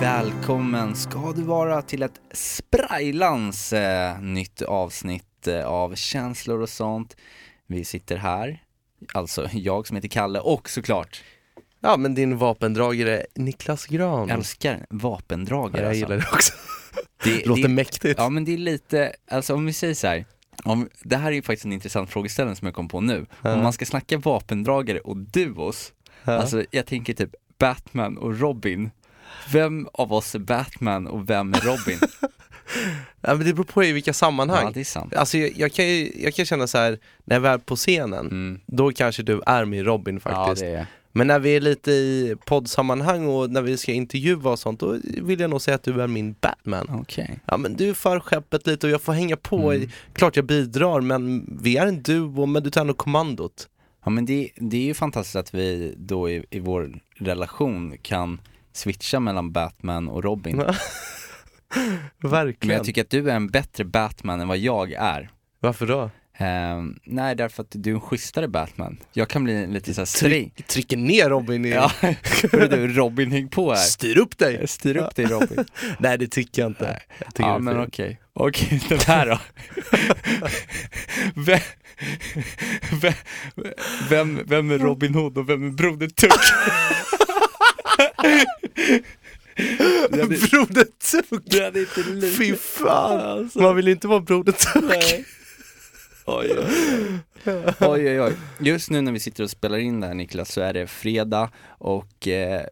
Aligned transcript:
Välkommen 0.00 0.96
ska 0.96 1.32
du 1.32 1.42
vara 1.42 1.82
till 1.82 2.02
ett 2.02 2.20
sprajlans 2.32 3.72
eh, 3.72 4.20
nytt 4.20 4.62
avsnitt 4.62 5.46
eh, 5.46 5.66
av 5.66 5.94
känslor 5.94 6.60
och 6.60 6.68
sånt. 6.68 7.16
Vi 7.66 7.84
sitter 7.84 8.16
här, 8.16 8.62
alltså 9.14 9.48
jag 9.52 9.86
som 9.86 9.96
heter 9.96 10.08
Kalle 10.08 10.40
och 10.40 10.70
såklart 10.70 11.22
Ja 11.80 11.96
men 11.96 12.14
din 12.14 12.36
vapendragare 12.38 13.26
Niklas 13.34 13.86
Gran. 13.86 14.30
älskar 14.30 14.86
vapendragare. 14.90 15.82
jag 15.82 15.88
alltså. 15.88 16.00
gillar 16.00 16.16
det 16.16 16.26
också. 16.32 16.52
Det, 17.24 17.46
Låter 17.46 17.62
det, 17.62 17.68
mäktigt. 17.68 18.18
Ja 18.18 18.28
men 18.28 18.44
det 18.44 18.52
är 18.54 18.58
lite, 18.58 19.12
alltså 19.30 19.54
om 19.54 19.66
vi 19.66 19.72
säger 19.72 19.94
så 19.94 20.06
här. 20.06 20.24
Om, 20.64 20.88
det 21.02 21.16
här 21.16 21.28
är 21.28 21.32
ju 21.34 21.42
faktiskt 21.42 21.64
en 21.64 21.72
intressant 21.72 22.10
frågeställning 22.10 22.56
som 22.56 22.66
jag 22.66 22.74
kom 22.74 22.88
på 22.88 23.00
nu. 23.00 23.26
Om 23.42 23.62
man 23.62 23.72
ska 23.72 23.84
snacka 23.86 24.18
vapendragare 24.18 24.98
och 25.00 25.16
duos, 25.16 25.92
Ja. 26.24 26.32
alltså 26.32 26.64
jag 26.70 26.86
tänker 26.86 27.14
typ 27.14 27.30
Batman 27.58 28.18
och 28.18 28.40
Robin. 28.40 28.90
Vem 29.52 29.88
av 29.92 30.12
oss 30.12 30.34
är 30.34 30.38
Batman 30.38 31.06
och 31.06 31.30
vem 31.30 31.54
är 31.54 31.60
Robin? 31.60 31.98
ja, 33.20 33.34
men 33.34 33.38
det 33.46 33.52
beror 33.52 33.64
på 33.64 33.84
i 33.84 33.92
vilka 33.92 34.12
sammanhang. 34.12 34.64
ja 34.64 34.70
det 34.74 34.80
är 34.80 34.84
sant. 34.84 35.14
Alltså 35.14 35.38
jag, 35.38 35.52
jag, 35.56 35.72
kan 35.72 35.88
ju, 35.88 36.12
jag 36.22 36.34
kan 36.34 36.46
känna 36.46 36.66
så 36.66 36.78
här 36.78 36.98
när 37.24 37.36
jag 37.40 37.46
är 37.46 37.58
på 37.58 37.76
scenen, 37.76 38.26
Mm. 38.26 38.60
då 38.66 38.92
kanske 38.92 39.22
du 39.22 39.42
är 39.46 39.64
min 39.64 39.84
Robin 39.84 40.20
Ja 40.24 40.30
faktiskt. 40.30 40.62
det 40.62 40.68
är 40.70 40.86
Men 41.12 41.26
när 41.26 41.38
vi 41.38 41.56
är 41.56 41.60
lite 41.60 41.90
i 41.90 42.36
poddsammanhang 42.46 43.26
och 43.26 43.50
när 43.50 43.62
vi 43.62 43.76
ska 43.76 43.92
intervjua 43.92 44.50
och 44.50 44.58
sånt, 44.58 44.80
då 44.80 44.98
vill 45.22 45.40
jag 45.40 45.50
nog 45.50 45.62
säga 45.62 45.74
att 45.74 45.82
du 45.82 46.02
är 46.02 46.06
min 46.06 46.34
Batman. 46.40 46.88
Okej. 47.02 47.38
Ja 47.46 47.56
men 47.56 47.76
du 47.76 47.94
för 47.94 48.20
skeppet 48.20 48.66
lite 48.66 48.86
och 48.86 48.92
jag 48.92 49.02
får 49.02 49.12
hänga 49.12 49.36
på, 49.36 49.72
Mm. 49.72 49.88
klart 50.12 50.36
jag 50.36 50.44
bidrar 50.46 51.00
men 51.00 51.46
vi 51.62 51.76
är 51.76 51.86
en 51.86 52.02
duo 52.02 52.46
men 52.46 52.62
du 52.62 52.70
tar 52.70 52.80
ändå 52.80 52.94
kommandot. 52.94 53.68
Ja 54.06 54.10
men 54.10 54.24
det, 54.24 54.50
det 54.56 54.76
är 54.76 54.84
ju 54.84 54.94
fantastiskt 54.94 55.36
att 55.36 55.54
vi 55.54 55.94
då 55.96 56.30
i, 56.30 56.44
i 56.50 56.58
vår 56.58 56.98
relation 57.14 57.98
kan 58.02 58.40
switcha 58.72 59.20
mellan 59.20 59.52
Batman 59.52 60.08
och 60.08 60.24
Robin. 60.24 60.56
Men 62.18 62.30
Verkligen. 62.30 62.76
jag 62.76 62.86
tycker 62.86 63.02
att 63.02 63.10
du 63.10 63.30
är 63.30 63.36
en 63.36 63.48
bättre 63.48 63.84
Batman 63.84 64.40
än 64.40 64.48
vad 64.48 64.58
jag 64.58 64.92
är. 64.92 65.30
Varför 65.60 65.86
då? 65.86 66.10
Ehm, 66.38 66.98
nej, 67.04 67.36
därför 67.36 67.62
att 67.62 67.68
du 67.70 67.90
är 67.90 67.94
en 67.94 68.00
schysstare 68.00 68.48
Batman. 68.48 68.98
Jag 69.12 69.28
kan 69.28 69.44
bli 69.44 69.66
lite 69.66 69.94
såhär 69.94 70.06
sträng. 70.06 70.50
Tryck, 70.50 70.66
trycker 70.66 70.96
ner 70.96 71.30
Robin 71.30 71.64
i... 71.64 71.70
Ja, 71.70 71.90
du 72.52 72.88
Robin, 72.88 73.30
häng 73.30 73.48
på 73.48 73.74
här. 73.74 73.80
Styr 73.80 74.18
upp 74.18 74.38
dig! 74.38 74.68
Styr 74.68 74.96
upp 74.96 75.16
dig 75.16 75.24
Robin. 75.24 75.64
Nej 75.98 76.18
det 76.18 76.26
tycker 76.26 76.62
jag 76.62 76.70
inte. 76.70 77.02
Jag 77.18 77.34
tycker 77.34 77.48
Ja 77.48 77.58
men 77.58 77.80
okej, 77.80 78.20
okej 78.32 78.80
den 78.88 78.98
här 78.98 79.26
då. 79.26 79.38
vem, 81.34 81.60
vem, 84.08 84.40
vem, 84.46 84.70
är 84.70 84.78
Robin 84.78 85.14
Hood 85.14 85.38
och 85.38 85.48
vem 85.48 85.66
är 85.66 85.70
Broder 85.70 86.08
Tuck? 86.08 86.32
Broder 90.50 90.84
Tuck! 90.84 92.36
Fy 92.38 92.56
fan! 92.56 93.20
Alltså. 93.20 93.62
Man 93.62 93.76
vill 93.76 93.88
inte 93.88 94.08
vara 94.08 94.20
Broder 94.20 94.52
Tuck. 94.52 95.26
Oj, 96.28 96.50
oj, 97.80 98.10
oj. 98.10 98.20
oj. 98.20 98.32
Just 98.60 98.90
nu 98.90 99.00
när 99.00 99.12
vi 99.12 99.20
sitter 99.20 99.44
och 99.44 99.50
spelar 99.50 99.78
in 99.78 100.00
det 100.00 100.06
här 100.06 100.14
Niklas 100.14 100.52
så 100.52 100.60
är 100.60 100.72
det 100.72 100.86
fredag 100.86 101.50
och 101.66 102.28
eh, 102.28 102.66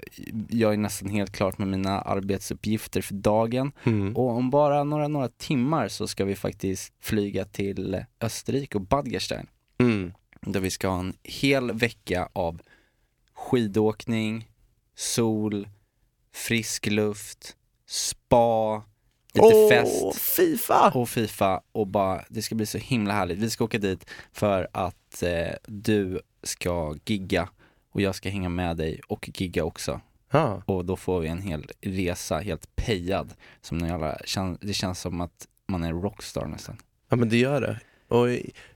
jag 0.49 0.73
är 0.73 0.77
nästan 0.77 1.09
helt 1.09 1.33
klart 1.33 1.59
med 1.59 1.69
mina 1.69 2.01
arbetsuppgifter 2.01 3.01
för 3.01 3.15
dagen. 3.15 3.73
Mm. 3.85 4.17
Och 4.17 4.31
om 4.31 4.51
bara 4.51 4.85
några, 4.85 5.09
några 5.09 5.29
timmar 5.29 5.89
så 5.89 6.07
ska 6.07 6.25
vi 6.25 6.37
faktiskt 6.37 6.93
flyga 7.01 7.45
till 7.45 8.05
Österrike 8.21 8.79
och 8.79 8.85
Bad 8.85 9.11
Gastein. 9.11 9.47
Mm. 9.79 10.13
Där 10.41 10.61
vi 10.61 10.71
ska 10.71 10.89
ha 10.89 10.99
en 10.99 11.15
hel 11.23 11.73
vecka 11.73 12.29
av 12.33 12.61
skidåkning, 13.35 14.49
sol, 14.95 15.69
frisk 16.33 16.87
luft, 16.87 17.57
spa, 17.87 18.83
lite 19.35 19.47
Åh, 19.57 19.69
fest 19.69 20.19
Fifa! 20.37 20.91
och 20.95 21.09
Fifa 21.09 21.61
och 21.73 21.87
bara, 21.87 22.25
det 22.29 22.43
ska 22.43 22.55
bli 22.55 22.67
så 22.67 22.79
himla 22.79 23.13
härligt. 23.15 23.39
Vi 23.39 23.51
ska 23.51 23.65
åka 23.65 23.79
dit 23.79 24.11
för 24.33 24.69
att 24.73 25.23
eh, 25.23 25.55
du 25.67 26.21
ska 26.43 26.95
gigga 27.07 27.49
och 27.93 28.01
jag 28.01 28.15
ska 28.15 28.29
hänga 28.29 28.49
med 28.49 28.77
dig 28.77 29.01
och 29.09 29.31
gigga 29.35 29.65
också. 29.65 30.01
Ja. 30.31 30.63
Och 30.67 30.85
då 30.85 30.97
får 30.97 31.21
vi 31.21 31.29
en 31.29 31.43
hel 31.43 31.67
resa, 31.81 32.39
helt 32.39 32.77
pejad. 32.77 33.35
Som 33.61 33.79
kän- 33.81 34.59
det 34.61 34.73
känns 34.75 35.01
som 35.01 35.21
att 35.21 35.47
man 35.69 35.85
är 35.85 35.93
rockstar 35.93 36.47
nästan. 36.47 36.77
ja 37.09 37.17
men 37.17 37.29
det 37.29 37.37
gör 37.37 37.61
det. 37.61 37.81
Och 38.09 38.29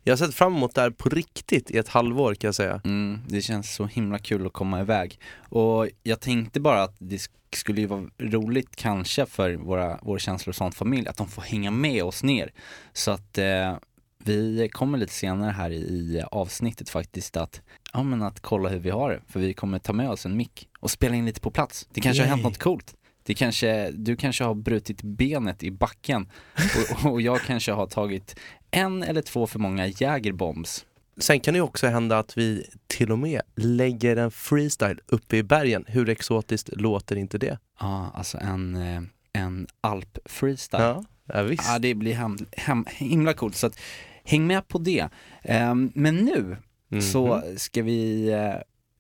jag 0.05 0.13
har 0.13 0.17
sett 0.17 0.35
fram 0.35 0.57
emot 0.57 0.75
det 0.75 0.81
här 0.81 0.91
på 0.91 1.09
riktigt 1.09 1.71
i 1.71 1.79
ett 1.79 1.89
halvår 1.89 2.35
kan 2.35 2.49
jag 2.49 2.55
säga. 2.55 2.81
Mm, 2.85 3.21
det 3.29 3.43
känns 3.43 3.75
så 3.75 3.87
himla 3.87 4.19
kul 4.19 4.47
att 4.47 4.53
komma 4.53 4.81
iväg. 4.81 5.21
Och 5.49 5.89
jag 6.03 6.21
tänkte 6.21 6.61
bara 6.61 6.83
att 6.83 6.95
det 6.99 7.17
sk- 7.17 7.31
skulle 7.53 7.81
ju 7.81 7.87
vara 7.87 8.05
roligt 8.19 8.77
kanske 8.77 9.27
för 9.27 9.55
våra, 9.55 9.99
vår 10.03 10.19
känslor 10.19 10.51
och 10.53 10.57
sånt 10.57 10.75
familj 10.75 11.09
att 11.09 11.17
de 11.17 11.29
får 11.29 11.43
hänga 11.43 11.71
med 11.71 12.03
oss 12.05 12.23
ner. 12.23 12.53
Så 12.93 13.11
att 13.11 13.39
eh, 13.39 13.77
vi 14.25 14.69
kommer 14.73 14.99
lite 14.99 15.13
senare 15.13 15.51
här 15.51 15.71
i, 15.71 16.23
avsnittet 16.31 16.89
faktiskt 16.89 17.37
att, 17.37 17.61
ja 17.93 18.03
men 18.03 18.23
att 18.23 18.41
kolla 18.41 18.69
hur 18.69 18.79
vi 18.79 18.91
har 18.91 19.11
det. 19.11 19.21
För 19.29 19.41
vi 19.41 19.55
kommer 19.55 19.79
ta 19.79 19.93
med 19.93 20.11
oss 20.11 20.27
en 20.27 20.37
mick 20.37 20.69
och 20.81 20.91
spela 20.91 21.15
in 21.17 21.27
lite 21.27 21.41
på 21.41 21.51
plats. 21.51 21.89
Det 21.93 22.01
kanske 22.01 22.23
har 22.23 22.29
hänt 22.29 22.39
Yay. 22.41 22.51
något 22.51 22.59
coolt. 22.59 22.95
Det 23.23 23.35
kanske, 23.35 23.91
du 23.91 24.17
kanske 24.17 24.45
har 24.45 24.55
brutit 24.55 25.03
benet 25.03 25.63
i 25.63 25.71
backen 25.71 26.29
och, 27.05 27.13
och 27.13 27.23
jag 27.23 27.41
kanske 27.41 27.73
har 27.73 27.87
tagit 27.87 28.37
en 28.71 29.03
eller 29.03 29.23
två 29.23 29.47
för 29.47 29.59
många 29.59 29.87
jägerbombs. 29.87 30.85
Sen 31.17 31.41
kan 31.41 31.55
det 31.55 31.61
också 31.61 31.87
hända 31.87 32.19
att 32.19 32.39
vi 32.39 32.67
till 32.87 33.13
och 33.13 33.19
med 33.19 33.41
lägger 33.57 34.17
en 34.17 34.31
freestyle 34.31 35.01
uppe 35.07 35.37
i 35.37 35.43
bergen. 35.43 35.85
Hur 35.89 36.09
exotiskt 36.09 36.69
låter 36.77 37.17
inte 37.17 37.39
det? 37.39 37.59
Ja, 37.81 38.11
alltså 38.15 38.39
en, 38.39 38.77
eh, 38.77 39.03
en 39.33 39.67
alp-freestyle. 39.81 40.81
Ja, 40.83 41.05
ja 41.27 41.43
visst. 41.43 41.65
Ja, 41.67 41.79
det 41.79 41.95
blir 41.95 42.15
hem, 42.15 42.37
hem, 42.57 42.85
himla 42.89 43.33
coolt. 43.35 43.57
Så 43.57 43.67
att, 43.67 43.79
häng 44.25 44.47
med 44.47 44.69
på 44.69 44.79
det. 44.79 45.09
Ehm, 45.43 45.91
men 45.95 46.17
nu 46.17 46.57
Mhm. 46.91 47.03
så 47.03 47.43
ska 47.57 47.83
vi 47.83 48.29
eh, 48.29 48.55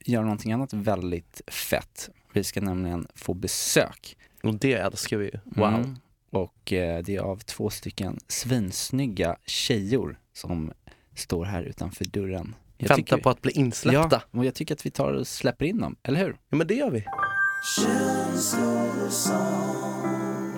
göra 0.04 0.22
någonting 0.22 0.52
annat 0.52 0.72
väldigt 0.72 1.40
fett. 1.46 2.08
Vi 2.32 2.44
ska 2.44 2.60
nämligen 2.60 3.06
få 3.14 3.34
besök. 3.34 4.16
Och 4.42 4.54
det 4.54 4.72
älskar 4.72 5.16
vi 5.16 5.24
ju. 5.24 5.38
Wow. 5.44 5.68
Mm. 5.74 5.96
Och 6.31 6.72
eh, 6.72 7.03
det 7.05 7.16
är 7.16 7.21
av 7.21 7.37
två 7.37 7.71
stycken 7.71 8.19
svinsnygga 8.28 9.37
tjejor 9.47 10.19
som 10.33 10.72
står 11.15 11.44
här 11.44 11.62
utanför 11.62 12.05
dörren. 12.05 12.55
Jag 12.78 12.89
Vänta 12.89 12.97
tycker- 13.03 13.16
på 13.22 13.31
att 13.31 13.43
bli 13.43 13.53
insläppta. 13.53 14.22
Ja, 14.33 14.39
och 14.39 14.44
jag 14.44 14.55
tycker 14.55 14.75
att 14.75 14.87
vi 14.87 14.91
tar 14.91 15.12
och 15.12 15.27
släpper 15.27 15.65
in 15.65 15.78
dem, 15.81 15.97
eller 16.03 16.19
hur? 16.21 16.37
Ja 16.49 16.56
men 16.56 16.66
det 16.66 16.75
gör 16.75 16.91
vi. 16.91 17.05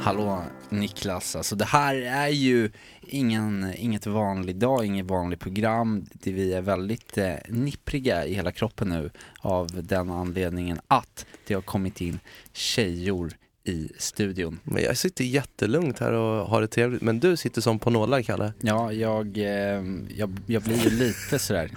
Hallå 0.01 0.43
Niklas, 0.69 1.37
alltså 1.37 1.57
det 1.57 1.65
här 1.65 1.95
är 1.97 2.29
ju 2.29 2.71
ingen, 3.01 3.75
inget 3.77 4.07
vanlig 4.07 4.57
dag, 4.57 4.85
inget 4.85 5.07
vanligt 5.07 5.41
program. 5.41 6.07
Det 6.13 6.33
vi 6.33 6.53
är 6.53 6.61
väldigt 6.63 7.19
eh, 7.19 7.35
nippriga 7.49 8.27
i 8.27 8.35
hela 8.35 8.53
kroppen 8.53 8.89
nu 8.89 9.11
av 9.41 9.69
den 9.83 10.11
anledningen 10.11 10.81
att 10.89 11.27
det 11.47 11.55
har 11.55 11.63
kommit 11.63 12.01
in 12.01 12.19
tjejor 12.53 13.33
i 13.65 13.89
studion. 13.99 14.61
Men 14.65 14.83
jag 14.83 14.97
sitter 14.97 15.25
jättelugnt 15.25 15.99
här 15.99 16.13
och 16.13 16.47
har 16.47 16.61
det 16.61 16.67
trevligt. 16.67 17.03
Men 17.03 17.21
du 17.21 17.37
sitter 17.37 17.61
som 17.61 17.79
på 17.79 17.91
nålar 17.91 18.23
Kalle. 18.23 18.53
Ja, 18.61 18.93
jag, 18.93 19.39
eh, 19.39 19.85
jag, 20.17 20.39
jag 20.47 20.63
blir 20.63 20.85
ju 20.85 20.91
lite 20.91 21.39
sådär. 21.39 21.71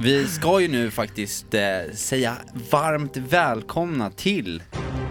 Vi 0.00 0.26
ska 0.26 0.60
ju 0.60 0.68
nu 0.68 0.90
faktiskt 0.90 1.54
eh, 1.54 1.60
säga 1.92 2.36
varmt 2.70 3.16
välkomna 3.16 4.10
till 4.10 4.62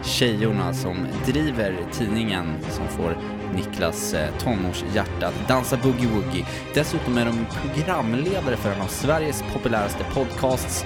tjejorna 0.03 0.73
som 0.73 1.07
driver 1.25 1.75
tidningen 1.93 2.45
som 2.71 2.87
får 2.87 3.17
Niklas 3.55 4.13
eh, 4.13 4.37
tonårshjärta 4.37 5.27
att 5.27 5.47
dansa 5.47 5.75
boogie-woogie. 5.75 6.45
Dessutom 6.73 7.17
är 7.17 7.25
de 7.25 7.45
programledare 7.73 8.57
för 8.57 8.71
en 8.71 8.81
av 8.81 8.87
Sveriges 8.87 9.43
populäraste 9.53 10.05
podcasts. 10.13 10.85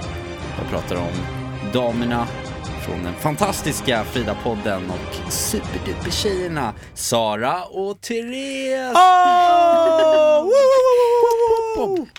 Jag 0.58 0.70
pratar 0.70 0.96
om 0.96 1.14
damerna 1.74 2.28
från 2.86 3.04
den 3.04 3.14
fantastiska 3.14 4.04
Frida-podden 4.04 4.90
och 4.90 5.32
superduper-tjejerna 5.32 6.74
Sara 6.94 7.64
och 7.64 8.02
Therese! 8.02 8.96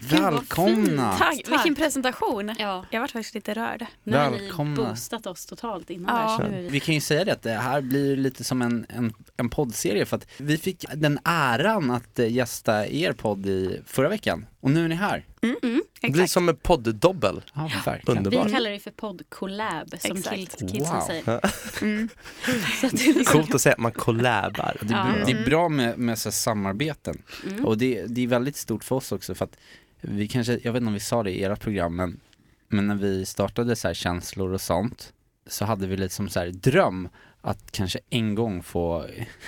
Välkomna! 0.01 1.13
Tack, 1.19 1.43
Tack. 1.45 1.53
vilken 1.53 1.75
presentation. 1.75 2.55
Ja, 2.59 2.85
Jag 2.91 3.01
varit 3.01 3.11
faktiskt 3.11 3.35
lite 3.35 3.55
rörd. 3.55 3.87
nu 4.05 4.17
har 4.17 4.31
ni 4.31 4.75
boostat 4.77 5.27
oss 5.27 5.47
totalt 5.47 5.91
innan 5.91 6.31
Ja. 6.31 6.39
där 6.47 6.59
vi... 6.61 6.69
Vi 6.69 6.81
kan 6.81 6.95
ju 6.95 7.01
säga 7.01 7.25
det 7.25 7.33
att 7.33 7.43
det 7.43 7.53
här 7.53 7.81
blir 7.81 8.17
lite 8.17 8.45
som 8.45 8.63
en, 8.63 8.87
en, 8.89 9.13
en 9.37 9.49
poddserie 9.51 10.07
för 10.07 10.17
att 10.17 10.27
vi 10.37 10.59
fick 10.59 10.85
den 10.95 11.19
äran 11.25 11.91
att 11.91 12.19
eh, 12.19 12.33
gästa 12.33 12.87
er 12.87 13.13
podd 13.13 13.47
i 13.47 13.81
förra 13.87 14.09
veckan 14.09 14.47
och 14.63 14.71
nu 14.71 14.85
är 14.85 14.89
ni 14.89 14.95
här. 14.95 15.25
Mm, 15.43 15.57
mm, 15.63 15.83
Det 16.01 16.11
blir 16.11 16.27
som 16.27 16.49
en 16.49 16.57
podd-dobbel. 16.57 17.43
Ja. 17.55 17.71
Underbart. 18.07 18.47
Vi 18.47 18.53
kallar 18.53 18.71
det 18.71 18.79
för 18.79 18.91
podd-collab 18.91 20.01
som 20.01 20.17
Exakt. 20.17 20.37
kids, 20.37 20.57
kidsen 20.57 20.95
Wow. 20.97 21.01
säger. 21.07 21.41
Mm. 21.83 22.09
Så 22.81 22.87
att 22.87 22.93
det 22.93 23.05
är 23.09 23.15
liksom, 23.15 23.41
Coolt 23.41 23.55
att 23.55 23.61
säga 23.61 23.73
att 23.73 23.79
man 23.79 23.93
collabar. 23.93 24.77
Det, 24.81 24.93
Ja. 24.95 25.07
är, 25.07 25.27
det 25.27 25.33
är 25.33 25.45
bra 25.45 25.69
med, 25.69 25.99
med 25.99 26.19
så 26.19 26.33
samarbeten 26.33 27.23
mm. 27.51 27.65
och 27.65 27.79
det, 27.79 28.07
det 28.07 28.21
är 28.23 28.27
väldigt 28.27 28.57
stort 28.57 28.85
för 28.85 28.97
oss 28.97 29.13
också 29.13 29.35
för 29.35 29.45
att 29.45 29.57
vi 30.01 30.29
kanske, 30.29 30.53
jag 30.63 30.73
vet 30.73 30.81
inte 30.81 30.89
om 30.89 30.95
vi 30.95 31.01
sa 31.01 31.23
det 31.23 31.31
i 31.31 31.45
ert 31.45 31.61
program 31.61 31.97
men, 31.97 32.21
men 32.69 32.87
när 32.87 32.95
vi 32.95 33.27
startade 33.27 33.77
så 33.77 33.89
här 33.89 33.95
känslor 33.95 34.53
och 34.53 34.61
sånt 34.61 35.13
så 35.47 35.65
hade 35.65 35.87
vi 35.87 35.97
lite 35.97 36.15
som 36.15 36.29
så 36.29 36.41
här 36.41 36.49
dröm 36.49 37.09
att 37.41 37.73
kanske 37.73 37.99
en 38.11 38.35
gång 38.35 38.63
få, 38.63 39.07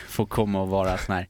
få 0.08 0.26
komma 0.26 0.62
och 0.62 0.68
vara 0.68 0.98
sån 0.98 1.14
här 1.14 1.28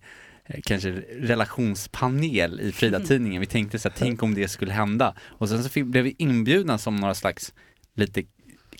kanske 0.64 0.90
relationspanel 1.20 2.60
i 2.60 2.72
Frida-tidningen. 2.72 3.40
Vi 3.40 3.46
tänkte 3.46 3.78
så 3.78 3.88
här, 3.88 3.96
tänk 3.98 4.22
om 4.22 4.34
det 4.34 4.48
skulle 4.48 4.72
hända. 4.72 5.14
Och 5.20 5.48
sen 5.48 5.64
så 5.64 5.84
blev 5.84 6.04
vi 6.04 6.14
inbjudna 6.18 6.78
som 6.78 6.96
några 6.96 7.14
slags 7.14 7.54
lite 7.94 8.22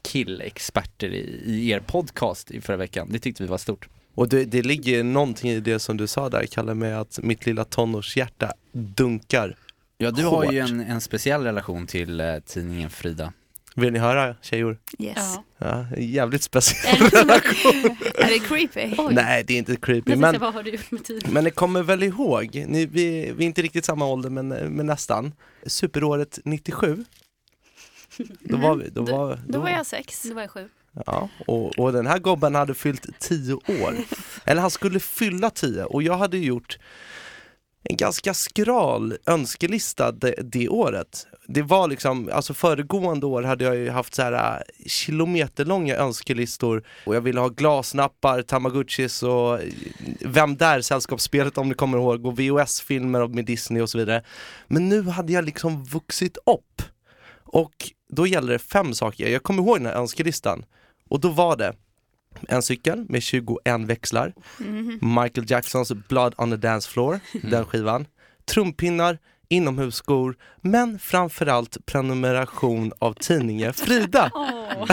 killexperter 0.03 1.09
i, 1.09 1.43
i 1.45 1.71
er 1.71 1.81
podcast 1.81 2.51
i 2.51 2.61
förra 2.61 2.77
veckan. 2.77 3.09
Det 3.11 3.19
tyckte 3.19 3.43
vi 3.43 3.49
var 3.49 3.59
stort. 3.59 3.89
Och 4.15 4.29
det, 4.29 4.45
det 4.45 4.63
ligger 4.63 5.05
någonting 5.05 5.51
i 5.51 5.61
det 5.61 5.79
som 5.79 5.97
du 5.97 6.07
sa 6.07 6.29
där 6.29 6.47
Kalle 6.47 6.75
med 6.75 7.01
att 7.01 7.19
mitt 7.23 7.47
lilla 7.47 7.65
tonårshjärta 7.65 8.53
dunkar. 8.73 9.57
Ja, 9.99 10.11
du 10.11 10.25
har 10.25 10.53
ju 10.53 10.59
en, 10.59 10.81
en 10.81 11.01
speciell 11.01 11.43
relation 11.43 11.87
till 11.87 12.21
eh, 12.21 12.39
tidningen 12.39 12.91
Frida. 12.91 13.33
Vill 13.75 13.93
ni 13.93 13.99
höra 13.99 14.37
tjejer? 14.43 14.79
Yes. 14.99 15.17
Ja. 15.17 15.45
Ja, 15.59 15.97
jävligt 15.97 16.43
speciell 16.43 16.97
Är 16.97 17.05
det 17.05 17.11
som- 17.11 17.29
relation. 17.29 17.97
Är 18.15 18.29
det 18.29 18.39
creepy? 18.39 18.95
Oj. 18.99 19.15
Nej 19.15 19.45
det 19.45 19.55
är 19.55 19.59
inte 19.59 19.77
creepy 19.77 20.11
Men, 20.11 20.21
men, 20.21 20.41
vad 20.41 20.55
har 20.55 20.63
du 20.63 20.71
gjort 20.71 20.91
med 20.91 21.05
tiden? 21.05 21.33
men 21.33 21.45
ni 21.45 21.51
kommer 21.51 21.83
väl 21.83 22.03
ihåg, 22.03 22.65
ni, 22.69 22.87
vi, 22.87 23.33
vi 23.37 23.45
är 23.45 23.47
inte 23.47 23.63
riktigt 23.63 23.85
samma 23.85 24.07
ålder 24.07 24.31
men, 24.31 24.49
men 24.49 24.87
nästan, 24.87 25.33
superåret 25.67 26.39
97 26.45 27.05
Då 28.41 28.57
var 28.57 28.75
vi, 28.77 28.89
då 28.91 29.01
Mm. 29.01 29.13
Då- 29.13 29.19
var, 29.19 29.39
Då 29.49 29.61
var 29.61 29.69
jag 29.69 29.87
sex. 29.87 30.23
Då 30.23 30.35
var 30.35 30.41
jag 30.43 30.51
sju. 30.51 30.69
Ja, 31.07 31.29
och, 31.47 31.79
och 31.79 31.93
den 31.93 32.07
här 32.07 32.19
gobben 32.19 32.55
hade 32.55 32.75
fyllt 32.75 33.07
10 33.21 33.55
år. 33.55 33.95
Eller 34.45 34.61
han 34.61 34.71
skulle 34.71 35.01
fylla 35.01 35.51
10 35.51 35.85
och 35.85 36.03
jag 36.03 36.17
hade 36.19 36.39
gjort 36.39 36.79
en 37.85 37.97
ganska 37.97 38.35
skral 38.35 39.17
önskelista 39.27 40.13
det, 40.13 40.35
det 40.43 40.69
året. 40.69 41.27
Det 41.47 41.63
var 41.63 41.89
liksom, 41.89 42.31
alltså 42.33 42.55
föregående 42.55 43.27
år 43.27 43.43
hade 43.43 43.65
jag 43.65 43.77
ju 43.77 43.91
haft 43.91 44.15
så 44.15 44.23
här 44.23 44.33
äh, 44.33 44.87
kilometerlånga 44.87 45.97
önskelistor 45.97 46.85
och 47.07 47.17
jag 47.17 47.21
ville 47.21 47.41
ha 47.41 47.49
glasnappar, 47.49 48.43
tamagotchis 48.43 49.23
och 49.23 49.61
eh, 49.61 49.69
Vem 50.21 50.57
där 50.57 50.81
sällskapsspelet 50.81 51.59
om 51.59 51.69
ni 51.69 51.75
kommer 51.75 51.99
ihåg 51.99 52.27
och 52.27 52.39
VHS-filmer 52.39 53.29
med 53.29 53.45
Disney 53.45 53.83
och 53.83 53.91
så 53.91 53.99
vidare. 53.99 54.25
Men 54.67 54.89
nu 54.89 55.03
hade 55.03 55.33
jag 55.33 55.45
liksom 55.45 55.85
vuxit 55.85 56.37
upp 56.37 56.83
och 57.45 57.91
då 58.13 58.27
gäller 58.27 58.53
det 58.53 58.59
fem 58.59 58.95
saker. 58.95 59.29
Jag 59.29 59.43
kommer 59.43 59.63
ihåg 59.63 59.77
den 59.79 59.87
här 59.87 59.95
önskelistan 59.95 60.65
och 61.09 61.21
då 61.21 61.29
var 61.29 61.57
det 61.57 61.73
en 62.49 62.63
cykel 62.63 63.05
med 63.09 63.23
21 63.23 63.85
växlar, 63.87 64.33
Mhm. 64.59 64.99
Michael 65.23 65.51
Jacksons 65.51 65.93
Blood 66.09 66.35
on 66.39 66.51
the 66.51 66.57
Dance 66.57 66.91
Floor, 66.91 67.21
den 67.43 67.65
skivan, 67.67 68.07
trumpinnar, 68.45 69.19
inomhusskor, 69.49 70.37
men 70.61 70.99
framförallt 70.99 71.87
prenumeration 71.87 72.93
av 72.99 73.13
tidningen 73.13 73.73
Frida. 73.73 74.31
Åh. 74.35 74.89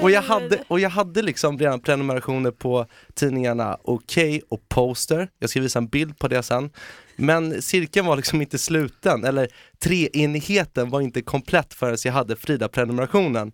och, 0.02 0.10
jag 0.10 0.22
hade, 0.22 0.58
och 0.68 0.80
jag 0.80 0.90
hade 0.90 1.22
liksom 1.22 1.58
redan 1.58 1.80
prenumerationer 1.80 2.50
på 2.50 2.86
tidningarna 3.14 3.78
Okej 3.82 4.42
och 4.48 4.68
Poster, 4.68 5.28
jag 5.38 5.50
ska 5.50 5.60
visa 5.60 5.78
en 5.78 5.86
bild 5.88 6.18
på 6.18 6.28
det 6.28 6.42
sen. 6.42 6.70
Men 7.16 7.62
cirkeln 7.62 8.06
var 8.06 8.16
liksom 8.16 8.40
inte 8.42 8.58
sluten, 8.58 9.24
eller 9.24 9.48
treenigheten 9.78 10.90
var 10.90 11.00
inte 11.00 11.22
komplett 11.22 11.74
förrän 11.74 11.96
jag 12.04 12.12
hade 12.12 12.36
Frida-prenumerationen. 12.36 13.52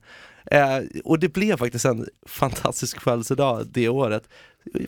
Eh, 0.51 0.79
och 1.05 1.19
det 1.19 1.29
blev 1.29 1.57
faktiskt 1.57 1.85
en 1.85 2.09
fantastisk 2.27 3.01
födelsedag 3.01 3.67
det 3.67 3.89
året. 3.89 4.29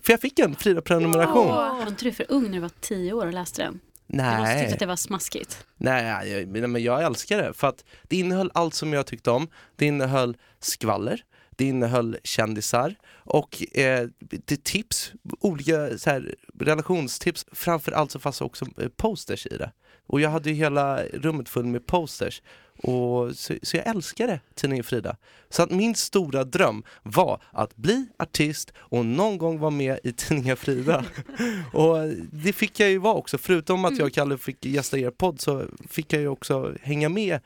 För 0.03 0.12
jag 0.12 0.20
fick 0.20 0.38
en 0.38 0.55
Frida-prenumeration. 0.55 1.47
Åh. 1.47 1.79
Var 1.79 1.87
inte 1.88 2.05
du 2.05 2.12
för 2.12 2.26
ung 2.29 2.43
när 2.43 2.53
du 2.53 2.58
var 2.58 2.70
tio 2.81 3.12
år 3.12 3.26
och 3.26 3.32
läste 3.32 3.62
den? 3.62 3.81
Du 4.06 4.17
måste 4.17 4.32
tycka 4.32 4.43
Nej. 4.43 4.73
att 4.73 4.79
det 4.79 4.87
var 4.87 4.97
smaskigt. 4.97 5.67
Nej, 5.76 6.31
jag, 6.31 6.49
men 6.49 6.82
jag 6.82 7.03
älskar 7.03 7.43
det 7.43 7.53
för 7.53 7.69
att 7.69 7.85
det 8.03 8.17
innehöll 8.17 8.50
allt 8.55 8.75
som 8.75 8.93
jag 8.93 9.06
tyckte 9.06 9.31
om. 9.31 9.49
Det 9.76 9.87
innehöll 9.87 10.37
skvaller, 10.61 11.25
det 11.56 11.64
innehöll 11.64 12.17
kändisar 12.25 12.94
och 13.14 13.76
eh, 13.79 14.08
det 14.20 14.64
tips, 14.64 15.12
olika 15.41 15.99
så 15.99 16.11
här, 16.11 16.35
relationstips. 16.58 17.47
Framför 17.53 17.93
allt 17.93 18.11
så 18.11 18.19
fanns 18.19 18.38
det 18.38 18.44
också 18.44 18.67
eh, 18.79 18.88
posters 18.88 19.47
i 19.47 19.56
det. 19.56 19.73
Och 20.06 20.20
jag 20.20 20.31
hade 20.31 20.50
ju 20.50 20.56
hela 20.56 21.05
rummet 21.05 21.49
fullt 21.49 21.67
med 21.67 21.87
posters. 21.87 22.43
Och 22.82 23.37
så, 23.37 23.55
så 23.62 23.76
jag 23.76 23.87
älskade 23.87 24.41
tidningen 24.55 24.85
Frida. 24.85 25.17
Så 25.49 25.62
att 25.62 25.70
min 25.70 25.94
stora 25.94 26.44
dröm 26.44 26.82
var 27.03 27.43
att 27.50 27.76
bli 27.76 28.06
artist 28.19 28.73
och 28.76 29.06
någon 29.06 29.38
gång 29.38 29.59
vara 29.59 29.70
med 29.70 29.99
i 30.05 30.12
tidningen 30.17 30.56
Frida. 30.56 31.05
och 31.73 31.97
det 32.32 32.52
fick 32.52 32.81
jag 32.81 32.91
ju 32.91 32.99
vara 32.99 33.14
också. 33.14 33.38
Förutom 33.38 33.85
att 33.85 33.99
jag 33.99 34.06
och 34.06 34.12
Kalle 34.12 34.38
fick 34.38 34.64
gästa 34.64 34.99
er 34.99 35.11
podd 35.11 35.41
så 35.41 35.64
fick 35.88 36.12
jag 36.12 36.23
ju 36.23 36.29
också 36.29 36.75
hänga 36.82 37.09
med 37.09 37.41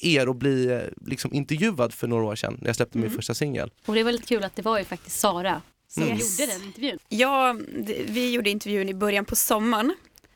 er 0.00 0.28
och 0.28 0.36
bli 0.36 0.66
eh, 0.66 0.80
liksom 1.06 1.32
intervjuad 1.34 1.94
för 1.94 2.06
några 2.06 2.24
år 2.24 2.36
sedan 2.36 2.56
när 2.60 2.66
jag 2.68 2.76
släppte 2.76 2.98
min 2.98 3.06
Mm. 3.06 3.16
första 3.16 3.34
singel. 3.34 3.70
Och 3.86 3.94
det 3.94 4.00
är 4.00 4.04
väldigt 4.04 4.28
kul 4.28 4.44
att 4.44 4.56
det 4.56 4.62
var 4.62 4.78
ju 4.78 4.84
faktiskt 4.84 5.20
Sara 5.20 5.62
som 5.88 6.02
Mm. 6.02 6.16
Gjorde 6.18 6.46
den 6.52 6.62
intervjun. 6.62 6.98
Ja, 7.08 7.56
vi 8.08 8.32
gjorde 8.32 8.50
intervjun 8.50 8.88
i 8.88 8.94
början 8.94 9.24
på 9.24 9.36
sommaren. 9.36 9.94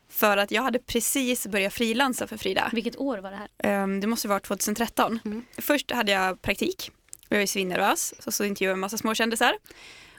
För 0.09 0.37
att 0.37 0.51
jag 0.51 0.61
hade 0.61 0.79
precis 0.79 1.47
börjat 1.47 1.73
frilansa 1.73 2.27
för 2.27 2.37
Frida. 2.37 2.69
Vilket 2.73 2.97
år 2.99 3.17
var 3.17 3.31
det 3.31 3.37
här? 3.37 3.47
Ehm, 3.83 3.99
Det 3.99 4.07
måste 4.07 4.27
vara 4.27 4.39
2013. 4.39 5.19
Mm. 5.25 5.45
Först 5.57 5.91
hade 5.91 6.11
jag 6.11 6.41
praktik. 6.41 6.91
Jag 7.29 7.37
var 7.37 7.41
ju 7.41 7.47
svinnervös. 7.47 8.13
Så, 8.19 8.31
så 8.31 8.43
intervjuade 8.43 8.71
jag 8.71 8.75
en 8.75 8.79
massa 8.79 8.97
småkändisar. 8.97 9.53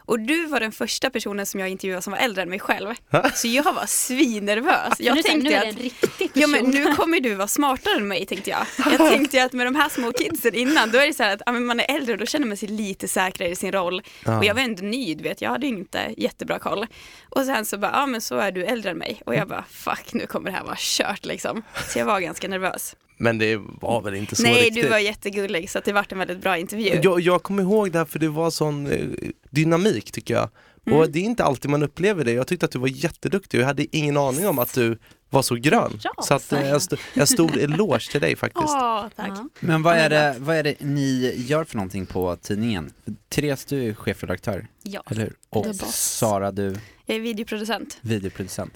Och 0.05 0.21
du 0.21 0.47
var 0.47 0.61
den 0.61 0.73
första 0.73 1.11
personen 1.11 1.47
som 1.47 1.61
jag 1.61 1.69
intervjuade 1.69 2.03
som 2.03 2.11
var 2.11 2.21
äldre 2.21 2.43
än 2.43 2.49
mig 2.49 2.59
själv. 2.61 2.95
Så 3.35 3.49
jag 3.49 3.73
var 3.73 3.87
svinnervös. 3.87 4.99
Nu, 4.99 5.05
Jag 5.07 5.17
nu 5.17 5.23
tänkte 5.23 5.55
är 5.55 5.61
det 5.61 5.69
en 5.69 5.77
riktig 5.77 6.11
person. 6.19 6.31
Ja 6.35 6.47
men 6.47 6.65
nu 6.65 6.95
kommer 6.95 7.21
du 7.21 7.35
vara 7.35 7.49
smartare 7.49 7.97
än 7.97 8.09
mig 8.09 8.27
tänkte 8.27 8.51
jag. 8.51 8.67
Jag 8.91 8.99
tänkte 8.99 9.45
att 9.45 9.53
med 9.53 9.67
de 9.67 9.75
här 9.75 9.89
små 9.89 10.13
kidsen 10.13 10.55
innan 10.55 10.91
då 10.91 10.99
är 10.99 11.07
det 11.07 11.15
så 11.15 11.23
här 11.23 11.35
att 11.35 11.43
ja, 11.47 11.53
men 11.53 11.65
man 11.67 11.81
är 11.81 11.95
äldre 11.95 12.13
och 12.13 12.19
då 12.19 12.27
känner 12.27 12.47
man 12.47 12.57
sig 12.57 12.69
lite 12.69 13.09
säkrare 13.09 13.49
i 13.49 13.57
sin 13.57 13.73
roll. 13.73 14.03
Ja. 14.25 14.39
Och 14.39 14.45
jag 14.45 14.55
var 14.55 14.63
ändå 14.63 14.83
ny, 14.83 15.15
du 15.15 15.23
vet, 15.23 15.43
jag 15.43 15.51
hade 15.51 15.67
inte 15.67 16.15
jättebra 16.17 16.59
koll. 16.59 16.87
Och 17.29 17.45
sen 17.45 17.65
så 17.65 17.79
bara, 17.79 17.91
ja 17.95 18.07
men 18.07 18.21
så 18.21 18.39
är 18.39 18.53
du 18.53 18.65
äldre 18.65 18.91
än 18.91 18.99
mig. 18.99 19.23
Och 19.27 19.35
jag 19.35 19.49
bara, 19.49 19.65
fuck 19.71 20.13
nu 20.13 20.27
kommer 20.27 20.51
det 20.51 20.57
här 20.57 20.65
vara 20.65 20.77
kört 20.79 21.25
liksom. 21.25 21.63
Så 21.89 21.99
jag 21.99 22.07
var 22.07 22.21
ganska 22.21 22.49
nervös. 22.49 22.97
Men 23.23 23.39
det 23.39 23.57
var 23.81 24.03
väl 24.03 24.15
inte 24.15 24.37
så 24.37 24.43
Nej, 24.43 24.65
riktigt. 24.65 24.83
du 24.83 24.89
var 24.89 24.99
jättegullig 24.99 25.71
så 25.71 25.81
det 25.85 25.93
vart 25.93 26.13
en 26.13 26.19
väldigt 26.19 26.39
bra 26.43 26.59
intervju. 26.59 27.01
Jag, 27.03 27.21
jag 27.21 27.43
kommer 27.43 27.63
ihåg 27.63 27.93
det 27.93 27.99
här 27.99 28.05
för 28.05 28.19
det 28.19 28.29
var 28.29 28.51
sån 28.51 28.87
eh, 28.87 29.07
dynamik 29.51 30.13
tycker 30.13 30.35
jag. 30.35 30.49
Mm. 30.87 30.99
Och 30.99 31.11
det 31.11 31.19
är 31.19 31.23
inte 31.23 31.45
alltid 31.45 31.71
man 31.71 31.83
upplever 31.83 32.25
det. 32.25 32.33
Jag 32.33 32.47
tyckte 32.47 32.67
att 32.67 32.73
du 32.73 32.79
var 32.79 32.89
jätteduktig 32.89 33.59
och 33.61 33.63
jag 33.63 33.67
hade 33.69 33.97
ingen 33.97 34.17
aning 34.17 34.47
om 34.49 34.59
att 34.59 34.75
du 34.75 34.99
var 35.31 35.43
så 35.43 35.55
grön. 35.55 35.99
Ja, 36.05 36.13
så 36.23 36.35
att, 36.35 36.53
eh, 36.53 36.71
en, 36.71 36.77
st- 36.77 36.97
en 37.15 37.27
stor 37.27 37.59
eloge 37.59 38.11
till 38.11 38.21
dig 38.21 38.37
faktiskt. 38.37 38.69
Åh, 38.69 39.05
tack. 39.17 39.29
Ja. 39.29 39.49
Men 39.61 39.83
vad 39.83 39.97
är, 39.97 40.11
det, 40.11 40.35
vad 40.39 40.57
är 40.57 40.63
det 40.63 40.75
ni 40.81 41.35
gör 41.37 41.65
för 41.65 41.77
någonting 41.77 42.07
på 42.07 42.37
tidningen? 42.37 42.93
Therese, 43.29 43.65
du 43.65 43.89
är 43.89 43.95
chefredaktör, 43.95 44.67
Ja. 44.83 45.03
eller 45.11 45.23
hur? 45.23 45.35
Och. 45.49 45.67
Sara, 45.95 46.51
du 46.53 46.77
Jag 47.07 47.17
är 47.17 47.21
videoproducent. 47.21 47.99
videoproducent. 48.01 48.73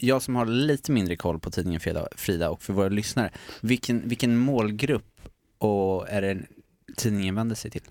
Jag 0.00 0.22
som 0.22 0.36
har 0.36 0.46
lite 0.46 0.92
mindre 0.92 1.16
koll 1.16 1.38
på 1.40 1.50
tidningen 1.50 1.80
Frida, 1.80 2.08
Frida 2.16 2.50
och 2.50 2.62
för 2.62 2.72
våra 2.72 2.88
lyssnare, 2.88 3.30
vilken, 3.60 4.08
vilken 4.08 4.36
målgrupp 4.38 5.20
och 5.58 6.08
är 6.08 6.22
det 6.22 6.38
tidningen 6.96 7.34
vänder 7.34 7.56
sig 7.56 7.70
till? 7.70 7.82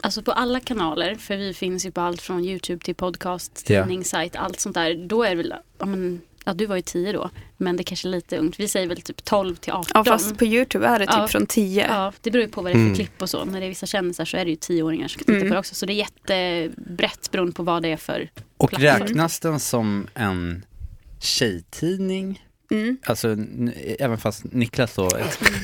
Alltså 0.00 0.22
på 0.22 0.32
alla 0.32 0.60
kanaler, 0.60 1.14
för 1.14 1.36
vi 1.36 1.54
finns 1.54 1.86
ju 1.86 1.90
på 1.90 2.00
allt 2.00 2.22
från 2.22 2.44
YouTube 2.44 2.84
till 2.84 2.94
podcast, 2.94 3.70
Ja. 3.70 3.82
tidning, 3.82 4.04
sajt, 4.04 4.36
allt 4.36 4.60
sånt 4.60 4.74
där. 4.74 4.94
Då 5.08 5.22
är 5.22 5.30
det 5.30 5.36
väl, 5.36 5.54
ja, 5.78 5.86
men, 5.86 6.20
ja 6.44 6.54
du 6.54 6.66
var 6.66 6.76
ju 6.76 6.82
10 6.82 7.12
då, 7.12 7.30
men 7.56 7.76
det 7.76 7.84
kanske 7.84 8.08
är 8.08 8.10
lite 8.10 8.36
ungt. 8.38 8.60
Vi 8.60 8.68
säger 8.68 8.86
väl 8.86 9.00
typ 9.02 9.24
12 9.24 9.56
till 9.56 9.72
18. 9.72 9.90
Ja 9.94 10.04
fast 10.04 10.38
på 10.38 10.44
Youtube 10.44 10.86
är 10.86 10.98
det 10.98 11.06
typ 11.06 11.14
Ja. 11.16 11.28
från 11.28 11.46
10. 11.46 11.86
Ja, 11.88 12.12
det 12.20 12.30
beror 12.30 12.44
ju 12.44 12.50
på 12.50 12.62
vad 12.62 12.70
det 12.72 12.74
är 12.74 12.78
för 12.78 12.80
Mm. 12.82 12.94
klipp 12.94 13.22
och 13.22 13.30
så. 13.30 13.44
När 13.44 13.60
det 13.60 13.66
är 13.66 13.68
vissa 13.68 13.86
kändisar 13.86 14.24
så 14.24 14.36
är 14.36 14.44
det 14.44 14.50
ju 14.50 14.56
tioåringar 14.56 15.08
som 15.08 15.18
kan 15.18 15.24
titta 15.26 15.36
Mm. 15.36 15.48
på 15.48 15.54
det 15.54 15.58
också. 15.58 15.74
Så 15.74 15.86
det 15.86 15.92
är 15.92 15.94
jättebrett 15.94 17.30
beroende 17.30 17.52
på 17.52 17.62
vad 17.62 17.82
det 17.82 17.88
är 17.88 17.96
för. 17.96 18.30
Och 18.56 18.70
Plattform. 18.70 19.06
räknas 19.08 19.40
den 19.40 19.60
som 19.60 20.06
en 20.14 20.64
tjejtidning? 21.22 22.44
Mm. 22.70 22.96
Alltså, 23.06 23.36
även 23.98 24.18
fast 24.18 24.44
Niklas 24.44 24.94
då 24.94 25.08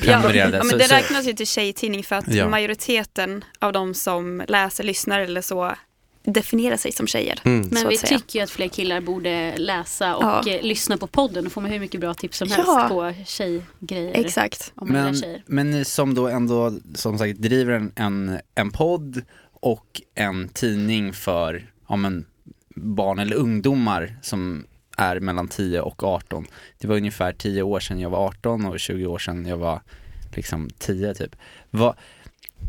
prenumererade. 0.01 0.57
ja, 0.57 0.63
men 0.63 0.77
det 0.77 0.83
så- 0.87 0.95
räknas 0.95 1.27
ju 1.27 1.33
till 1.33 1.47
tjejtidning 1.47 2.03
för 2.03 2.15
att 2.15 2.33
Ja. 2.33 2.49
majoriteten 2.49 3.43
av 3.59 3.73
de 3.73 3.93
som 3.93 4.43
läser, 4.47 4.83
lyssnar 4.83 5.19
eller 5.19 5.41
så 5.41 5.75
definierar 6.23 6.77
sig 6.77 6.91
som 6.91 7.07
tjejer. 7.07 7.39
Mm. 7.43 7.67
Men 7.71 7.87
vi 7.89 7.97
säga. 7.97 8.19
tycker 8.19 8.39
ju 8.39 8.43
att 8.43 8.49
fler 8.49 8.67
killar 8.67 9.01
borde 9.01 9.57
läsa 9.57 10.15
och 10.15 10.23
Ja. 10.23 10.47
eh, 10.53 10.61
lyssna 10.63 10.97
på 10.97 11.07
podden. 11.07 11.43
Då 11.43 11.49
får 11.49 11.61
man 11.61 11.71
hur 11.71 11.79
mycket 11.79 12.01
bra 12.01 12.13
tips 12.13 12.37
som 12.37 12.47
helst 12.51 12.67
Ja. 12.67 12.87
på 12.89 13.13
tjejgrejer. 13.25 14.11
Exakt. 14.25 14.71
Om 14.75 14.87
man 14.87 14.95
gillar 14.97 15.11
Men, 15.11 15.21
tjejer. 15.21 15.43
men 15.47 15.71
ni 15.71 15.85
som 15.85 16.13
då 16.13 16.27
ändå 16.27 16.73
som 16.95 17.17
sagt 17.17 17.39
driver 17.39 17.73
en, 17.73 17.91
en, 17.95 18.39
en 18.55 18.71
podd 18.71 19.21
och 19.53 20.01
en 20.15 20.49
tidning 20.49 21.13
för 21.13 21.71
ja, 21.89 21.95
men, 21.95 22.25
barn 22.75 23.19
eller 23.19 23.35
ungdomar 23.35 24.15
som 24.21 24.65
är 24.99 25.19
mellan 25.19 25.47
10 25.47 25.81
och 25.81 26.03
18. 26.03 26.45
Det 26.79 26.87
var 26.87 26.95
ungefär 26.97 27.33
10 27.33 27.61
år 27.61 27.79
sedan 27.79 27.99
jag 27.99 28.09
var 28.09 28.27
18 28.27 28.65
och 28.65 28.79
20 28.79 29.05
år 29.05 29.19
sedan 29.19 29.45
jag 29.45 29.57
var 29.57 29.81
liksom 30.35 30.69
10 30.77 31.13
typ. 31.13 31.35
Vad, 31.69 31.95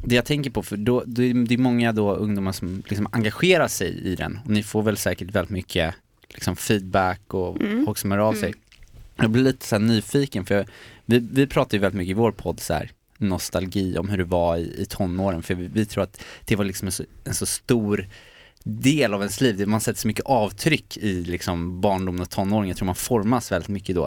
det 0.04 0.14
jag 0.14 0.24
tänker 0.24 0.50
på, 0.50 0.62
för 0.62 0.76
då, 0.76 1.02
det 1.06 1.24
är 1.24 1.58
många 1.58 1.92
då 1.92 2.14
ungdomar 2.14 2.52
som 2.52 2.82
liksom 2.88 3.08
engagerar 3.12 3.68
sig 3.68 3.98
i 4.00 4.16
den 4.16 4.38
och 4.44 4.50
ni 4.50 4.62
får 4.62 4.82
väl 4.82 4.96
säkert 4.96 5.30
väldigt 5.30 5.50
mycket 5.50 5.94
liksom 6.28 6.56
feedback 6.56 7.34
och 7.34 7.60
Mm. 7.60 7.84
folk 7.84 7.98
som 7.98 8.10
hör 8.10 8.18
av 8.18 8.32
sig. 8.32 8.48
Mm. 8.48 8.58
Jag 9.16 9.30
blir 9.30 9.42
lite 9.42 9.66
så 9.66 9.78
nyfiken 9.78 10.44
för 10.46 10.54
jag, 10.54 10.66
vi, 11.06 11.18
vi 11.32 11.46
pratar 11.46 11.74
ju 11.76 11.80
väldigt 11.80 11.98
mycket 11.98 12.10
i 12.10 12.14
vår 12.14 12.32
podd 12.32 12.60
så 12.60 12.74
här. 12.74 12.90
nostalgi 13.18 13.98
om 13.98 14.08
hur 14.08 14.18
det 14.18 14.24
var 14.24 14.56
i, 14.56 14.82
i 14.82 14.86
tonåren. 14.86 15.42
För 15.42 15.54
vi, 15.54 15.66
vi 15.72 15.86
tror 15.86 16.04
att 16.04 16.20
det 16.44 16.56
var 16.56 16.64
liksom 16.64 16.88
en 16.88 16.92
så, 16.92 17.04
en 17.24 17.34
så 17.34 17.46
stor 17.46 18.06
del 18.64 19.14
av 19.14 19.20
ens 19.20 19.40
liv. 19.40 19.68
Man 19.68 19.80
sätter 19.80 20.00
så 20.00 20.08
mycket 20.08 20.26
avtryck 20.26 20.96
i 20.96 21.24
liksom 21.24 21.80
barndomen 21.80 22.22
och 22.22 22.30
tonåren. 22.30 22.68
Jag 22.68 22.76
tror 22.76 22.86
man 22.86 22.94
formas 22.94 23.52
väldigt 23.52 23.68
mycket 23.68 23.94
då. 23.94 24.06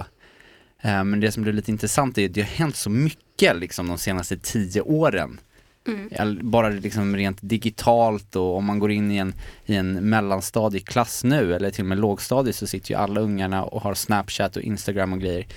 Eh, 0.82 1.04
Men 1.04 1.20
det 1.20 1.32
som 1.32 1.44
blir 1.44 1.54
lite 1.54 1.72
intressant 1.72 2.18
är 2.18 2.26
att 2.26 2.34
det 2.34 2.42
har 2.42 2.48
hänt 2.48 2.76
så 2.76 2.90
mycket 2.90 3.56
liksom 3.56 3.88
de 3.88 3.98
senaste 3.98 4.38
tio 4.38 4.82
åren. 4.82 5.40
Mm. 5.88 6.52
Bara 6.52 6.70
liksom 6.70 7.16
rent 7.16 7.38
digitalt 7.42 8.36
och 8.36 8.58
om 8.58 8.66
man 8.66 8.80
går 8.80 8.92
in 8.92 9.12
i 9.12 9.18
en, 9.18 9.34
i 9.66 9.76
en 9.76 10.10
mellanstadieklass 10.10 11.24
nu 11.24 11.56
eller 11.56 11.72
till 11.72 11.84
och 11.84 11.90
med 11.90 11.98
lågstadie 11.98 12.54
så 12.54 12.68
sitter 12.68 12.92
ju 12.92 12.98
alla 12.98 13.22
ungarna 13.22 13.64
och 13.64 13.82
har 13.82 13.94
Snapchat 13.94 14.56
och 14.56 14.62
Instagram 14.62 15.14
och 15.14 15.20
grejer. 15.20 15.48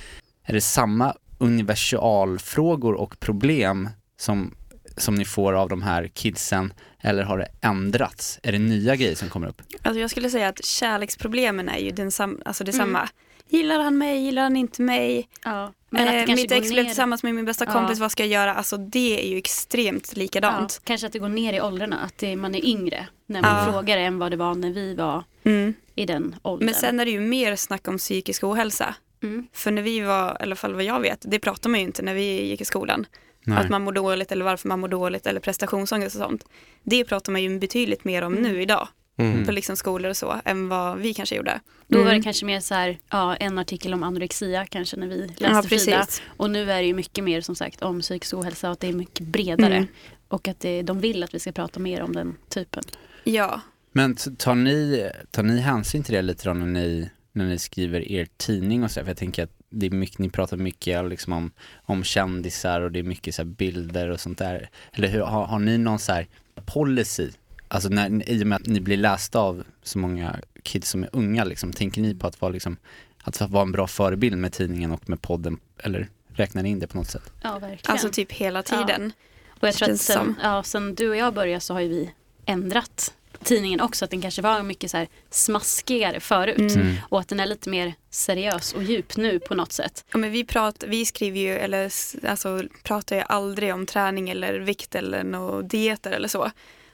Är 0.44 0.52
det 0.52 0.60
samma 0.60 1.14
universalfrågor 1.38 2.94
och 2.94 3.20
problem 3.20 3.88
som, 4.18 4.54
som 4.96 5.14
ni 5.14 5.24
får 5.24 5.52
av 5.52 5.68
de 5.68 5.82
här 5.82 6.08
kidsen 6.14 6.72
eller 7.00 7.22
har 7.22 7.38
det 7.38 7.48
ändrats? 7.60 8.38
Är 8.42 8.52
det 8.52 8.58
nya 8.58 8.96
grejer 8.96 9.14
som 9.14 9.28
kommer 9.28 9.48
upp? 9.48 9.62
Alltså 9.82 10.00
jag 10.00 10.10
skulle 10.10 10.30
säga 10.30 10.48
att 10.48 10.64
kärleksproblemen 10.64 11.68
är 11.68 11.78
ju 11.78 11.90
den 11.90 12.12
sam- 12.12 12.40
alltså 12.44 12.64
detsamma. 12.64 12.98
Mm. 12.98 13.08
Gillar 13.48 13.80
han 13.80 13.98
mig, 13.98 14.18
gillar 14.24 14.42
han 14.42 14.56
inte 14.56 14.82
mig? 14.82 15.28
Ja. 15.44 15.72
Men 15.90 16.02
att 16.08 16.26
det 16.26 16.32
Eh, 16.32 16.36
mitt 16.36 16.52
ex 16.52 16.72
blev 16.72 16.84
tillsammans 16.84 17.22
med 17.22 17.34
min 17.34 17.44
bästa 17.44 17.64
Ja. 17.64 17.72
kompis, 17.72 17.98
vad 17.98 18.12
ska 18.12 18.22
jag 18.22 18.30
göra? 18.30 18.54
Alltså 18.54 18.76
det 18.76 19.24
är 19.26 19.28
ju 19.30 19.36
extremt 19.38 20.12
Ja, 20.14 20.18
likadant. 20.18 20.80
kanske 20.84 21.06
att 21.06 21.12
det 21.12 21.18
går 21.18 21.28
ner 21.28 21.52
i 21.52 21.60
åldrarna, 21.60 22.00
att 22.00 22.18
det, 22.18 22.36
man 22.36 22.54
är 22.54 22.64
yngre 22.64 23.06
när 23.26 23.42
man 23.42 23.66
Ja. 23.66 23.72
frågar 23.72 23.96
än 23.98 24.18
vad 24.18 24.30
det 24.30 24.36
var 24.36 24.54
när 24.54 24.70
vi 24.72 24.94
var 24.94 25.24
Mm. 25.44 25.74
i 25.94 26.06
den 26.06 26.36
åldern. 26.42 26.66
Men 26.66 26.74
sen 26.74 27.00
är 27.00 27.04
det 27.04 27.10
ju 27.10 27.20
mer 27.20 27.56
snack 27.56 27.88
om 27.88 27.98
psykisk 27.98 28.44
ohälsa. 28.44 28.94
Mm. 29.22 29.46
För 29.52 29.70
när 29.70 29.82
vi 29.82 30.00
var, 30.00 30.30
i 30.30 30.42
alla 30.42 30.56
fall 30.56 30.74
vad 30.74 30.84
jag 30.84 31.00
vet, 31.00 31.18
det 31.30 31.38
pratar 31.38 31.70
man 31.70 31.80
ju 31.80 31.86
inte 31.86 32.02
när 32.02 32.14
vi 32.14 32.42
gick 32.46 32.60
i 32.60 32.64
skolan. 32.64 33.06
Att 33.46 33.70
man 33.70 33.82
mår 33.82 33.92
dåligt 33.92 34.32
eller 34.32 34.44
varför 34.44 34.68
man 34.68 34.80
mår 34.80 34.88
dåligt 34.88 35.26
eller 35.26 35.40
prestationsångest 35.40 36.16
och 36.16 36.22
sånt. 36.22 36.44
Det 36.82 37.04
pratar 37.04 37.32
man 37.32 37.42
ju 37.42 37.58
betydligt 37.58 38.04
mer 38.04 38.22
om 38.22 38.34
nu 38.34 38.62
idag 38.62 38.88
Mm. 39.18 39.46
på 39.46 39.52
liksom 39.52 39.76
skolor 39.76 40.10
och 40.10 40.16
så 40.16 40.36
än 40.44 40.68
vad 40.68 40.98
vi 40.98 41.14
kanske 41.14 41.36
gjorde. 41.36 41.60
Då 41.88 41.98
var 41.98 42.04
det 42.04 42.10
Mm. 42.10 42.22
kanske 42.22 42.46
mer 42.46 42.60
så 42.60 42.74
här, 42.74 42.98
ja, 43.10 43.36
en 43.36 43.58
artikel 43.58 43.94
om 43.94 44.02
anorexia 44.02 44.66
kanske 44.66 44.96
när 44.96 45.06
vi 45.06 45.16
läste 45.26 45.44
Ja, 45.44 45.62
Frida. 45.62 45.98
precis. 45.98 46.22
Och 46.26 46.50
nu 46.50 46.70
är 46.72 46.80
det 46.82 46.86
ju 46.86 46.94
mycket 46.94 47.24
mer 47.24 47.40
som 47.40 47.54
sagt 47.56 47.82
om 47.82 48.00
psykisk 48.00 48.34
ohälsa 48.34 48.68
och 48.68 48.72
att 48.72 48.80
det 48.80 48.88
är 48.88 48.92
mycket 48.92 49.26
bredare. 49.26 49.74
Mm. 49.76 49.86
Och 50.28 50.48
att 50.48 50.60
det, 50.60 50.82
de 50.82 51.00
vill 51.00 51.22
att 51.22 51.34
vi 51.34 51.38
ska 51.38 51.52
prata 51.52 51.80
mer 51.80 52.02
om 52.02 52.12
den 52.12 52.36
typen. 52.48 52.82
Ja, 53.24 53.60
Men 53.92 54.16
tar 54.16 54.54
ni, 54.54 55.10
tar 55.30 55.42
ni 55.42 55.60
hänsyn 55.60 56.02
till 56.02 56.14
det 56.14 56.22
lite 56.22 56.48
då 56.48 56.54
när 56.54 56.66
ni, 56.66 57.10
när 57.32 57.44
ni 57.44 57.58
skriver 57.58 58.08
er 58.12 58.28
tidning 58.36 58.84
och 58.84 58.90
så? 58.90 59.00
För 59.00 59.06
jag 59.08 59.16
tänker 59.16 59.42
att 59.44 59.52
det 59.70 59.86
är 59.86 59.90
mycket, 59.90 60.18
ni 60.18 60.30
pratar 60.30 60.56
mycket 60.56 61.08
liksom 61.08 61.32
om, 61.32 61.50
om 61.84 62.04
kändisar 62.04 62.80
och 62.80 62.92
det 62.92 62.98
är 62.98 63.02
mycket 63.02 63.34
så 63.34 63.42
här 63.42 63.46
bilder 63.46 64.10
och 64.10 64.20
sånt 64.20 64.38
där. 64.38 64.70
Eller 64.92 65.08
hur, 65.08 65.20
har, 65.20 65.46
har 65.46 65.58
ni 65.58 65.78
någon 65.78 65.98
så 65.98 66.12
här 66.12 66.26
policy? 66.64 67.30
Alltså 67.68 67.88
när, 67.88 68.30
i 68.30 68.42
och 68.42 68.46
med 68.46 68.56
att 68.56 68.66
ni 68.66 68.80
blir 68.80 68.96
lästa 68.96 69.38
av 69.38 69.64
så 69.82 69.98
många 69.98 70.36
kids 70.62 70.90
som 70.90 71.02
är 71.02 71.10
unga 71.12 71.44
liksom, 71.44 71.72
tänker 71.72 72.00
ni 72.00 72.14
på 72.14 72.26
att 72.26 72.40
vara 72.40 72.52
liksom, 72.52 72.76
att 73.22 73.40
vara 73.40 73.62
en 73.62 73.72
bra 73.72 73.86
förebild 73.86 74.38
med 74.38 74.52
tidningen 74.52 74.92
och 74.92 75.08
med 75.08 75.22
podden? 75.22 75.58
Eller 75.78 76.08
räknar 76.28 76.62
ni 76.62 76.68
in 76.68 76.78
det 76.78 76.86
på 76.86 76.96
något 76.96 77.10
sätt? 77.10 77.32
Ja, 77.42 77.58
verkligen. 77.58 77.92
alltså 77.92 78.08
typ 78.08 78.32
hela 78.32 78.62
tiden. 78.62 79.12
och 79.48 79.68
jag 79.68 79.74
tror 79.74 79.90
att 79.90 80.00
sen, 80.00 80.34
ja, 80.42 80.62
sen 80.62 80.94
du 80.94 81.08
och 81.08 81.16
jag 81.16 81.34
började 81.34 81.60
så 81.60 81.74
har 81.74 81.80
ju 81.80 81.88
vi 81.88 82.10
ändrat 82.46 83.14
tidningen 83.44 83.80
också. 83.80 84.04
Att 84.04 84.10
den 84.10 84.22
kanske 84.22 84.42
var 84.42 84.62
mycket 84.62 84.90
så 84.90 84.96
här 84.96 85.08
smaskigare 85.30 86.20
förut. 86.20 86.58
Mm. 86.76 86.94
Och 87.08 87.20
att 87.20 87.28
den 87.28 87.40
är 87.40 87.46
lite 87.46 87.68
mer 87.70 87.94
seriös 88.10 88.72
och 88.72 88.82
djup 88.82 89.16
nu 89.16 89.38
på 89.40 89.54
något 89.54 89.72
sätt. 89.72 90.04
Ja, 90.12 90.18
men 90.18 90.30
vi, 90.30 90.44
prat, 90.44 90.84
vi 90.86 91.06
skriver 91.06 91.40
ju, 91.40 91.56
eller 91.58 91.92
alltså, 92.28 92.62
pratar 92.82 93.16
ju 93.16 93.22
aldrig 93.26 93.74
om 93.74 93.86
träning 93.86 94.30
eller 94.30 94.58
vikt 94.58 94.94
eller 94.94 95.24
no 95.24 95.62
dieter 95.62 96.10
eller 96.12 96.28
så. 96.28 96.50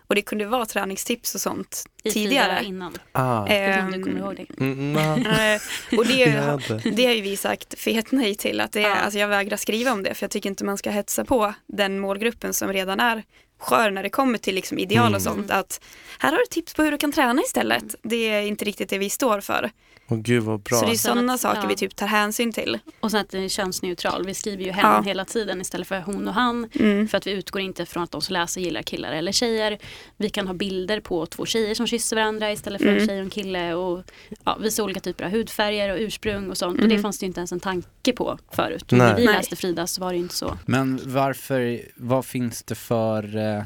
Och 0.06 0.14
det 0.14 0.22
kunde 0.22 0.44
vara 0.44 0.66
träningstips 0.66 1.34
och 1.34 1.40
sånt 1.40 1.84
I 2.02 2.10
tidigare. 2.10 2.64
Innan. 2.64 2.92
Ah. 3.12 3.46
Du 3.46 4.02
kommer 4.02 4.18
ihåg 4.18 4.36
det. 4.36 4.64
Mm. 4.64 4.96
Eh, 5.26 5.98
och 5.98 6.06
det, 6.06 6.12
Jag 6.16 6.42
har 6.42 6.54
inte. 6.74 6.90
det 6.90 7.06
har 7.06 7.12
ju 7.12 7.20
vi 7.20 7.36
sagt 7.36 7.78
fet 7.78 8.12
nej 8.12 8.34
till. 8.34 8.60
Att 8.60 8.72
det, 8.72 8.80
är- 8.84 8.88
Ja. 8.88 8.94
alltså 8.94 9.18
jag 9.18 9.28
vägrar 9.28 9.56
skriva 9.56 9.92
om 9.92 10.02
det 10.02 10.14
för 10.14 10.24
jag 10.24 10.30
tycker 10.30 10.48
inte 10.48 10.64
man 10.64 10.78
ska 10.78 10.90
hetsa 10.90 11.24
på 11.24 11.54
den 11.66 11.98
målgruppen 11.98 12.54
som 12.54 12.72
redan 12.72 13.00
är 13.00 13.22
skör 13.62 13.90
när 13.90 14.02
det 14.02 14.10
kommer 14.10 14.38
till 14.38 14.54
liksom 14.54 14.78
ideal 14.78 15.06
Mm. 15.06 15.14
och 15.14 15.22
sånt. 15.22 15.50
Att 15.50 15.80
här 16.18 16.30
har 16.32 16.38
du 16.38 16.46
tips 16.50 16.74
på 16.74 16.82
hur 16.82 16.90
du 16.90 16.98
kan 16.98 17.12
träna 17.12 17.42
istället. 17.42 17.94
Det 18.02 18.16
är 18.28 18.42
inte 18.42 18.64
riktigt 18.64 18.88
det 18.90 18.98
vi 18.98 19.10
står 19.10 19.40
för. 19.40 19.70
Åh 20.12 20.18
gud 20.18 20.42
vad 20.42 20.60
bra. 20.60 20.78
Så 20.78 20.86
det 20.86 20.92
är 20.92 20.96
sådana 20.96 21.38
saker 21.38 21.60
ja. 21.62 21.68
vi 21.68 21.76
typ 21.76 21.96
tar 21.96 22.06
hänsyn 22.06 22.52
till. 22.52 22.78
Och 23.00 23.10
sen 23.10 23.20
att 23.20 23.28
den 23.30 23.42
är 23.44 23.48
könsneutral. 23.48 24.26
Vi 24.26 24.34
skriver 24.34 24.64
ju 24.64 24.70
hen 24.70 24.84
Ja. 24.84 25.02
hela 25.02 25.24
tiden 25.24 25.60
istället 25.60 25.88
för 25.88 26.00
hon 26.00 26.28
och 26.28 26.34
han. 26.34 26.68
Mm. 26.74 27.08
För 27.08 27.18
att 27.18 27.26
vi 27.26 27.30
utgår 27.30 27.60
inte 27.62 27.86
från 27.86 28.02
att 28.02 28.10
de 28.10 28.22
som 28.22 28.32
läser 28.32 28.60
gillar 28.60 28.82
killar 28.82 29.12
eller 29.12 29.32
tjejer. 29.32 29.78
Vi 30.16 30.28
kan 30.30 30.46
ha 30.46 30.54
bilder 30.54 31.00
på 31.00 31.26
två 31.26 31.46
tjejer 31.46 31.74
som 31.74 31.86
kysser 31.86 32.16
varandra 32.16 32.52
istället 32.52 32.80
för 32.82 32.88
en 32.88 32.94
Mm. 32.96 33.06
tjej 33.06 33.16
och 33.18 33.24
en 33.24 33.30
kille. 33.30 33.74
Och 33.74 34.04
ja, 34.44 34.58
visa 34.60 34.84
olika 34.84 35.00
typer 35.00 35.24
av 35.24 35.30
hudfärger 35.30 35.88
och 35.92 35.98
ursprung 36.00 36.50
och 36.50 36.56
sånt. 36.58 36.80
Och 36.80 36.88
det 36.88 36.94
Mm. 36.94 37.02
fanns 37.02 37.18
det 37.18 37.24
ju 37.24 37.28
inte 37.28 37.40
ens 37.40 37.52
en 37.52 37.60
tanke 37.60 38.12
på 38.12 38.38
förut. 38.52 38.84
Nej. 38.90 38.98
När 39.00 39.16
vi 39.16 39.24
Nej. 39.26 39.34
läste 39.34 39.56
Frida 39.56 39.86
så 39.86 40.00
var 40.00 40.10
det 40.10 40.16
ju 40.16 40.22
inte 40.22 40.34
så. 40.34 40.58
Men 40.66 41.00
varför, 41.04 41.80
vad 41.96 42.24
finns 42.26 42.62
det 42.62 42.74
för, 42.74 43.36
eh, 43.36 43.62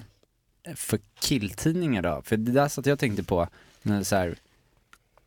för 0.75 0.99
killtidningar 1.21 2.03
då? 2.03 2.23
För 2.25 2.37
det 2.37 2.53
där 2.53 2.69
satt 2.69 2.87
jag 2.87 2.99
tänkte 2.99 3.23
på, 3.25 3.49
när 3.83 3.99
det, 3.99 4.05
så 4.05 4.17
här, 4.17 4.37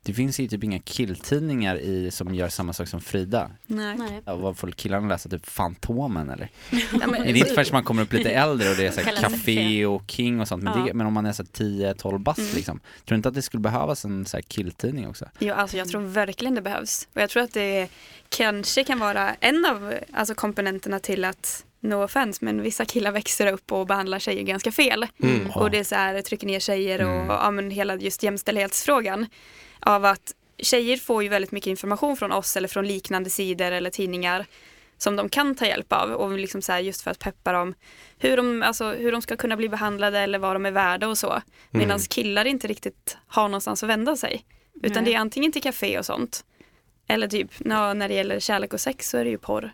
det 0.09 0.15
finns 0.15 0.39
ju 0.39 0.47
typ 0.47 0.63
inga 0.63 0.79
killtidningar 0.79 1.75
i, 1.75 2.11
som 2.11 2.35
gör 2.35 2.49
samma 2.49 2.73
sak 2.73 2.87
som 2.87 3.01
Frida. 3.01 3.51
Nej. 3.67 4.21
Ja, 4.25 4.35
vad 4.35 4.57
får 4.57 4.71
killarna 4.71 5.07
läsa? 5.07 5.29
Typ 5.29 5.45
Fantomen 5.49 6.29
eller? 6.29 6.49
Ja, 6.71 7.07
men- 7.07 7.15
Är 7.23 7.33
det 7.33 7.39
inte 7.39 7.53
förrän 7.53 7.65
man 7.71 7.83
kommer 7.83 8.03
upp 8.03 8.13
lite 8.13 8.29
äldre 8.29 8.69
och 8.69 8.75
det 8.75 8.87
är 8.87 8.91
så 8.91 8.99
här 9.01 9.05
Kallas 9.15 9.21
Café 9.33 9.85
och 9.85 10.03
King 10.07 10.39
och 10.41 10.47
sånt, 10.47 10.63
men, 10.63 10.79
Ja. 10.79 10.85
det, 10.85 10.93
men 10.93 11.07
om 11.07 11.13
man 11.13 11.25
är 11.25 11.33
så 11.33 11.43
här 11.43 11.49
10-12 11.93 12.17
bast 12.17 12.39
Mm. 12.39 12.51
liksom. 12.55 12.79
Tror 12.79 12.89
du 13.05 13.15
inte 13.15 13.29
att 13.29 13.35
det 13.35 13.41
skulle 13.41 13.61
behövas 13.61 14.05
en 14.05 14.25
så 14.25 14.37
här 14.37 14.41
killtidning 14.41 15.07
också? 15.07 15.25
Jo, 15.39 15.53
alltså 15.53 15.77
jag 15.77 15.87
tror 15.89 16.01
verkligen 16.01 16.55
det 16.55 16.61
behövs. 16.61 17.07
Och 17.13 17.21
jag 17.21 17.29
tror 17.29 17.43
att 17.43 17.53
det 17.53 17.87
kanske 18.29 18.83
kan 18.83 18.99
vara 18.99 19.35
en 19.39 19.65
av 19.65 19.93
alltså, 20.13 20.35
komponenterna 20.35 20.99
till 20.99 21.25
att, 21.25 21.65
no 21.81 22.03
offense, 22.03 22.45
men 22.45 22.61
vissa 22.61 22.85
killar 22.85 23.11
växer 23.11 23.47
upp 23.53 23.71
och 23.71 23.87
behandlar 23.87 24.19
tjejer 24.19 24.43
ganska 24.43 24.71
fel. 24.71 25.07
Mm. 25.23 25.49
Och 25.49 25.71
det 25.71 25.77
är 25.79 25.83
så 25.83 25.95
här, 25.95 26.21
trycker 26.21 26.47
ner 26.47 26.59
tjejer 26.59 27.01
och 27.01 27.09
Mm. 27.15 27.27
ja, 27.27 27.51
men 27.51 27.71
hela 27.71 27.95
just 27.95 28.23
jämställdhetsfrågan. 28.23 29.25
Av 29.79 30.05
att 30.05 30.35
tjejer 30.57 30.97
får 30.97 31.23
ju 31.23 31.29
väldigt 31.29 31.51
mycket 31.51 31.67
information 31.67 32.17
från 32.17 32.31
oss 32.31 32.57
eller 32.57 32.67
från 32.67 32.87
liknande 32.87 33.29
sidor 33.29 33.71
eller 33.71 33.89
tidningar 33.89 34.45
som 34.97 35.15
de 35.15 35.29
kan 35.29 35.55
ta 35.55 35.65
hjälp 35.65 35.93
av 35.93 36.11
och 36.11 36.37
liksom 36.39 36.61
så 36.61 36.77
just 36.77 37.01
för 37.01 37.11
att 37.11 37.19
peppa 37.19 37.51
dem 37.51 37.73
hur 38.17 38.37
de, 38.37 38.63
alltså, 38.63 38.91
hur 38.91 39.11
de 39.11 39.21
ska 39.21 39.35
kunna 39.35 39.57
bli 39.57 39.69
behandlade 39.69 40.19
eller 40.19 40.39
vad 40.39 40.55
de 40.55 40.65
är 40.65 40.71
värda 40.71 41.07
och 41.07 41.17
så. 41.17 41.41
Medan 41.71 41.89
Mm. 41.89 41.99
killar 42.09 42.45
inte 42.45 42.67
riktigt 42.67 43.17
har 43.27 43.47
någonstans 43.47 43.83
att 43.83 43.89
vända 43.89 44.15
sig. 44.15 44.45
Utan 44.83 45.03
Nej. 45.03 45.11
det 45.13 45.17
är 45.17 45.19
antingen 45.21 45.51
till 45.51 45.61
café 45.61 45.99
och 45.99 46.05
sånt. 46.05 46.45
Eller 47.07 47.27
typ 47.27 47.51
när 47.59 48.07
det 48.07 48.13
gäller 48.13 48.39
kärlek 48.39 48.73
och 48.73 48.81
sex 48.81 49.09
så 49.09 49.17
är 49.17 49.23
det 49.23 49.29
ju 49.29 49.37
porr. 49.37 49.73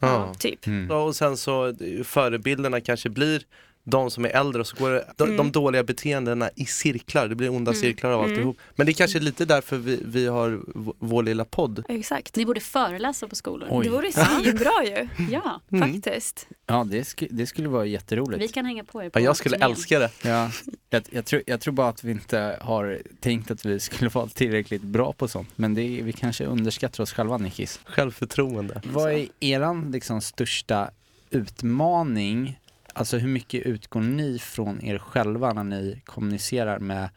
Ja. 0.00 0.34
Typ. 0.38 0.66
Mm. 0.66 0.86
Ja, 0.90 1.02
Och 1.02 1.16
sen 1.16 1.36
så 1.36 1.74
förebilderna 2.04 2.80
kanske 2.80 3.08
blir 3.10 3.42
de 3.86 4.10
som 4.10 4.24
är 4.24 4.28
äldre 4.28 4.60
och 4.60 4.66
så 4.66 4.76
går 4.76 4.90
det, 4.90 5.04
de, 5.16 5.24
Mm. 5.24 5.36
de 5.36 5.52
dåliga 5.52 5.82
beteendena 5.84 6.50
i 6.56 6.64
cirklar, 6.66 7.28
det 7.28 7.34
blir 7.34 7.48
onda 7.50 7.70
Mm. 7.70 7.80
cirklar 7.82 8.10
av 8.10 8.18
Mm. 8.20 8.30
alltihop. 8.30 8.56
Men 8.76 8.86
det 8.86 8.92
är 8.92 8.94
kanske 8.94 9.20
lite 9.20 9.44
därför 9.44 9.76
vi, 9.76 10.00
vi 10.06 10.26
har 10.26 10.60
vår 10.98 11.22
lilla 11.22 11.44
podd. 11.44 11.84
Exakt. 11.88 12.36
Ni 12.36 12.46
borde 12.46 12.60
föreläsa 12.60 13.28
på 13.28 13.34
skolor. 13.36 13.68
Oj. 13.70 13.84
Det 13.84 13.90
vore 13.90 14.12
svinbra 14.12 14.70
ju. 14.84 15.08
Ja, 15.30 15.60
Mm. 15.72 15.92
Faktiskt. 15.92 16.46
Ja, 16.66 16.84
det, 16.90 17.02
sk- 17.02 17.28
det 17.30 17.46
skulle 17.46 17.68
vara 17.68 17.86
jätteroligt. 17.86 18.42
vi 18.42 18.48
kan 18.48 18.64
hänga 18.64 18.84
på 18.84 19.02
er 19.02 19.10
på 19.10 19.18
Ja, 19.20 19.24
jag 19.24 19.36
skulle 19.36 19.56
turnén. 19.56 19.70
älska 19.70 19.98
det. 19.98 20.10
Ja, 20.22 20.50
jag, 20.90 21.02
jag, 21.10 21.24
tror, 21.24 21.42
jag 21.46 21.60
tror 21.60 21.74
bara 21.74 21.88
att 21.88 22.04
vi 22.04 22.10
inte 22.10 22.58
har 22.60 23.02
tänkt 23.20 23.50
att 23.50 23.64
vi 23.64 23.80
skulle 23.80 24.10
vara 24.10 24.26
tillräckligt 24.26 24.82
bra 24.82 25.12
på 25.12 25.28
sånt. 25.28 25.48
Men 25.56 25.74
det 25.74 25.82
är, 25.82 26.02
vi 26.02 26.12
kanske 26.12 26.44
underskattar 26.46 27.02
oss 27.02 27.12
själva, 27.12 27.38
Nickis. 27.38 27.80
Självförtroende. 27.84 28.80
Vad 28.84 29.12
är 29.12 29.26
eran 29.40 29.90
liksom 29.90 30.20
största 30.20 30.90
utmaning? 31.30 32.58
Alltså 32.94 33.18
hur 33.18 33.28
mycket 33.28 33.66
utgår 33.66 34.00
ni 34.00 34.38
från 34.38 34.84
er 34.84 34.98
själva 34.98 35.52
när 35.52 35.64
ni 35.64 36.02
kommunicerar 36.04 36.78
med 36.78 37.08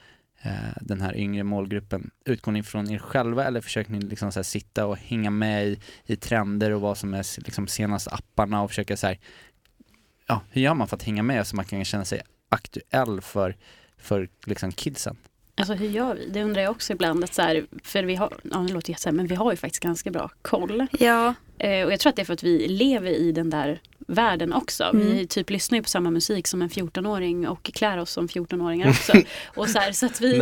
eh, 0.41 0.51
den 0.81 1.01
här 1.01 1.17
yngre 1.17 1.43
målgruppen? 1.43 2.11
Utgår 2.25 2.51
ni 2.51 2.63
från 2.63 2.91
er 2.91 2.99
själva 2.99 3.45
eller 3.45 3.61
försöker 3.61 3.91
ni 3.91 3.99
liksom 3.99 4.31
så 4.31 4.39
här 4.39 4.43
sitta 4.43 4.85
och 4.85 4.97
hänga 4.97 5.29
med 5.29 5.67
i, 5.67 5.79
i 6.05 6.15
trender 6.15 6.71
och 6.71 6.81
vad 6.81 6.97
som 6.97 7.13
är 7.13 7.43
liksom 7.45 7.67
senaste 7.67 8.09
apparna 8.09 8.61
och 8.61 8.69
försöka 8.69 8.97
så 8.97 9.07
här, 9.07 9.19
ja, 10.27 10.41
hur 10.49 10.61
gör 10.61 10.73
man 10.73 10.87
för 10.87 10.95
att 10.95 11.03
hänga 11.03 11.23
med 11.23 11.47
så 11.47 11.55
man 11.55 11.65
kan 11.65 11.85
känna 11.85 12.05
sig 12.05 12.21
aktuell 12.49 13.21
för, 13.21 13.55
för 13.97 14.29
liksom 14.45 14.71
kidsen? 14.71 15.17
Alltså 15.55 15.73
hur 15.73 15.89
gör 15.89 16.15
vi? 16.15 16.29
Det 16.29 16.43
undrar 16.43 16.61
jag 16.61 16.71
också 16.71 16.93
ibland. 16.93 17.23
Att 17.23 17.33
så 17.33 17.41
här, 17.41 17.65
för 17.83 18.03
vi 18.03 18.15
har, 18.15 18.33
ja 18.43 18.57
det 18.57 18.73
låter 18.73 18.89
jättesär, 18.89 19.11
men 19.11 19.27
vi 19.27 19.35
har 19.35 19.51
ju 19.51 19.57
faktiskt 19.57 19.83
ganska 19.83 20.11
bra 20.11 20.31
koll. 20.41 20.87
Ja. 20.99 21.33
Eh, 21.59 21.85
och 21.85 21.91
jag 21.91 21.99
tror 21.99 22.09
att 22.09 22.15
det 22.15 22.21
är 22.21 22.25
för 22.25 22.33
att 22.33 22.43
vi 22.43 22.67
lever 22.67 23.11
i 23.11 23.31
den 23.31 23.49
där 23.49 23.81
världen 24.07 24.53
också. 24.53 24.83
Mm. 24.83 25.07
Vi 25.07 25.27
typ 25.27 25.49
lyssnar 25.49 25.77
ju 25.77 25.83
på 25.83 25.89
samma 25.89 26.11
musik 26.11 26.47
som 26.47 26.61
en 26.61 26.69
14-åring 26.69 27.47
och 27.47 27.63
klär 27.73 27.97
oss 27.97 28.11
som 28.11 28.27
14-åringar 28.27 28.89
också. 28.89 29.13
och 29.55 29.69
så, 29.69 29.79
här, 29.79 29.91
så 29.91 30.05
att 30.05 30.21
vi, 30.21 30.33
vi 30.33 30.41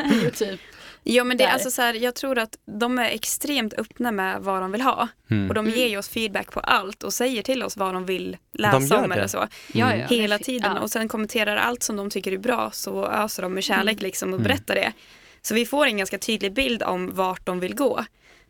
är 0.00 0.22
ju 0.24 0.30
typ 0.30 0.60
Ja 1.02 1.24
men 1.24 1.36
det 1.36 1.44
är 1.44 1.48
alltså 1.52 1.70
så 1.70 1.82
här, 1.82 1.94
jag 1.94 2.14
tror 2.14 2.38
att 2.38 2.56
de 2.78 2.98
är 2.98 3.04
extremt 3.10 3.74
öppna 3.74 4.12
med 4.12 4.40
vad 4.42 4.60
de 4.62 4.72
vill 4.72 4.80
ha. 4.80 5.08
Mm. 5.30 5.48
Och 5.48 5.54
de 5.54 5.66
Mm. 5.66 5.78
ger 5.78 5.88
ju 5.88 5.98
oss 5.98 6.08
feedback 6.08 6.52
på 6.52 6.60
allt 6.60 7.02
och 7.02 7.12
säger 7.12 7.42
till 7.42 7.62
oss 7.62 7.76
vad 7.76 7.94
de 7.94 8.06
vill 8.06 8.36
De 8.52 8.62
läsa 8.62 8.94
gör 8.94 9.02
om 9.04 9.08
det. 9.10 9.16
eller 9.16 9.26
så. 9.26 9.46
Ja, 9.72 9.86
Mm. 9.86 10.00
ja. 10.00 10.06
Hela 10.16 10.38
tiden. 10.38 10.72
ja. 10.76 10.80
Och 10.80 10.90
sen 10.90 11.08
kommenterar 11.08 11.56
allt 11.56 11.82
som 11.82 11.96
de 11.96 12.10
tycker 12.10 12.32
är 12.32 12.38
bra 12.38 12.70
så 12.72 13.06
öser 13.06 13.42
de 13.42 13.54
med 13.54 13.64
kärlek 13.64 13.92
Mm. 13.94 14.02
liksom 14.02 14.28
och 14.28 14.38
Mm. 14.38 14.48
berättar 14.48 14.74
det. 14.74 14.92
Så 15.42 15.54
vi 15.54 15.66
får 15.66 15.86
en 15.86 15.96
ganska 15.96 16.18
tydlig 16.18 16.52
bild 16.52 16.82
om 16.82 17.14
vart 17.14 17.46
de 17.46 17.60
vill 17.60 17.74
gå. 17.74 18.04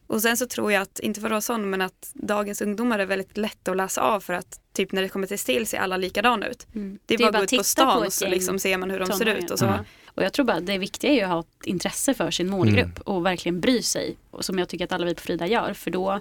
Och 0.08 0.22
sen 0.22 0.36
så 0.36 0.46
tror 0.46 0.72
jag 0.72 0.82
att, 0.82 1.00
inte 1.00 1.20
för 1.20 1.26
att 1.26 1.30
vara 1.30 1.40
sån, 1.40 1.70
men 1.70 1.80
att 1.80 2.10
dagens 2.14 2.60
ungdomar 2.60 2.98
är 2.98 3.06
väldigt 3.06 3.36
lätta 3.36 3.70
att 3.70 3.76
läsa 3.76 4.00
av 4.00 4.20
för 4.20 4.32
att 4.32 4.60
typ 4.72 4.92
när 4.92 5.02
det 5.02 5.08
kommer 5.08 5.26
till 5.26 5.38
stil 5.38 5.66
ser 5.66 5.78
alla 5.78 5.96
likadana 5.96 6.48
ut. 6.48 6.66
Mm. 6.74 6.98
Det 7.06 7.14
är 7.14 7.18
bara 7.18 7.28
att 7.28 7.34
gå 7.34 7.42
ut 7.42 7.48
titta 7.48 7.60
på 7.60 7.64
stan 7.64 8.04
ett 8.04 8.12
så 8.12 8.28
liksom 8.28 8.58
ser 8.58 8.78
man 8.78 8.90
hur 8.90 8.98
de 8.98 9.06
ser 9.06 9.12
tonåringar. 9.12 9.44
ut 9.44 9.50
och 9.50 9.58
så. 9.58 9.66
Mm. 9.66 9.84
Och 10.06 10.22
jag 10.22 10.32
tror 10.32 10.44
bara 10.44 10.60
det 10.60 10.78
viktiga 10.78 11.10
är 11.10 11.14
ju 11.14 11.22
att 11.22 11.30
ha 11.30 11.40
ett 11.40 11.66
intresse 11.66 12.14
för 12.14 12.30
sin 12.30 12.50
målgrupp 12.50 13.00
och 13.00 13.26
verkligen 13.26 13.60
bry 13.60 13.82
sig. 13.82 14.16
Och 14.30 14.44
som 14.44 14.58
jag 14.58 14.68
tycker 14.68 14.84
att 14.84 14.92
alla 14.92 15.06
vi 15.06 15.14
på 15.14 15.20
Frida 15.20 15.46
gör. 15.46 15.72
För 15.72 15.90
då 15.90 16.20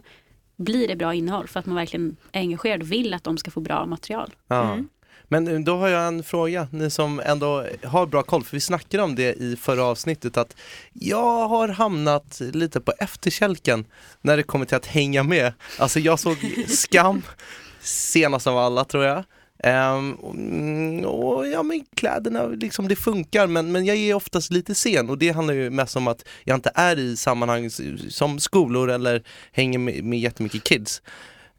blir 0.55 0.87
det 0.87 0.95
bra 0.95 1.13
innehåll 1.13 1.47
för 1.47 1.59
att 1.59 1.65
man 1.65 1.75
verkligen 1.75 2.17
är 2.31 2.39
engagerad 2.39 2.81
och 2.81 2.91
vill 2.91 3.13
att 3.13 3.23
de 3.23 3.37
ska 3.37 3.51
få 3.51 3.59
bra 3.59 3.85
material. 3.85 4.35
Ja. 4.47 4.73
Mm. 4.73 4.89
Men 5.27 5.47
eh, 5.47 5.59
då 5.59 5.77
har 5.77 5.87
jag 5.87 6.07
en 6.07 6.23
fråga, 6.23 6.67
ni 6.71 6.89
som 6.89 7.19
ändå 7.19 7.65
har 7.83 8.05
bra 8.05 8.23
koll, 8.23 8.43
för 8.43 8.57
vi 8.57 8.61
snackade 8.61 9.03
om 9.03 9.15
det 9.15 9.33
i 9.33 9.55
förra 9.55 9.83
avsnittet 9.83 10.37
att 10.37 10.55
jag 10.93 11.47
har 11.47 11.67
hamnat 11.67 12.39
lite 12.39 12.81
på 12.81 12.93
efterkälken 12.99 13.85
när 14.21 14.37
det 14.37 14.43
kommer 14.43 14.65
till 14.65 14.77
att 14.77 14.85
hänga 14.85 15.23
med. 15.23 15.53
Alltså 15.79 15.99
jag 15.99 16.19
såg 16.19 16.37
Skam 16.67 17.21
senast 17.81 18.47
av 18.47 18.57
alla 18.57 18.85
tror 18.85 19.03
jag. 19.03 19.23
Um, 19.63 21.05
och, 21.05 21.47
ja 21.47 21.63
men 21.63 21.85
kläderna 21.95 22.47
liksom 22.47 22.87
det 22.87 22.95
funkar 22.95 23.47
men, 23.47 23.71
men 23.71 23.85
jag 23.85 23.97
är 23.97 24.13
oftast 24.13 24.51
lite 24.51 24.75
sen 24.75 25.09
och 25.09 25.17
det 25.17 25.29
handlar 25.29 25.53
ju 25.53 25.69
mest 25.69 25.95
om 25.95 26.07
att 26.07 26.27
jag 26.43 26.55
inte 26.55 26.71
är 26.75 26.99
i 26.99 27.17
sammanhang 27.17 27.69
som 28.09 28.39
skolor 28.39 28.89
eller 28.89 29.23
hänger 29.51 29.79
med, 29.79 30.03
med 30.03 30.19
jättemycket 30.19 30.63
kids. 30.63 31.01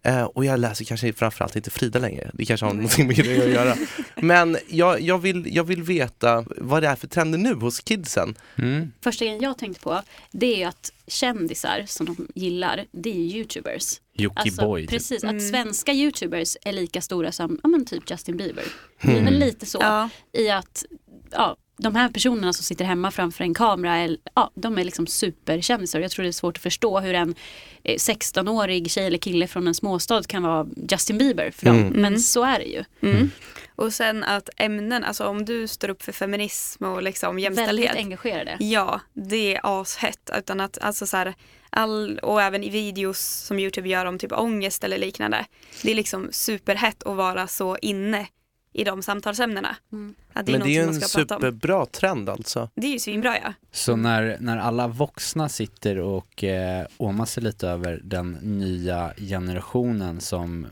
Eh, 0.03 0.23
och 0.23 0.45
jag 0.45 0.61
läser 0.61 0.85
kanske 0.85 1.13
framförallt 1.13 1.57
inte 1.57 1.71
Frida 1.71 1.99
längre, 1.99 2.31
det 2.35 2.45
kanske 2.45 2.67
har 2.67 2.75
någonting 2.75 3.07
med 3.07 3.17
det 3.17 3.43
att 3.45 3.51
göra. 3.51 3.75
Men 4.17 4.59
jag, 4.69 5.01
jag, 5.01 5.19
vill, 5.19 5.55
jag 5.57 5.65
vill 5.65 5.83
veta 5.83 6.45
vad 6.57 6.83
det 6.83 6.89
är 6.89 6.97
för 6.97 7.07
trender 7.09 7.39
nu 7.39 7.55
hos 7.55 7.81
kidsen. 7.81 8.35
Mm. 8.59 8.93
Första 9.01 9.25
grejen 9.25 9.43
jag 9.43 9.59
tänkte 9.59 9.83
på 9.83 10.03
det 10.31 10.47
är 10.55 10.57
ju 10.57 10.65
att 10.65 10.93
kändisar 11.07 11.85
som 11.87 12.07
de 12.07 12.29
gillar, 12.35 12.85
det 12.93 13.11
är 13.11 13.15
youtubers. 13.37 14.01
Jockiboi 14.15 14.81
typ. 14.83 14.91
precis, 14.91 15.25
att 15.25 15.31
Mm. 15.31 15.49
svenska 15.51 15.93
youtubers 15.93 16.57
är 16.63 16.73
lika 16.73 17.01
stora 17.01 17.33
som 17.33 17.61
ja, 17.63 17.69
men 17.69 17.85
typ 17.87 18.11
Justin 18.11 18.37
Bieber. 18.37 18.65
Det 19.03 19.13
är 19.19 19.25
väl 19.25 19.39
lite 19.39 19.67
så 19.67 19.79
Ja. 19.81 20.09
i 20.33 20.51
att 20.51 20.85
ja, 21.31 21.57
de 21.79 21.95
här 21.95 22.09
personerna 22.09 22.53
som 22.53 22.65
sitter 22.65 22.85
hemma 22.85 23.11
framför 23.11 23.45
en 23.45 23.55
kamera, 23.55 23.97
är, 23.97 24.17
ja, 24.35 24.51
de 24.55 24.79
är 24.79 24.85
liksom 24.85 25.07
superkändisar. 25.07 26.01
Jag 26.01 26.11
tror 26.11 26.23
det 26.23 26.29
är 26.29 26.33
svårt 26.33 26.57
att 26.57 26.63
förstå 26.63 27.01
hur 27.01 27.15
en 27.15 27.35
eh, 27.85 27.95
16-årig 27.97 28.91
tjej 28.91 29.07
eller 29.07 29.19
kille 29.19 29.47
från 29.47 29.69
en 29.69 29.75
småstad 29.75 30.23
kan 30.23 30.43
vara 30.43 30.67
Justin 30.91 31.19
Bieber 31.19 31.51
för 31.51 31.67
dem. 31.67 31.77
Mm. 31.77 31.89
Men 31.93 32.05
Mm. 32.07 32.19
så 32.21 32.45
är 32.45 32.59
det 32.59 32.65
ju. 32.65 32.85
Mm. 33.03 33.31
Och 33.77 33.93
sen 33.95 34.25
att 34.25 34.49
ämnen, 34.57 35.05
alltså 35.05 35.25
om 35.27 35.45
du 35.45 35.69
står 35.69 35.89
upp 35.91 36.03
för 36.03 36.13
feminism 36.13 36.85
och 36.85 37.03
liksom 37.03 37.39
jämställdhet. 37.39 37.89
Väldigt 37.89 38.05
engagerade. 38.05 38.57
Ja, 38.61 39.01
det 39.15 39.55
är 39.57 39.81
ashett. 39.81 40.31
Utan 40.39 40.61
att, 40.61 40.79
alltså 40.79 41.07
så 41.07 41.17
här, 41.17 41.35
all, 41.71 42.19
och 42.19 42.43
även 42.43 42.65
i 42.65 42.71
videos 42.71 43.19
som 43.21 43.59
Youtube 43.59 43.89
gör 43.89 44.05
om 44.07 44.19
typ 44.19 44.33
ångest 44.33 44.85
eller 44.85 44.99
liknande. 44.99 45.45
Det 45.83 45.91
är 45.91 45.95
liksom 45.95 46.29
superhett 46.33 47.03
att 47.03 47.17
vara 47.17 47.47
så 47.47 47.77
inne 47.83 48.27
i 48.81 48.85
de 48.85 49.03
samtalsämnena. 49.03 49.77
Mm. 49.93 50.15
Att 50.33 50.47
det 50.47 50.53
är 50.53 50.59
men 50.59 50.67
det 50.67 50.73
är 50.77 50.83
ju 50.83 50.89
en 50.89 51.01
superbra 51.01 51.87
trend 51.87 52.29
alltså. 52.29 52.71
Det 52.75 52.87
är 52.87 52.91
ju 52.91 52.99
svinbra 52.99 53.39
ja. 53.39 53.53
Så 53.73 53.97
när, 53.97 54.37
när 54.41 54.57
alla 54.57 54.89
vuxna 54.89 55.49
sitter 55.49 55.99
och 55.99 56.45
eh, 56.45 56.87
åmar 56.97 57.25
sig 57.25 57.43
lite 57.43 57.69
över 57.69 58.01
den 58.05 58.33
nya 58.33 59.13
generationen 59.17 60.21
som 60.21 60.67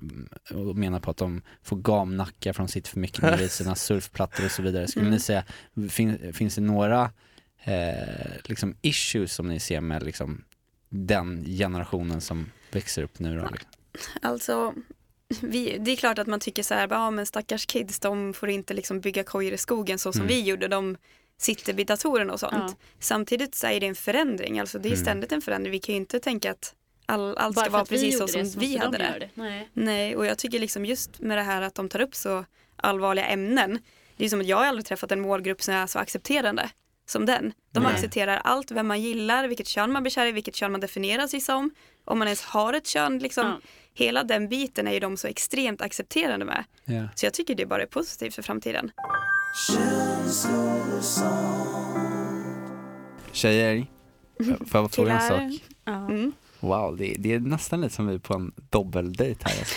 menar 0.75 1.01
på 1.01 1.11
att 1.11 1.17
de 1.17 1.43
får 1.63 1.77
gamnackar 1.77 2.53
från 2.53 2.69
sitt 2.69 2.89
för 2.89 2.99
mycket 3.01 3.41
i 3.41 3.49
sina 3.59 3.75
surfplattor 3.75 4.45
och 4.45 4.51
så 4.51 4.63
vidare. 4.63 4.89
Skulle 4.89 5.03
Mm. 5.07 5.15
ni 5.15 5.21
säga, 5.21 5.45
fin, 5.91 6.33
finns 6.33 6.55
det 6.55 6.61
några 6.61 7.11
eh, 7.65 8.29
liksom 8.45 8.75
issues 8.83 9.33
som 9.33 9.49
ni 9.49 9.61
ser 9.61 9.81
med 9.81 10.03
liksom, 10.03 10.45
den 10.89 11.45
generationen 11.45 12.21
som 12.21 12.51
växer 12.73 13.03
upp 13.03 13.19
nu 13.19 13.39
då? 13.41 13.49
Liksom? 13.53 13.71
Alltså, 14.23 14.75
vi, 15.43 15.79
det 15.79 15.91
är 15.91 15.97
klart 15.97 16.19
att 16.19 16.27
man 16.27 16.41
tycker 16.41 16.63
så 16.63 16.75
här, 16.75 16.89
ja 16.91 17.11
men 17.11 17.27
stackars 17.27 17.67
kids, 17.67 18.01
de 18.01 18.33
får 18.35 18.49
inte 18.51 18.75
liksom 18.75 19.01
bygga 19.01 19.25
kojor 19.25 19.53
i 19.53 19.59
skogen 19.59 19.99
så 19.99 20.13
som 20.13 20.21
Mm. 20.23 20.29
vi 20.29 20.43
gjorde. 20.43 20.69
De 20.69 20.97
sitter 21.39 21.73
vid 21.73 21.87
datorerna 21.87 22.33
och 22.33 22.41
sånt. 22.41 22.55
Ja. 22.57 22.75
Samtidigt 23.01 23.55
så 23.55 23.67
är 23.67 23.81
det 23.81 23.87
en 23.87 23.95
förändring, 23.95 24.61
alltså 24.61 24.79
det 24.79 24.89
är 24.89 24.93
Mm. 24.93 25.05
ständigt 25.05 25.33
en 25.33 25.43
förändring. 25.43 25.73
Vi 25.73 25.79
kan 25.79 25.95
ju 25.95 26.01
inte 26.01 26.21
tänka 26.21 26.51
att 26.51 26.75
all, 27.07 27.37
allt 27.37 27.57
Bara 27.57 27.65
ska 27.65 27.73
vara 27.73 27.85
precis 27.85 28.19
så 28.19 28.29
som 28.29 28.43
det 28.43 28.57
vi 28.57 28.77
hade 28.77 28.99
de 28.99 29.05
det. 29.05 29.19
det. 29.19 29.31
Nej. 29.35 29.69
Nej, 29.73 30.17
och 30.17 30.27
jag 30.27 30.39
tycker 30.39 30.59
liksom 30.59 30.85
just 30.85 31.21
med 31.21 31.39
det 31.39 31.43
här 31.43 31.63
att 31.63 31.75
de 31.75 31.89
tar 31.89 32.01
upp 32.01 32.15
så 32.15 32.45
allvarliga 32.77 33.25
ämnen. 33.27 33.79
Det 34.17 34.25
är 34.25 34.29
som 34.29 34.41
att 34.41 34.47
jag 34.47 34.57
har 34.57 34.65
aldrig 34.65 34.87
träffat 34.87 35.13
en 35.13 35.21
målgrupp 35.21 35.63
som 35.63 35.75
är 35.75 35.87
så 35.87 35.99
accepterande 35.99 36.71
som 37.07 37.27
den. 37.27 37.53
De 37.73 37.83
Nej. 37.83 37.93
accepterar 37.93 38.37
allt, 38.37 38.71
vem 38.71 38.87
man 38.87 39.01
gillar, 39.01 39.49
vilket 39.49 39.69
kön 39.69 39.93
man 39.93 40.03
blir 40.03 40.11
kär 40.11 40.27
i, 40.27 40.33
vilket 40.33 40.55
kön 40.57 40.73
man 40.73 40.81
definierar 40.81 41.27
sig 41.27 41.41
som. 41.41 41.71
Om 42.05 42.19
man 42.19 42.29
ens 42.29 42.43
har 42.43 42.73
ett 42.73 42.87
kön, 42.87 43.19
liksom. 43.19 43.47
Ja. 43.47 43.61
Hela 43.95 44.25
den 44.25 44.49
biten 44.49 44.89
är 44.89 44.93
ju 44.93 45.01
de 45.01 45.17
så 45.17 45.27
extremt 45.27 45.83
accepterande 45.83 46.47
med. 46.47 46.65
Ja. 46.85 47.09
Så 47.15 47.27
jag 47.27 47.35
tycker 47.35 47.55
det 47.55 47.67
bara 47.67 47.83
är 47.83 47.87
positivt 47.87 48.35
för 48.35 48.43
framtiden. 48.43 48.91
Tjejer, 53.33 53.87
får 54.67 54.81
jag 54.81 54.93
fråga 54.93 55.13
en 55.13 55.29
sak? 55.29 55.63
Ja. 55.85 55.93
Mm. 55.93 56.33
Wow, 56.61 56.97
det, 56.97 57.15
det 57.19 57.33
är 57.33 57.41
nästan 57.41 57.81
lite 57.81 57.95
som 57.95 58.07
vi 58.07 58.15
är 58.15 58.19
på 58.19 58.35
en 58.35 58.53
dubbeldejt 58.71 59.41
här. 59.45 59.59
Alltså. 59.59 59.75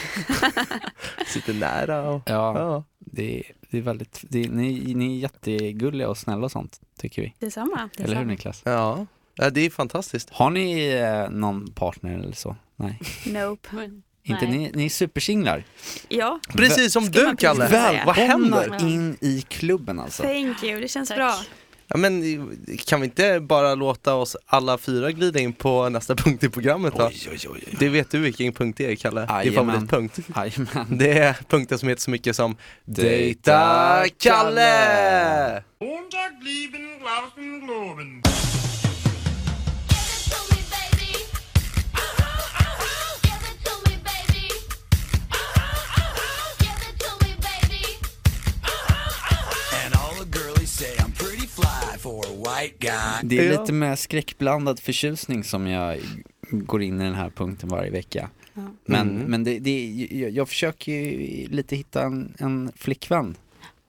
Sitter 1.33 1.53
nära 1.53 2.09
och... 2.09 2.21
Ja, 2.25 2.59
Ja. 2.59 2.83
det, 2.99 3.43
det 3.69 3.77
är 3.77 3.81
väldigt, 3.81 4.19
det, 4.29 4.49
ni, 4.49 4.93
ni 4.93 5.15
är 5.15 5.19
jättegulliga 5.19 6.09
och 6.09 6.17
snälla 6.17 6.45
och 6.45 6.51
sånt, 6.51 6.79
tycker 6.99 7.21
vi. 7.21 7.33
Detsamma. 7.39 7.89
Eller 7.99 8.15
hur 8.15 8.25
Niklas? 8.25 8.61
Ja. 8.65 9.05
ja, 9.35 9.49
det 9.49 9.61
är 9.61 9.69
fantastiskt. 9.69 10.29
Har 10.29 10.49
ni 10.49 10.89
eh, 10.89 11.29
någon 11.29 11.71
partner 11.71 12.19
eller 12.19 12.31
så? 12.31 12.55
Nej. 12.75 12.99
Nope. 13.25 13.67
Inte 14.23 14.45
Nej. 14.47 14.57
ni, 14.57 14.71
ni 14.75 14.85
är 14.85 14.89
supersinglar. 14.89 15.63
Ja, 16.07 16.39
Precis 16.49 16.93
som 16.93 17.03
Ska 17.05 17.19
du 17.29 17.35
Kalle! 17.37 17.67
säga. 17.69 18.03
Vad 18.05 18.15
händer? 18.15 18.69
Välkomna 18.69 18.89
in 18.93 19.17
i 19.21 19.41
klubben 19.41 19.99
alltså. 19.99 20.23
thank 20.23 20.63
you. 20.63 20.81
Det 20.81 20.87
känns 20.87 21.09
Tack. 21.09 21.17
bra. 21.17 21.35
Ja, 21.89 21.97
men 21.97 22.23
kan 22.85 23.01
vi 23.01 23.05
inte 23.05 23.39
bara 23.39 23.75
låta 23.75 24.15
oss 24.15 24.37
alla 24.45 24.77
fyra 24.77 25.11
glida 25.11 25.39
in 25.39 25.53
på 25.53 25.89
nästa 25.89 26.15
punkt 26.23 26.43
i 26.43 26.49
programmet 26.49 26.93
då? 26.97 27.05
oj, 27.05 27.29
oj, 27.31 27.39
oj. 27.49 27.75
Det 27.79 27.89
vet 27.89 28.11
du 28.11 28.19
vilken 28.19 28.53
punkt 28.53 28.77
det 28.77 28.91
är 28.91 28.95
Kalle? 28.95 29.41
Din 29.43 29.53
favoritpunkt. 29.53 30.19
Det 30.89 31.19
är 31.19 31.37
punkten 31.49 31.79
som 31.79 31.89
heter 31.89 32.01
så 32.01 32.11
mycket 32.11 32.35
som 32.35 32.55
Dejta 32.85 34.01
Dejta 34.01 34.05
Kalle! 34.17 35.63
Det 53.29 53.39
är 53.47 53.51
Ja. 53.53 53.59
lite 53.61 53.73
med 53.73 53.99
skräckblandad 53.99 54.79
förtjusning 54.79 55.43
som 55.43 55.67
jag 55.67 55.99
går 56.51 56.81
in 56.83 57.01
i 57.01 57.03
den 57.03 57.15
här 57.15 57.29
punkten 57.29 57.69
varje 57.69 57.91
vecka. 57.91 58.29
Men, 58.85 59.09
Mm. 59.09 59.23
men 59.31 59.43
det, 59.43 59.59
det, 59.59 59.89
jag, 60.11 60.31
jag 60.31 60.49
försöker 60.49 60.91
ju 60.91 61.47
lite 61.47 61.75
hitta 61.75 62.03
en, 62.03 62.33
en 62.39 62.71
flickvän, 62.75 63.35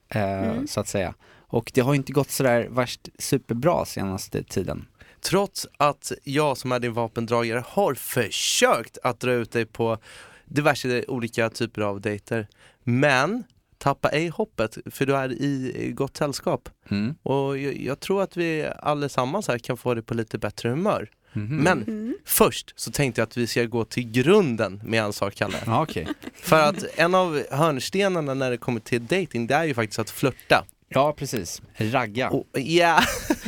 eh, 0.09 0.65
så 0.67 0.81
att 0.81 0.89
säga. 0.89 1.15
Och 1.39 1.71
det 1.75 1.81
har 1.81 1.93
ju 1.93 1.97
inte 1.97 2.13
gått 2.13 2.31
sådär 2.31 2.69
värst 2.71 3.09
superbra 3.19 3.85
senaste 3.85 4.43
tiden. 4.43 4.87
Trots 5.21 5.67
att 5.77 6.13
jag 6.25 6.57
som 6.57 6.73
är 6.73 6.81
din 6.81 6.93
vapendragare 6.93 7.63
har 7.67 7.95
försökt 7.95 8.99
att 9.03 9.21
dra 9.21 9.33
ut 9.33 9.53
dig 9.53 9.67
på 9.67 9.99
diverse 10.45 11.05
olika 11.09 11.51
typer 11.51 11.83
av 11.83 12.01
dejter. 12.01 12.47
Men 12.85 13.45
tappa 13.81 14.09
ej 14.09 14.29
hoppet 14.29 14.79
för 14.91 15.07
du 15.07 15.17
är 15.17 15.33
i 15.43 15.93
gott 15.97 16.17
sällskap. 16.17 16.69
Mm. 16.91 17.15
Och 17.23 17.59
jag, 17.59 17.77
jag 17.77 18.01
tror 18.01 18.23
att 18.23 18.37
vi 18.37 18.69
allesammans 18.79 19.49
här 19.49 19.59
kan 19.59 19.77
få 19.77 19.95
det 19.95 20.03
på 20.03 20.15
lite 20.15 20.39
bättre 20.39 20.69
humör. 20.69 21.11
Mhm. 21.33 21.57
Men 21.57 21.83
Mm. 21.83 22.15
först 22.25 22.73
så 22.77 22.91
tänkte 22.93 23.21
jag 23.21 23.27
att 23.27 23.37
vi 23.37 23.47
ska 23.47 23.65
gå 23.65 23.85
till 23.85 24.11
grunden 24.11 24.81
med 24.85 25.03
en 25.03 25.13
sak 25.13 25.35
Kalle. 25.35 25.57
Okej. 25.67 26.07
För 26.35 26.61
att 26.63 26.85
en 26.95 27.15
av 27.15 27.43
hörnstenarna 27.51 28.35
när 28.35 28.51
det 28.51 28.57
kommer 28.57 28.81
till 28.81 29.07
dating 29.07 29.47
det 29.47 29.55
är 29.55 29.65
ju 29.65 29.75
faktiskt 29.75 29.99
att 29.99 30.11
flörta. 30.11 30.65
Ja, 30.89 31.13
precis. 31.13 31.63
Ragga. 31.77 32.31
Och, 32.31 32.47
ja. 32.55 33.01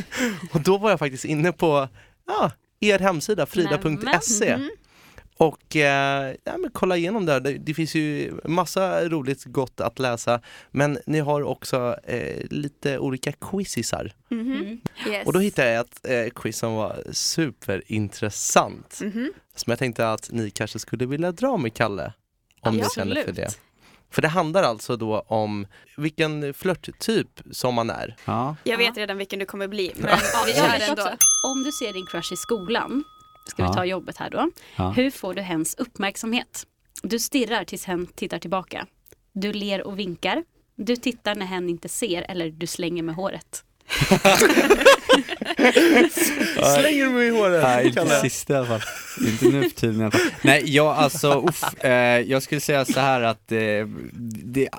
och 0.51 0.61
då 0.61 0.77
var 0.77 0.89
jag 0.89 0.99
faktiskt 0.99 1.25
inne 1.25 1.51
på 1.51 1.87
ja, 2.27 2.51
er 2.79 2.99
hemsida 2.99 3.45
frida.se. 3.45 4.57
Och 5.43 5.75
eh, 5.75 6.35
ja, 6.43 6.57
men 6.57 6.71
kolla 6.73 6.97
igenom 6.97 7.25
där. 7.25 7.39
Det, 7.39 7.53
det 7.53 7.73
finns 7.73 7.95
ju 7.95 8.33
massa 8.45 9.09
roligt 9.09 9.43
gott 9.43 9.81
att 9.81 9.99
läsa. 9.99 10.39
Men 10.71 10.99
ni 11.05 11.19
har 11.19 11.43
också 11.43 11.95
eh, 12.03 12.45
lite 12.49 12.99
olika 12.99 13.31
quizisar. 13.31 14.13
Mhm. 14.29 14.81
Yes. 15.07 15.27
Och 15.27 15.33
då 15.33 15.39
hittade 15.39 15.71
jag 15.71 15.81
ett 15.81 15.99
eh, 16.03 16.41
quiz 16.41 16.57
som 16.57 16.73
var 16.73 17.03
superintressant. 17.11 18.99
Mhm. 19.01 19.33
Som 19.55 19.71
jag 19.71 19.79
tänkte 19.79 20.11
att 20.11 20.29
ni 20.31 20.49
kanske 20.49 20.79
skulle 20.79 21.05
vilja 21.05 21.31
dra 21.31 21.57
med 21.57 21.73
Kalle. 21.73 22.13
Om 22.61 22.77
ni 22.77 22.83
känner 22.95 23.15
för 23.15 23.21
Absolut. 23.21 23.35
det. 23.35 23.57
För 24.13 24.21
det 24.21 24.27
handlar 24.27 24.63
alltså 24.63 24.97
då 24.97 25.19
om 25.27 25.67
vilken 25.97 26.53
flörttyp 26.53 27.41
som 27.51 27.75
man 27.75 27.89
är. 27.89 28.15
Ja. 28.25 28.55
Jag 28.63 28.77
vet 28.77 28.97
redan 28.97 29.17
vilken 29.17 29.39
du 29.39 29.45
kommer 29.45 29.67
bli, 29.67 29.91
men 29.97 30.09
Ja, 30.09 30.43
vi 30.45 30.53
kör 30.53 30.89
ändå. 30.89 31.09
Om 31.47 31.63
du 31.63 31.71
ser 31.71 31.93
din 31.93 32.05
crush 32.05 32.33
i 32.33 32.35
skolan, 32.35 33.03
ska 33.45 33.61
Ja. 33.63 33.67
vi 33.67 33.73
ta 33.73 33.85
jobbet 33.85 34.17
här 34.17 34.29
då. 34.29 34.49
Ja. 34.75 34.89
Hur 34.89 35.11
får 35.11 35.33
du 35.33 35.41
hens 35.41 35.75
uppmärksamhet? 35.77 36.67
Du 37.03 37.19
stirrar 37.19 37.63
tills 37.63 37.85
hen 37.85 38.07
tittar 38.15 38.39
tillbaka. 38.39 38.85
Du 39.33 39.53
ler 39.53 39.87
och 39.87 39.99
vinkar. 39.99 40.43
Du 40.75 40.95
tittar 40.95 41.35
när 41.35 41.45
hen 41.45 41.69
inte 41.69 41.89
ser 41.89 42.25
eller 42.29 42.49
du 42.49 42.67
slänger 42.67 43.03
med 43.03 43.15
håret. 43.15 43.63
Slänger 46.79 47.09
mig 47.09 47.27
i 47.27 47.29
håret? 47.29 47.63
Nej, 47.63 47.87
inte 47.87 48.19
sista 48.21 48.53
i 48.53 48.57
alla 48.57 48.65
fall. 48.67 48.81
Inte 49.27 49.45
nu 49.45 49.69
för 49.69 49.69
tiden 49.79 50.01
i 50.01 50.03
alla 50.03 50.11
fall. 50.11 50.21
Nej, 50.41 50.75
jag 50.75 50.87
alltså, 50.87 51.45
uff, 51.49 51.83
eh, 51.83 52.19
jag 52.19 52.43
skulle 52.43 52.61
säga 52.61 52.85
så 52.85 52.99
här 52.99 53.21
att 53.21 53.51
eh, 53.51 53.57
det, 54.43 54.69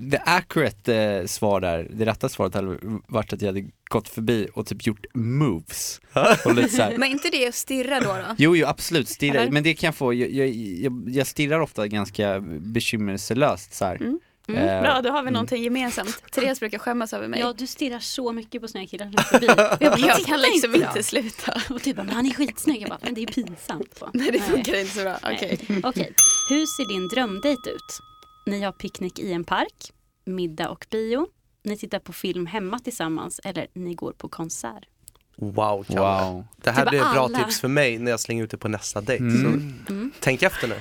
det 0.00 0.18
accurate 0.26 0.94
eh, 0.96 1.26
svar 1.26 1.60
där, 1.60 1.88
det 1.90 2.06
rätta 2.06 2.28
svaret 2.28 2.54
hade 2.54 2.78
varit 3.08 3.32
att 3.32 3.42
jag 3.42 3.48
hade 3.48 3.64
gått 3.90 4.08
förbi 4.08 4.48
och 4.54 4.66
typ 4.66 4.86
gjort 4.86 5.06
moves. 5.14 6.00
Och 6.44 6.54
lite 6.54 6.68
så 6.68 6.82
här. 6.82 6.98
Men 6.98 7.08
inte 7.10 7.28
det 7.30 7.48
att 7.48 7.54
stirra 7.54 8.00
då? 8.00 8.06
då? 8.12 8.34
Jo, 8.38 8.56
jo 8.56 8.66
absolut, 8.66 9.08
stirra, 9.08 9.40
Eller? 9.40 9.52
men 9.52 9.62
det 9.62 9.74
kan 9.74 9.88
jag 9.88 9.94
få, 9.94 10.14
jag, 10.14 10.30
jag, 10.30 10.48
jag, 10.48 11.04
jag 11.08 11.26
stirrar 11.26 11.60
ofta 11.60 11.86
ganska 11.88 12.40
bekymmerslöst 12.60 13.74
så 13.74 13.84
här. 13.84 13.96
Mm. 13.96 14.18
Eh, 14.48 14.82
Bra, 14.82 15.00
då 15.02 15.10
har 15.10 15.22
vi 15.22 15.30
någonting 15.30 15.62
gemensamt. 15.62 16.22
Therese 16.32 16.60
brukar 16.60 16.78
skämmas 16.78 17.12
över 17.12 17.28
mig. 17.28 17.40
Ja, 17.40 17.52
du 17.58 17.66
stirrar 17.66 17.98
så 17.98 18.32
mycket 18.32 18.62
på 18.62 18.68
snygga 18.68 18.86
killar 18.88 19.22
förbi. 19.22 19.46
Jag 19.46 19.56
bara, 19.56 19.76
jag 19.80 20.16
"Titta 20.16 20.28
kan 20.28 20.40
liksom 20.40 20.74
inte 20.74 20.86
inte 20.86 20.98
då." 20.98 21.02
sluta. 21.02 21.60
Och 21.70 21.80
du 21.84 21.94
bara, 21.94 22.02
men 22.04 22.14
han 22.14 22.26
är 22.26 22.30
skitsnygg. 22.30 22.82
Jag 22.82 22.88
bara, 22.88 22.98
men 23.02 23.14
det 23.14 23.22
är 23.22 23.26
pinsamt. 23.26 24.02
Nej, 24.12 24.30
det 24.32 24.40
funkar 24.40 24.80
inte 24.80 24.94
så 24.94 25.00
bra. 25.02 25.16
Okej. 25.22 25.58
Nej. 25.68 25.80
Okej, 25.84 26.12
hur 26.48 26.66
ser 26.66 26.88
din 26.88 27.08
drömdejt 27.08 27.70
ut? 27.70 28.00
Ni 28.46 28.62
har 28.62 28.72
picknick 28.72 29.18
i 29.18 29.32
en 29.32 29.44
park, 29.44 29.92
middag 30.24 30.68
och 30.68 30.86
bio. 30.90 31.26
Ni 31.62 31.76
tittar 31.76 31.98
på 31.98 32.12
film 32.12 32.46
hemma 32.46 32.78
tillsammans 32.78 33.40
eller 33.44 33.66
ni 33.72 33.94
går 33.94 34.12
på 34.12 34.28
konsert. 34.28 34.84
Wow, 35.36 35.84
Kalle. 35.84 36.00
Wow. 36.00 36.44
Det 36.56 36.70
här 36.70 36.82
Typ 36.82 36.90
blir 36.90 37.00
ett 37.00 37.12
bra 37.12 37.24
alla. 37.24 37.38
tips 37.38 37.60
för 37.60 37.68
mig 37.68 37.98
när 37.98 38.10
jag 38.10 38.20
slänger 38.20 38.44
ut 38.44 38.50
det 38.50 38.56
på 38.58 38.68
nästa 38.68 39.00
dejt. 39.00 39.24
Mm. 39.24 39.82
Så 39.88 40.10
tänk 40.20 40.42
efter 40.42 40.68
nu. 40.68 40.76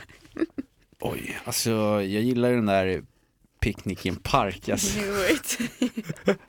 Oj, 1.00 1.40
alltså 1.44 1.72
jag 2.02 2.24
gillar 2.24 2.52
den 2.52 2.66
där 2.66 3.04
picknick 3.64 4.06
i 4.06 4.10
en 4.10 4.16
park, 4.16 4.70
alltså. 4.70 5.00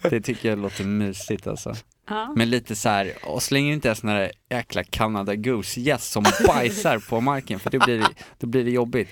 Det 0.11 0.21
tycker 0.21 0.49
jag 0.49 0.59
låter 0.59 0.85
mysigt 0.85 1.47
alltså. 1.47 1.75
Ja. 2.09 2.33
Men 2.37 2.51
lite 2.51 2.77
så 2.77 2.89
här, 2.89 3.13
och 3.23 3.43
slänger 3.43 3.73
inte 3.73 3.91
en 3.91 3.97
sån 3.97 4.09
här 4.11 4.33
jäkla 4.51 4.85
Canada 4.85 5.35
Goose 5.35 5.81
gäss 5.81 6.09
som 6.11 6.25
bajsar 6.47 6.99
på 6.99 7.21
marken 7.21 7.61
för 7.61 7.71
då 7.71 7.79
blir 7.79 7.99
det, 7.99 8.09
då 8.39 8.47
blir 8.47 8.65
det 8.65 8.71
jobbigt. 8.71 9.09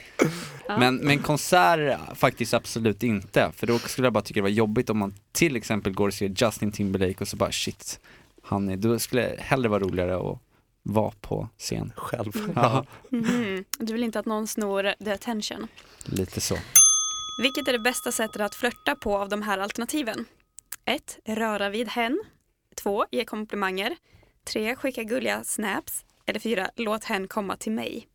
Ja. 0.68 0.78
Men, 0.78 0.96
men 0.96 1.18
konsert 1.18 1.98
faktiskt 2.14 2.54
absolut 2.54 3.02
inte, 3.02 3.52
för 3.56 3.66
då 3.66 3.78
skulle 3.78 4.06
jag 4.06 4.12
bara 4.12 4.22
tycka 4.24 4.38
det 4.38 4.42
var 4.42 4.48
jobbigt 4.48 4.90
om 4.90 4.98
man 4.98 5.14
till 5.32 5.56
exempel 5.56 5.92
går 5.92 6.08
och 6.08 6.14
ser 6.14 6.28
Justin 6.36 6.72
Timberlake 6.72 7.16
och 7.20 7.28
så 7.28 7.36
bara 7.36 7.52
shit, 7.52 8.00
han 8.42 8.68
är, 8.68 8.76
då 8.76 8.98
skulle 8.98 9.22
det 9.22 9.36
hellre 9.40 9.68
vara 9.68 9.80
roligare 9.80 10.16
att 10.32 10.38
vara 10.82 11.12
på 11.20 11.48
scen. 11.58 11.92
Själv. 11.96 12.32
Ja, 12.54 12.84
Mhm. 13.10 13.64
Du 13.78 13.92
vill 13.92 14.02
inte 14.02 14.18
att 14.18 14.26
någon 14.26 14.46
snor 14.46 15.04
the 15.04 15.10
attention. 15.10 15.68
lite 16.04 16.40
så. 16.40 16.56
Vilket 17.38 17.68
är 17.68 17.72
det 17.72 17.78
bästa 17.78 18.12
sättet 18.12 18.42
att 18.42 18.54
flörta 18.54 18.94
på 18.94 19.16
av 19.18 19.28
de 19.28 19.42
här 19.42 19.58
alternativen? 19.58 20.24
1. 20.84 21.18
Röra 21.24 21.70
vid 21.70 21.88
hen. 21.88 22.22
2. 22.76 23.04
Ge 23.10 23.24
komplimanger. 23.24 23.96
3. 24.52 24.76
Skicka 24.76 25.02
gulliga 25.02 25.44
snaps. 25.44 26.04
Eller 26.26 26.40
4. 26.40 26.70
Låt 26.76 27.04
hen 27.04 27.28
komma 27.28 27.56
till 27.56 27.72
mig. 27.72 28.06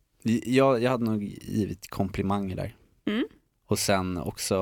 Jag, 0.44 0.82
jag 0.82 0.90
hade 0.90 1.04
nog 1.04 1.22
givit 1.42 1.90
komplimanger 1.90 2.56
där. 2.56 2.76
Mm. 3.06 3.28
Och 3.68 3.78
sen 3.78 4.18
också 4.18 4.56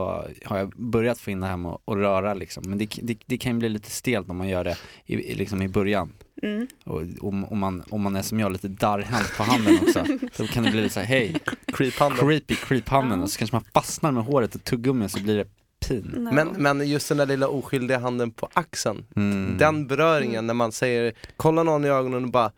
har 0.44 0.58
jag 0.58 0.72
börjat 0.76 1.18
få 1.18 1.30
in 1.30 1.40
det 1.40 1.46
här 1.46 1.56
med 1.56 1.72
att 1.72 1.96
röra 1.96 2.34
liksom. 2.34 2.64
Men 2.66 2.78
det, 2.78 2.98
det, 3.02 3.18
det 3.26 3.38
kan 3.38 3.52
ju 3.52 3.58
bli 3.58 3.68
lite 3.68 3.90
stelt 3.90 4.30
om 4.30 4.36
man 4.36 4.48
gör 4.48 4.64
det 4.64 4.76
i, 5.04 5.34
liksom 5.34 5.62
i 5.62 5.68
början. 5.68 6.12
Mm. 6.42 6.66
Och 6.84 7.02
om, 7.20 7.44
om, 7.44 7.58
man, 7.58 7.82
om 7.90 8.02
man 8.02 8.16
är 8.16 8.22
som 8.22 8.40
jag, 8.40 8.52
lite 8.52 8.68
darrhänt 8.68 9.36
på 9.36 9.42
handen 9.42 9.78
också. 9.82 10.04
Då 10.36 10.46
kan 10.46 10.64
det 10.64 10.70
bli 10.70 10.80
lite 10.80 10.94
så 10.94 11.00
här, 11.00 11.06
hej, 11.06 11.36
Creep-handen. 11.66 12.18
creepy, 12.18 12.54
creep 12.54 12.88
handen. 12.88 13.18
Ja. 13.18 13.24
Och 13.24 13.30
så 13.30 13.38
kanske 13.38 13.56
man 13.56 13.64
fastnar 13.74 14.12
med 14.12 14.24
håret 14.24 14.54
och 14.54 14.64
tuggummi 14.64 15.08
så 15.08 15.22
blir 15.22 15.36
det 15.36 15.48
pin. 15.88 16.12
No. 16.16 16.32
Men, 16.32 16.48
men 16.48 16.88
just 16.88 17.08
den 17.08 17.18
där 17.18 17.26
lilla 17.26 17.48
oskyldiga 17.48 17.98
handen 17.98 18.30
på 18.30 18.48
axeln. 18.52 19.04
Mm. 19.16 19.58
Den 19.58 19.86
beröringen 19.86 20.46
när 20.46 20.54
man 20.54 20.72
säger, 20.72 21.12
kolla 21.36 21.62
någon 21.62 21.84
i 21.84 21.88
ögonen 21.88 22.24
och 22.24 22.30
bara 22.30 22.52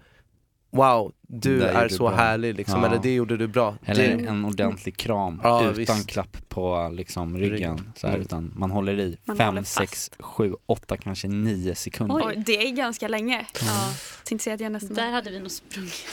Wow, 0.70 1.12
du 1.28 1.59
Det 1.59 1.68
är 1.68 1.88
du 1.88 1.94
så 1.94 2.09
bra." 2.09 2.16
härlig 2.16 2.54
liksom, 2.57 2.81
Ja. 2.81 2.87
eller 2.87 2.98
det 3.02 3.14
gjorde 3.14 3.37
du 3.37 3.46
bra. 3.48 3.76
Eller 3.85 4.16
det, 4.18 4.26
en 4.26 4.44
ordentlig 4.44 4.96
kram 4.96 5.40
Ja, 5.44 5.62
utan 5.70 5.74
visst. 5.96 6.09
klapp 6.09 6.48
på 6.48 6.90
liksom 6.94 7.37
ryggen. 7.38 7.92
Så 7.96 8.07
här, 8.07 8.14
Mm. 8.14 8.24
utan 8.26 8.52
man 8.57 8.70
håller 8.70 9.00
i 9.00 9.18
Man 9.24 9.38
håller 9.40 9.52
fem, 9.52 9.64
fast. 9.64 9.74
sex, 9.74 10.11
sju, 10.20 10.54
åtta, 10.66 10.96
kanske 10.96 11.28
nio 11.28 11.74
sekunder. 11.74 12.22
Oj, 12.26 12.42
det 12.46 12.66
är 12.68 12.70
ganska 12.70 13.09
länge. 13.09 13.46
Ja. 13.61 13.90
Tänkte 14.24 14.44
säga 14.44 14.54
att 14.54 14.61
jag 14.61 14.72
nästan... 14.72 14.94
Där 14.94 15.11
hade 15.11 15.31
vi 15.31 15.40
nog 15.40 15.50
sprungit. 15.50 16.04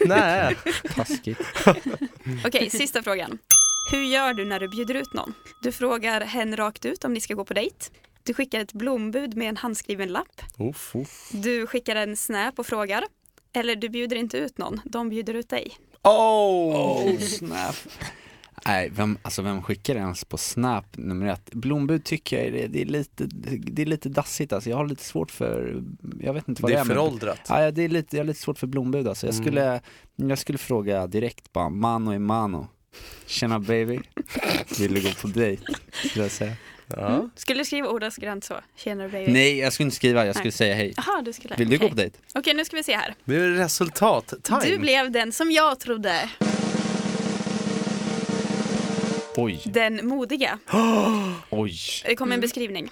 nej. 0.06 0.56
Taskigt. 0.94 1.38
Okej, 2.46 2.70
sista 2.70 3.02
frågan. 3.02 3.38
Hur 3.90 4.02
gör 4.02 4.34
du 4.34 4.44
när 4.44 4.60
du 4.60 4.68
bjuder 4.68 4.94
ut 4.94 5.14
någon? 5.14 5.34
Du 5.62 5.72
frågar 5.72 6.20
hen 6.20 6.56
rakt 6.56 6.84
ut 6.84 7.04
om 7.04 7.14
ni 7.14 7.20
ska 7.20 7.34
gå 7.34 7.44
på 7.44 7.54
dejt. 7.54 7.76
Du 8.24 8.34
skickar 8.34 8.60
ett 8.60 8.72
blombud 8.72 9.36
med 9.36 9.48
en 9.48 9.56
handskriven 9.56 10.08
lapp. 10.08 10.42
Uff. 10.58 10.92
Du 11.32 11.66
skickar 11.66 11.96
en 11.96 12.16
snap 12.16 12.58
och 12.58 12.66
frågar. 12.66 13.04
Eller 13.52 13.76
du 13.76 13.88
bjuder 13.88 14.16
inte 14.16 14.38
ut 14.38 14.58
någon, 14.58 14.80
de 14.84 15.08
bjuder 15.08 15.34
ut 15.34 15.48
dig. 15.48 15.72
Oh! 16.02 17.18
snap. 17.20 17.74
Nej, 18.66 18.90
vem, 18.94 19.18
alltså 19.22 19.42
vem 19.42 19.62
skickar 19.62 19.94
ens 19.96 20.24
på 20.24 20.36
Snap 20.36 20.84
nummer 20.96 21.26
ett? 21.26 21.50
Blombud 21.52 22.04
tycker 22.04 22.36
jag 22.36 22.46
är, 22.46 22.52
det, 22.52 22.66
det 22.66 22.82
är 22.82 22.86
lite, 22.86 23.24
det 23.58 23.82
är 23.82 23.86
lite 23.86 24.08
dassigt 24.08 24.52
alltså. 24.52 24.70
Jag 24.70 24.76
har 24.76 24.86
lite 24.86 25.04
svårt 25.04 25.30
för, 25.30 25.82
jag 26.20 26.32
vet 26.34 26.48
inte 26.48 26.62
vad 26.62 26.70
Det 26.70 26.74
det 26.74 26.78
är 26.78 26.80
är. 26.80 26.84
men- 26.84 26.96
föråldrat. 26.96 27.40
Ja, 27.48 27.70
det 27.70 27.82
är 27.82 27.88
lite, 27.88 28.16
jag 28.16 28.22
har 28.24 28.26
lite 28.26 28.40
svårt 28.40 28.58
för 28.58 28.66
blombud 28.66 29.08
alltså. 29.08 29.26
Jag 29.26 29.34
Mm. 29.34 29.44
skulle, 29.44 29.80
jag 30.16 30.38
skulle 30.38 30.58
fråga 30.58 31.06
direkt 31.06 31.52
bara, 31.52 31.68
mano 31.68 32.14
i 32.14 32.18
mano. 32.18 32.68
Tjena 33.26 33.58
baby, 33.60 34.00
vill 34.78 34.94
du 34.94 35.02
gå 35.02 35.08
på 35.20 35.26
dejt? 35.26 35.62
Skulle 35.92 36.24
jag 36.24 36.32
säga. 36.32 36.52
Ja. 36.96 37.28
Skulle 37.36 37.60
du 37.60 37.64
skriva 37.64 37.88
ordagrant 37.88 38.44
så? 38.44 38.54
Tjenare 38.76 39.08
baby. 39.08 39.32
Nej, 39.32 39.58
jag 39.58 39.72
skulle 39.72 39.84
inte 39.84 39.96
skriva, 39.96 40.26
jag 40.26 40.34
skulle 40.34 40.44
Nej. 40.44 40.52
säga 40.52 40.74
hej. 40.74 40.94
Jaha, 40.96 41.22
du 41.22 41.32
skulle. 41.32 41.54
Vill 41.56 41.70
du 41.70 41.78
gå 41.78 41.84
Okej. 41.84 41.90
på 41.90 41.96
dejt? 41.96 42.18
Okej, 42.34 42.54
nu 42.54 42.64
ska 42.64 42.76
vi 42.76 42.82
se 42.82 42.96
här. 42.96 43.14
Det 43.24 43.36
är 43.36 43.48
resultat, 43.48 44.34
time. 44.42 44.60
Du 44.64 44.78
blev 44.78 45.10
den 45.10 45.32
som 45.32 45.50
jag 45.50 45.80
trodde. 45.80 46.30
Oj, 49.36 49.62
Den 49.64 50.08
modiga. 50.08 50.58
oj. 51.50 51.74
Det 52.04 52.16
kommer 52.16 52.34
en 52.34 52.40
beskrivning. 52.40 52.90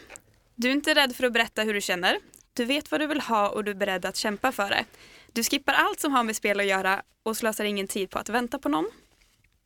Du 0.54 0.68
är 0.68 0.72
inte 0.72 0.94
rädd 0.94 1.16
för 1.16 1.24
att 1.26 1.32
berätta 1.32 1.62
hur 1.62 1.74
du 1.74 1.80
känner. 1.80 2.18
Du 2.54 2.64
vet 2.64 2.90
vad 2.90 3.00
du 3.00 3.06
vill 3.06 3.20
ha 3.20 3.48
och 3.48 3.64
du 3.64 3.70
är 3.70 3.74
beredd 3.74 4.04
att 4.04 4.16
kämpa 4.16 4.52
för 4.52 4.68
det. 4.68 4.84
Du 5.32 5.42
skippar 5.42 5.72
allt 5.72 6.00
som 6.00 6.12
har 6.12 6.24
med 6.24 6.36
spel 6.36 6.60
att 6.60 6.66
göra 6.66 7.02
och 7.22 7.36
slösar 7.36 7.64
ingen 7.64 7.86
tid 7.88 8.10
på 8.10 8.18
att 8.18 8.28
vänta 8.28 8.58
på 8.58 8.68
någon. 8.68 8.86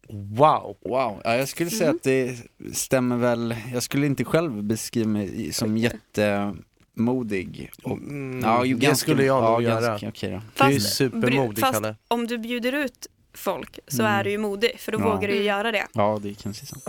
Wow. 0.08 0.76
Wow, 0.84 1.20
ja, 1.24 1.36
jag 1.36 1.48
skulle 1.48 1.70
Mm. 1.70 1.78
säga 1.78 1.90
att 1.90 2.02
det 2.02 2.36
stämmer 2.72 3.16
väl. 3.16 3.56
Jag 3.72 3.82
skulle 3.82 4.06
inte 4.06 4.24
själv 4.24 4.62
beskriva 4.62 5.08
mig 5.08 5.52
som 5.52 5.76
jättemodig. 5.76 7.70
Och, 7.82 7.98
Mm, 7.98 8.40
ja, 8.44 8.64
ju 8.64 8.74
det 8.74 8.80
ganska- 8.80 9.02
skulle 9.02 9.24
jag 9.24 9.44
ja, 9.44 9.50
nog 9.50 9.62
ganska- 9.62 9.86
göra. 9.86 10.08
Okej 10.08 10.30
då. 10.56 10.64
Du 10.68 10.74
är 10.74 10.78
supermodig 10.80 11.58
Fast 11.58 11.72
Kalle. 11.74 11.96
om 12.08 12.26
du 12.26 12.38
bjuder 12.38 12.72
ut 12.72 13.06
folk 13.34 13.78
så 13.88 14.02
Mm. 14.02 14.14
är 14.14 14.24
du 14.24 14.30
ju 14.30 14.38
modig 14.38 14.80
för 14.80 14.92
då 14.92 14.98
Ja. 15.00 15.14
vågar 15.14 15.28
du 15.28 15.34
ju 15.34 15.42
göra 15.42 15.72
det. 15.72 15.86
Ja, 15.92 16.18
det 16.22 16.28
är 16.30 16.34
kanske 16.34 16.66
sant. 16.66 16.84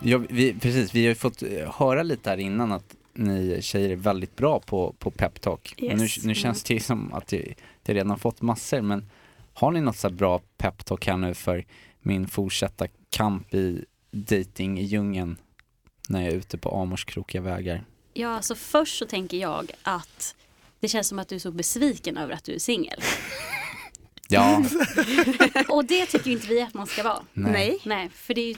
Ja, 0.00 0.20
vi, 0.30 0.54
precis, 0.54 0.94
vi 0.94 1.02
har 1.02 1.08
ju 1.08 1.14
fått 1.14 1.42
eh, 1.42 1.72
höra 1.78 2.02
lite 2.02 2.30
här 2.30 2.36
innan 2.36 2.72
att 2.72 2.94
ni 3.14 3.58
tjejer 3.62 3.90
är 3.90 3.96
väldigt 3.96 4.36
bra 4.36 4.60
på, 4.60 4.94
på 4.98 5.10
peptalk. 5.10 5.74
Och 5.76 5.96
Nu, 5.96 6.02
Yes. 6.04 6.24
nu 6.24 6.34
känns 6.34 6.62
det 6.64 6.74
ju 6.74 6.80
som 6.80 7.12
att 7.14 7.32
jag, 7.32 7.54
jag 7.88 7.94
redan 7.96 8.10
har 8.10 8.16
fått 8.16 8.42
massor, 8.42 8.80
men 8.80 9.10
har 9.54 9.70
ni 9.70 9.80
något 9.80 9.96
så 9.96 10.08
här 10.08 10.14
bra 10.14 10.40
peptalk 10.56 11.06
här 11.06 11.16
nu 11.16 11.34
för 11.34 11.66
min 12.00 12.28
fortsatta 12.28 12.86
kamp 13.10 13.54
i 13.54 13.84
dating 14.10 14.78
i 14.80 14.84
djungeln 14.84 15.36
när 16.08 16.22
jag 16.22 16.32
är 16.32 16.36
ute 16.36 16.58
på 16.58 16.70
Amors 16.82 17.04
krokiga 17.04 17.40
vägar? 17.42 17.84
Ja, 18.14 18.28
alltså 18.28 18.54
först 18.54 18.98
så 18.98 19.06
tänker 19.06 19.36
jag 19.36 19.70
att 19.82 20.34
det 20.80 20.88
känns 20.88 21.08
som 21.08 21.18
att 21.18 21.28
du 21.28 21.34
är 21.34 21.38
så 21.40 21.50
besviken 21.50 22.16
över 22.16 22.34
att 22.34 22.44
du 22.44 22.54
är 22.54 22.58
singel. 22.58 23.00
Ja, 24.28 24.64
Och 25.68 25.84
det 25.84 26.06
tycker 26.06 26.30
inte 26.30 26.46
vi 26.46 26.62
att 26.62 26.74
man 26.74 26.86
ska 26.86 27.02
vara. 27.02 27.22
nej. 27.32 27.52
Nej. 27.52 27.78
Nej, 27.84 28.08
för 28.14 28.34
det 28.34 28.40
är 28.40 28.48
ju 28.48 28.54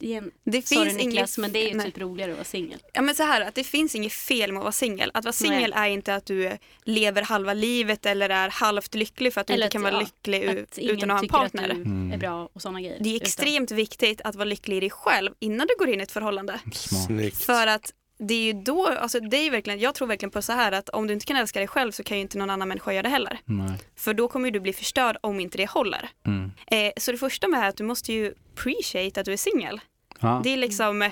Igen, 0.00 0.30
Det 0.44 0.68
sorry 0.68 0.84
finns 0.90 0.96
Niklas, 1.04 1.38
inget- 1.38 1.38
men 1.38 1.52
det 1.52 1.58
är 1.64 1.68
ju 1.68 1.74
nej. 1.76 1.86
typ 1.86 1.98
roligare 1.98 2.30
att 2.30 2.36
vara 2.38 2.44
singel. 2.44 2.78
Ja 2.92 3.02
men 3.02 3.14
så 3.14 3.22
här 3.22 3.40
att 3.40 3.54
det 3.54 3.64
finns 3.64 3.94
inget 3.94 4.12
fel 4.12 4.52
med 4.52 4.58
att 4.60 4.64
vara 4.64 4.72
singel. 4.72 5.10
Att 5.14 5.24
vara 5.24 5.32
singel 5.32 5.72
är 5.76 5.86
inte 5.88 6.14
att 6.14 6.26
du 6.26 6.50
lever 6.84 7.22
halva 7.22 7.54
livet 7.54 8.06
eller 8.06 8.28
är 8.30 8.48
halvt 8.50 8.94
lycklig 8.94 9.34
för 9.34 9.40
att 9.40 9.46
du 9.46 9.52
Eller 9.52 9.66
inte 9.66 9.72
kan 9.72 9.86
att, 9.86 9.92
vara 9.92 10.02
ja, 10.02 10.06
lycklig 10.06 10.48
Att 10.62 10.78
utan 10.78 11.10
att 11.10 11.14
ha 11.14 11.18
en 11.18 11.22
tycker 11.22 11.38
partner. 11.38 11.68
att 11.70 11.84
du 11.84 12.14
är 12.14 12.18
bra 12.18 12.48
och 12.52 12.62
sådana 12.62 12.80
grejer. 12.80 12.96
Det 13.00 13.08
är 13.10 13.14
Utan- 13.14 13.26
extremt 13.26 13.70
viktigt 13.70 14.20
att 14.24 14.34
vara 14.34 14.44
lycklig 14.44 14.76
i 14.76 14.80
dig 14.80 14.90
själv 14.90 15.32
innan 15.38 15.66
du 15.66 15.74
går 15.78 15.88
in 15.94 16.00
i 16.00 16.02
ett 16.02 16.12
förhållande. 16.12 16.60
Smart. 16.72 17.06
Snyggt. 17.06 17.44
För 17.44 17.66
att 17.66 17.92
det 18.20 18.34
är 18.34 18.42
ju 18.42 18.52
då, 18.52 18.86
alltså 18.86 19.20
det 19.20 19.36
är 19.36 19.50
verkligen, 19.50 19.80
jag 19.80 19.94
tror 19.94 20.08
verkligen 20.08 20.30
på 20.30 20.42
så 20.42 20.52
här 20.52 20.72
att 20.72 20.88
om 20.88 21.06
du 21.06 21.12
inte 21.14 21.26
kan 21.26 21.36
älska 21.36 21.58
dig 21.58 21.68
själv 21.68 21.92
så 21.92 22.04
kan 22.04 22.16
ju 22.16 22.20
inte 22.20 22.38
någon 22.38 22.50
annan 22.50 22.68
människa 22.68 22.92
göra 22.92 23.02
det 23.02 23.08
heller. 23.08 23.40
Nej. 23.44 23.78
För 23.96 24.14
då 24.14 24.28
kommer 24.28 24.46
ju 24.46 24.50
du 24.50 24.60
bli 24.60 24.72
förstörd 24.72 25.16
om 25.20 25.40
inte 25.40 25.58
det 25.58 25.70
håller. 25.70 26.10
Mm. 26.26 26.50
Eh, 26.66 26.92
så 26.96 27.12
det 27.12 27.18
första 27.18 27.48
med 27.48 27.60
är 27.60 27.68
att 27.68 27.76
du 27.76 27.84
måste 27.84 28.12
ju 28.12 28.34
appreciate 28.54 29.20
att 29.20 29.26
du 29.26 29.32
är 29.32 29.36
singel. 29.36 29.80
Ja. 30.20 30.40
Det 30.44 30.50
är 30.50 30.56
liksom, 30.56 31.10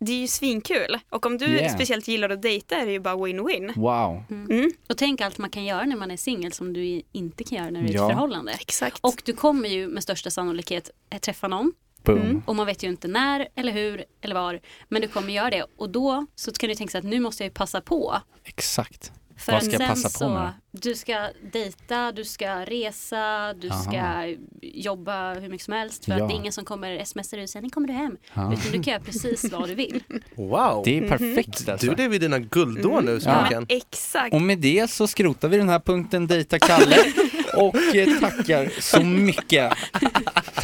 det 0.00 0.12
är 0.12 0.16
ju 0.18 0.26
svinkul. 0.28 0.98
Och 1.08 1.26
om 1.26 1.38
du 1.38 1.46
Yeah. 1.46 1.74
speciellt 1.74 2.08
gillar 2.08 2.30
att 2.30 2.42
dejta 2.42 2.76
är 2.76 2.86
det 2.86 2.92
ju 2.92 3.00
bara 3.00 3.14
win-win. 3.16 3.72
Wow. 3.76 4.22
Mm. 4.30 4.70
Och 4.88 4.96
tänk 4.98 5.20
allt 5.20 5.38
man 5.38 5.50
kan 5.50 5.64
göra 5.64 5.84
när 5.84 5.96
man 5.96 6.10
är 6.10 6.16
singel 6.16 6.52
som 6.52 6.72
du 6.72 7.02
inte 7.12 7.44
kan 7.44 7.58
göra 7.58 7.70
när 7.70 7.80
du 7.82 7.86
är 7.86 7.90
i 7.90 7.94
Ja. 7.94 8.06
ett 8.06 8.12
förhållande. 8.12 8.52
Exakt. 8.52 8.98
Och 9.00 9.22
du 9.24 9.32
kommer 9.32 9.68
ju 9.68 9.88
med 9.88 10.02
största 10.02 10.30
sannolikhet 10.30 10.90
träffa 11.20 11.48
någon 11.48 11.72
Boom. 12.04 12.42
och 12.46 12.56
man 12.56 12.66
vet 12.66 12.82
ju 12.82 12.88
inte 12.88 13.08
när 13.08 13.48
eller 13.54 13.72
hur 13.72 14.04
eller 14.22 14.34
var. 14.34 14.60
Men 14.88 15.02
du 15.02 15.08
kommer 15.08 15.32
göra 15.32 15.50
det 15.50 15.64
och 15.76 15.90
då 15.90 16.26
så 16.34 16.52
kan 16.52 16.68
du 16.68 16.74
tänka 16.74 16.90
sig 16.90 16.98
att 16.98 17.04
nu 17.04 17.20
måste 17.20 17.42
jag 17.44 17.48
ju 17.48 17.54
passa 17.54 17.80
på. 17.80 18.16
Exakt. 18.44 19.12
För 19.36 19.52
Vad 19.52 19.62
ska 19.64 19.72
jag 19.72 19.88
passa 19.88 20.24
på 20.24 20.30
med 20.34 20.52
du 20.72 20.94
ska 20.94 21.28
dejta, 21.52 22.12
du 22.12 22.24
ska 22.24 22.64
resa, 22.64 23.54
du 23.54 23.68
Aha. 23.70 23.82
ska 23.82 24.34
jobba 24.62 25.34
hur 25.34 25.48
mycket 25.48 25.64
som 25.64 25.74
helst 25.74 26.04
för 26.04 26.12
Ja. 26.12 26.22
att 26.24 26.28
det 26.30 26.34
är 26.34 26.36
ingen 26.36 26.52
som 26.52 26.64
kommer 26.64 27.04
smsa 27.04 27.36
dig 27.36 27.42
och 27.42 27.50
säger 27.50 27.62
nu 27.62 27.70
kommer 27.70 27.88
du 27.88 27.94
hem. 27.94 28.16
Ja. 28.34 28.52
Utan 28.52 28.64
du 28.72 28.82
kan 28.82 28.92
göra 28.92 29.00
precis 29.02 29.52
vad 29.52 29.68
du 29.68 29.74
vill. 29.74 30.02
Wow. 30.34 30.82
Det 30.84 30.98
är 30.98 31.08
perfekt 31.08 31.68
alltså. 31.68 31.86
Du 31.86 31.94
lever 31.94 32.18
dina 32.18 32.38
guldår 32.38 33.00
nu 33.02 33.12
ja, 33.12 33.20
Smaken. 33.20 33.66
men 33.68 33.76
exakt. 33.76 34.34
Och 34.34 34.42
med 34.42 34.58
det 34.58 34.90
så 34.90 35.06
skrotar 35.06 35.48
vi 35.48 35.56
den 35.56 35.68
här 35.68 35.80
punkten 35.80 36.26
Dejta 36.26 36.58
Kalle 36.58 36.96
och 37.54 37.76
eh, 37.96 38.20
tackar 38.20 38.80
så 38.80 39.02
mycket. 39.02 39.72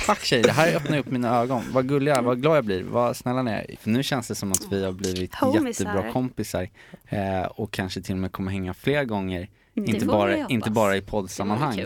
Tack 0.07 0.25
tjejer, 0.25 0.43
det 0.45 0.53
här 0.53 0.77
öppnar 0.77 0.99
upp 0.99 1.11
mina 1.11 1.37
ögon. 1.37 1.63
Vad 1.73 1.89
gulliga, 1.89 2.23
vad 2.23 2.43
glad 2.43 2.57
jag 2.57 2.65
blir, 2.65 2.83
vad 2.83 3.17
snälla 3.17 3.43
ni 3.43 3.51
är. 3.51 3.77
För 3.81 3.91
nu 3.91 4.03
känns 4.03 4.29
det 4.29 4.35
som 4.35 4.53
att 4.53 4.73
vi 4.73 4.85
har 4.85 4.93
blivit 4.93 5.35
Homisar. 5.35 5.85
jättebra 5.85 6.13
kompisar 6.13 6.69
eh, 7.09 7.43
och 7.43 7.71
kanske 7.71 8.03
till 8.03 8.15
och 8.15 8.19
med 8.19 8.33
kommer 8.33 8.53
hänga 8.53 8.75
fler 8.75 9.05
gånger. 9.05 9.49
Mm. 9.77 9.95
Inte 9.95 10.07
bara, 10.07 10.47
inte 10.49 10.71
bara 10.71 10.97
i 10.97 11.01
poddsammanhang. 11.01 11.85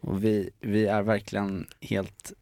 Och 0.00 0.24
vi, 0.24 0.50
vi 0.60 0.86
är 0.86 1.02
verkligen 1.02 1.66
helt 1.80 2.32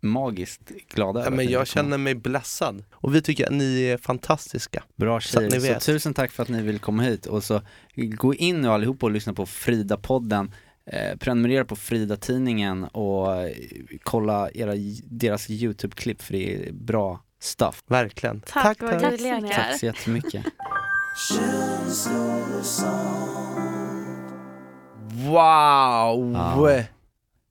magiskt 0.00 0.72
glada 0.88 1.20
Ja, 1.20 1.26
över 1.26 1.36
men 1.36 1.44
att 1.44 1.46
ni 1.46 1.52
jag 1.52 1.66
känner 1.66 1.98
mig 1.98 2.14
blessad. 2.14 2.84
Och 2.92 3.14
vi 3.14 3.22
tycker 3.22 3.46
att 3.46 3.52
ni 3.52 3.82
är 3.84 3.96
fantastiska. 3.96 4.82
Bra 4.96 5.20
Så 5.20 5.38
tjejer, 5.38 5.50
så, 5.50 5.60
vet. 5.60 5.82
tusen 5.82 6.14
tack 6.14 6.30
för 6.30 6.42
att 6.42 6.48
ni 6.48 6.62
vill 6.62 6.78
komma 6.78 7.02
hit 7.02 7.26
och 7.26 7.44
så 7.44 7.62
gå 7.96 8.34
in 8.34 8.60
nu 8.60 8.68
allihopa 8.68 9.06
och 9.06 9.12
lyssna 9.12 9.32
på 9.32 9.46
Frida-podden 9.46 10.52
eh, 10.92 11.16
Prenumerera 11.16 11.64
på 11.64 11.76
Frida-tidningen 11.76 12.84
och 12.84 13.36
eh, 13.36 13.52
kolla 14.02 14.50
era, 14.50 14.72
deras 15.04 15.50
YouTube-klipp 15.50 16.22
för 16.22 16.32
det 16.32 16.54
är 16.68 16.72
bra 16.72 17.20
stuff. 17.40 17.82
Verkligen. 17.86 18.40
Tack, 18.40 18.78
tack. 18.78 19.02
gulliga 19.02 19.38
ni 19.40 19.48
är. 19.48 19.54
Tack 19.54 19.78
så 19.80 19.86
jättemycket. 19.86 20.44
Wow! 25.10 26.32
Ja. 26.34 26.84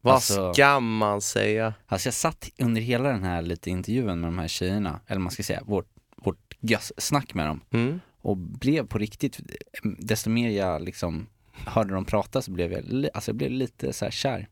Vad 0.01 0.13
Alltså- 0.13 0.53
ska 0.53 0.79
man 0.79 1.21
säga? 1.21 1.73
Alltså 1.87 2.07
jag 2.07 2.13
satt 2.13 2.49
under 2.59 2.81
hela 2.81 3.09
den 3.09 3.23
här 3.23 3.41
lite 3.41 3.69
intervjun 3.69 4.19
med 4.19 4.27
de 4.27 4.39
här 4.39 4.47
tjejerna, 4.47 4.99
eller 5.07 5.19
man 5.19 5.31
ska 5.31 5.43
säga 5.43 5.61
vårt, 5.65 5.87
vårt 6.17 6.57
gös-snack 6.59 7.33
med 7.33 7.47
dem 7.47 7.61
Mm. 7.71 7.99
och 8.21 8.37
blev 8.37 8.87
på 8.87 8.97
riktigt, 8.97 9.39
desto 9.83 10.29
mer 10.29 10.49
jag 10.49 10.81
liksom 10.81 11.27
hörde 11.65 11.93
dem 11.93 12.05
prata 12.05 12.41
så 12.41 12.51
blev 12.51 12.71
jag, 12.71 13.09
alltså 13.13 13.29
jag 13.29 13.35
blev 13.35 13.51
lite 13.51 13.93
så 13.93 14.05
här 14.05 14.11
kär. 14.11 14.47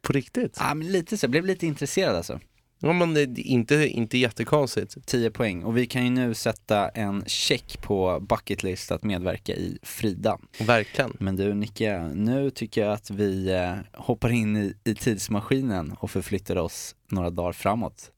På 0.00 0.12
riktigt? 0.12 0.56
Ja 0.60 0.74
men 0.74 0.92
lite 0.92 1.18
så, 1.18 1.24
jag 1.24 1.30
blev 1.30 1.46
lite 1.46 1.66
intresserad 1.66 2.16
alltså. 2.16 2.40
Ja 2.78 2.92
men 2.92 3.14
det 3.14 3.20
är 3.20 3.38
inte, 3.38 3.74
inte 3.74 4.18
jättekonstigt. 4.18 5.06
10 5.06 5.30
poäng 5.30 5.64
och 5.64 5.76
vi 5.76 5.86
kan 5.86 6.04
ju 6.04 6.10
nu 6.10 6.34
sätta 6.34 6.88
en 6.88 7.24
check 7.26 7.82
på 7.82 8.20
bucket 8.20 8.62
list 8.62 8.92
att 8.92 9.02
medverka 9.02 9.52
i 9.52 9.78
Frida. 9.82 10.38
Verkligen. 10.60 11.16
Men 11.20 11.36
du 11.36 11.54
Nicke, 11.54 11.98
nu 12.14 12.50
tycker 12.50 12.80
jag 12.80 12.92
att 12.92 13.10
vi 13.10 13.52
eh, 13.52 13.74
hoppar 13.92 14.30
in 14.30 14.56
i, 14.56 14.74
i 14.84 14.94
tidsmaskinen 14.94 15.92
och 15.92 16.10
förflyttar 16.10 16.56
oss 16.56 16.96
några 17.10 17.30
dagar 17.30 17.52
framåt 17.52 18.10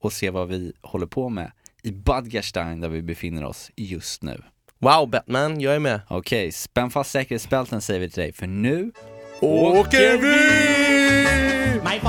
och 0.00 0.12
ser 0.12 0.30
vad 0.30 0.48
vi 0.48 0.72
håller 0.80 1.06
på 1.06 1.28
med 1.28 1.52
i 1.82 1.92
Badgerstein 1.92 2.80
där 2.80 2.88
vi 2.88 3.02
befinner 3.02 3.44
oss 3.44 3.70
just 3.76 4.22
nu. 4.22 4.42
Wow 4.82 5.10
Batman, 5.10 5.60
jag 5.60 5.74
är 5.74 5.78
med. 5.78 6.00
Okej, 6.08 6.52
spänn 6.52 6.90
fast 6.90 7.10
säkerhetsbälten 7.10 7.80
säger 7.80 8.00
vi 8.00 8.10
till 8.10 8.22
dig 8.22 8.32
för 8.32 8.46
nu 8.46 8.92
Åker 9.40 10.16
vi! 10.18 11.80
My 11.84 12.00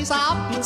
is 0.00 0.10
up, 0.10 0.64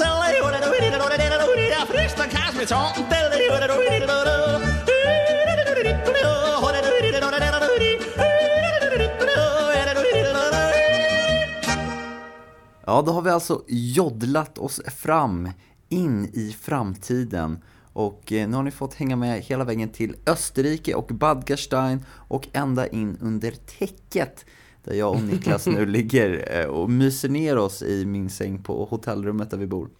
Ja, 12.86 13.02
då 13.02 13.12
har 13.12 13.22
vi 13.22 13.30
alltså 13.30 13.62
joddlat 13.68 14.58
oss 14.58 14.80
fram 14.96 15.50
in 15.88 16.24
i 16.24 16.56
framtiden. 16.60 17.62
Och 17.94 18.32
eh, 18.32 18.48
nu 18.48 18.56
har 18.56 18.62
ni 18.62 18.70
fått 18.70 18.94
hänga 18.94 19.16
med 19.16 19.40
hela 19.40 19.64
vägen 19.64 19.88
till 19.88 20.16
Österrike 20.26 20.94
och 20.94 21.06
Badgerstein 21.06 22.04
och 22.08 22.48
ända 22.52 22.86
in 22.86 23.18
under 23.20 23.50
täcket. 23.50 24.44
Där 24.84 24.94
jag 24.94 25.12
och 25.12 25.22
Niklas 25.22 25.66
nu 25.66 25.86
ligger 25.96 26.60
eh, 26.60 26.66
och 26.66 26.90
myser 26.90 27.28
ner 27.28 27.58
oss 27.58 27.82
i 27.82 28.06
min 28.06 28.30
säng 28.30 28.62
på 28.62 28.84
hotellrummet 28.84 29.50
där 29.50 29.58
vi 29.58 29.66
bor. 29.66 29.90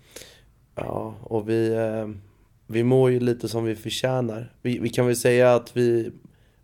Ja, 0.75 1.15
och 1.23 1.49
vi, 1.49 1.75
eh, 1.75 2.09
vi 2.67 2.85
mår 2.85 3.11
ju 3.11 3.21
lite 3.21 3.49
som 3.49 3.65
vi 3.65 3.77
förtjänar. 3.77 4.53
Vi, 4.63 4.79
vi 4.79 4.89
kan 4.89 5.07
väl 5.07 5.17
säga 5.17 5.55
att 5.55 5.77
vi, 5.77 6.11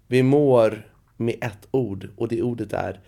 vi 0.07 0.23
mår 0.23 0.87
med 1.17 1.35
ett 1.41 1.69
ord 1.71 2.09
och 2.17 2.29
det 2.29 2.43
ordet 2.43 2.73
är 2.73 3.01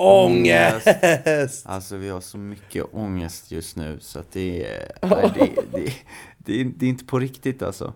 ångest! 0.00 1.66
Alltså 1.66 1.96
vi 1.96 2.08
har 2.08 2.20
så 2.20 2.38
mycket 2.38 2.84
ångest 2.92 3.50
just 3.50 3.76
nu 3.76 3.98
så 4.00 4.18
att 4.18 4.32
det 4.32 4.66
är, 4.66 4.92
nej, 5.06 5.32
det, 5.34 5.78
det, 5.78 5.92
det, 6.38 6.60
är, 6.60 6.64
det 6.64 6.86
är 6.86 6.90
inte 6.90 7.04
på 7.04 7.18
riktigt 7.18 7.62
alltså. 7.62 7.92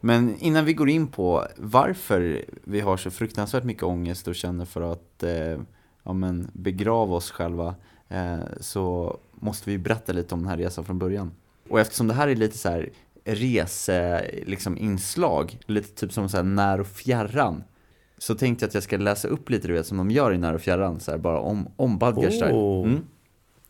Men 0.00 0.36
innan 0.38 0.64
vi 0.64 0.74
går 0.74 0.88
in 0.88 1.06
på 1.06 1.46
varför 1.56 2.44
vi 2.64 2.80
har 2.80 2.96
så 2.96 3.10
fruktansvärt 3.10 3.64
mycket 3.64 3.82
ångest 3.82 4.28
och 4.28 4.34
känner 4.34 4.64
för 4.64 4.92
att 4.92 5.22
eh, 5.22 5.60
ja, 6.02 6.12
men 6.12 6.50
begrava 6.52 7.16
oss 7.16 7.30
själva 7.30 7.74
eh, 8.08 8.38
så 8.60 9.18
måste 9.32 9.70
vi 9.70 9.78
berätta 9.78 10.12
lite 10.12 10.34
om 10.34 10.40
den 10.40 10.48
här 10.48 10.56
resan 10.56 10.84
från 10.84 10.98
början. 10.98 11.32
Och 11.68 11.80
eftersom 11.80 12.08
det 12.08 12.14
här 12.14 12.28
är 12.28 12.36
lite 12.36 12.58
så 12.58 12.68
här 12.68 12.90
rese, 13.24 14.24
liksom 14.46 14.78
inslag, 14.78 15.58
lite 15.66 15.88
typ 15.94 16.12
som 16.12 16.28
så 16.28 16.36
här 16.36 16.44
när 16.44 16.80
och 16.80 16.86
fjärran 16.86 17.64
så 18.24 18.34
tänkte 18.34 18.64
jag 18.64 18.68
att 18.68 18.74
jag 18.74 18.82
ska 18.82 18.96
läsa 18.96 19.28
upp 19.28 19.50
lite 19.50 19.68
du 19.68 19.74
vet 19.74 19.86
som 19.86 19.96
de 19.96 20.10
gör 20.10 20.32
i 20.32 20.38
När 20.38 20.54
och 20.54 20.60
fjärran, 20.60 21.00
så 21.00 21.10
här, 21.10 21.18
bara 21.18 21.40
om, 21.40 21.68
om 21.76 21.98
Badgerstein. 21.98 22.54
Oh. 22.56 22.88
Mm. 22.88 23.04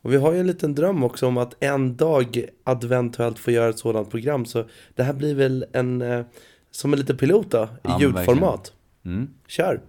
Och 0.03 0.12
vi 0.12 0.17
har 0.17 0.33
ju 0.33 0.40
en 0.40 0.47
liten 0.47 0.75
dröm 0.75 1.05
också 1.05 1.27
om 1.27 1.37
att 1.37 1.55
en 1.61 1.97
dag 1.97 2.45
eventuellt 2.67 3.38
få 3.38 3.51
göra 3.51 3.69
ett 3.69 3.79
sådant 3.79 4.11
program. 4.11 4.45
Så 4.45 4.64
det 4.95 5.03
här 5.03 5.12
blir 5.12 5.35
väl 5.35 5.64
en, 5.73 6.03
eh, 6.03 6.25
som 6.71 6.93
en 6.93 6.99
liten 6.99 7.17
pilot 7.17 7.51
då, 7.51 7.62
i 7.62 7.69
Ja, 7.83 8.01
ljudformat. 8.01 8.73
Mm. 9.05 9.29
Kör! 9.47 9.81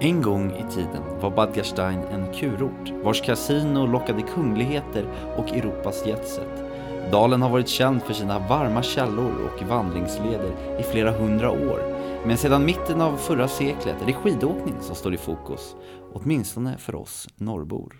En 0.00 0.22
gång 0.22 0.50
i 0.50 0.74
tiden 0.74 1.02
var 1.20 1.30
Badgerstein 1.30 1.98
en 1.98 2.32
kurort 2.34 3.04
vars 3.04 3.22
kasino 3.22 3.86
lockade 3.86 4.22
kungligheter 4.22 5.04
och 5.36 5.52
Europas 5.52 6.06
jetset. 6.06 6.64
Dalen 7.12 7.42
har 7.42 7.50
varit 7.50 7.68
känd 7.68 8.02
för 8.02 8.14
sina 8.14 8.38
varma 8.38 8.82
källor 8.82 9.32
och 9.44 9.68
vandringsleder 9.68 10.52
i 10.80 10.82
flera 10.82 11.10
hundra 11.10 11.50
år. 11.50 11.99
Men 12.26 12.36
sedan 12.38 12.64
mitten 12.64 13.00
av 13.00 13.16
förra 13.16 13.48
seklet 13.48 14.02
är 14.02 14.06
det 14.06 14.12
skidåkning 14.12 14.74
som 14.80 14.96
står 14.96 15.14
i 15.14 15.16
fokus. 15.16 15.74
Åtminstone 16.12 16.78
för 16.78 16.94
oss 16.94 17.28
norrbor. 17.36 17.94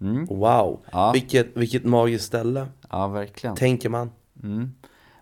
Mm. 0.00 0.26
Wow, 0.26 0.80
Ja. 0.92 1.10
vilket, 1.12 1.56
vilket 1.56 1.84
magiskt 1.84 2.24
ställe, 2.24 2.66
Ja, 2.90 3.08
verkligen. 3.08 3.56
tänker 3.56 3.88
man. 3.88 4.10
Mm. 4.42 4.72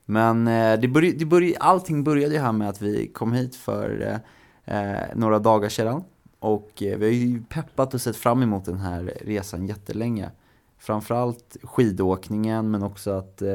Men 0.05 0.49
eh, 0.49 0.81
det 0.81 0.89
börj- 0.89 1.15
det 1.19 1.25
börj- 1.25 1.57
allting 1.61 2.05
började 2.05 2.35
ju 2.35 2.41
här 2.41 2.53
med 2.53 2.69
att 2.69 2.83
vi 2.83 3.07
kom 3.07 3.33
hit 3.33 3.57
för 3.57 4.21
eh, 4.67 4.81
eh, 4.93 5.01
några 5.15 5.39
dagar 5.39 5.69
sedan. 5.69 6.05
Och 6.39 6.83
eh, 6.83 6.99
vi 6.99 7.05
har 7.07 7.13
ju 7.13 7.43
peppat 7.49 7.95
och 7.95 8.01
sett 8.01 8.17
fram 8.17 8.43
emot 8.43 8.65
den 8.65 8.79
här 8.79 9.13
resan 9.21 9.67
jättelänge. 9.67 10.31
Framförallt 10.79 11.57
skidåkningen 11.63 12.71
men 12.71 12.83
också 12.83 13.11
att 13.11 13.43
eh, 13.43 13.49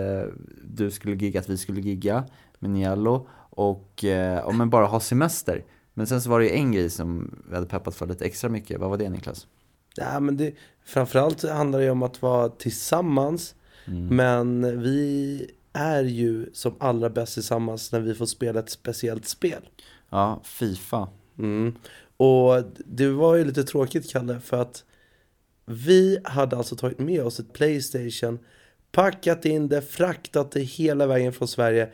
du 0.63 0.91
skulle 0.91 1.15
gigga, 1.15 1.39
att 1.39 1.49
vi 1.49 1.57
skulle 1.57 1.81
gigga 1.81 2.23
med 2.59 2.69
Niello. 2.71 3.27
Och 3.55 4.03
eh, 4.03 4.35
ja, 4.35 4.51
men 4.51 4.69
bara 4.69 4.85
ha 4.85 4.99
semester. 4.99 5.63
Men 5.93 6.07
sen 6.07 6.21
så 6.21 6.29
var 6.29 6.39
det 6.39 6.45
ju 6.45 6.51
en 6.51 6.71
grej 6.71 6.89
som 6.89 7.39
vi 7.49 7.55
hade 7.55 7.67
peppat 7.67 7.95
för 7.95 8.07
lite 8.07 8.25
extra 8.25 8.49
mycket. 8.49 8.79
Vad 8.79 8.89
var 8.89 8.97
det 8.97 9.09
Niklas? 9.09 9.47
Ja, 9.95 10.19
men 10.19 10.37
det, 10.37 10.53
framförallt 10.85 11.49
handlar 11.49 11.79
det 11.79 11.85
ju 11.85 11.91
om 11.91 12.03
att 12.03 12.21
vara 12.21 12.49
tillsammans. 12.49 13.55
Men 14.09 14.81
vi 14.81 15.51
är 15.73 16.03
ju 16.03 16.49
som 16.53 16.75
allra 16.79 17.09
bäst 17.09 17.33
tillsammans 17.33 17.91
när 17.91 17.99
vi 17.99 18.15
får 18.15 18.25
spela 18.25 18.59
ett 18.59 18.69
speciellt 18.69 19.27
spel. 19.27 19.69
Ja, 20.09 20.41
Fifa. 20.43 21.09
Mm. 21.39 21.75
Och 22.17 22.63
det 22.85 23.07
var 23.07 23.35
ju 23.35 23.45
lite 23.45 23.63
tråkigt 23.63 24.11
Kalle 24.11 24.39
för 24.39 24.61
att 24.61 24.83
vi 25.65 26.19
hade 26.23 26.57
alltså 26.57 26.75
tagit 26.75 26.99
med 26.99 27.23
oss 27.23 27.39
ett 27.39 27.53
Playstation, 27.53 28.39
packat 28.91 29.45
in 29.45 29.67
det, 29.67 29.81
fraktat 29.81 30.51
det 30.51 30.59
hela 30.61 31.07
vägen 31.07 31.33
från 31.33 31.47
Sverige 31.47 31.89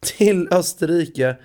till 0.00 0.48
Österrike. 0.50 1.36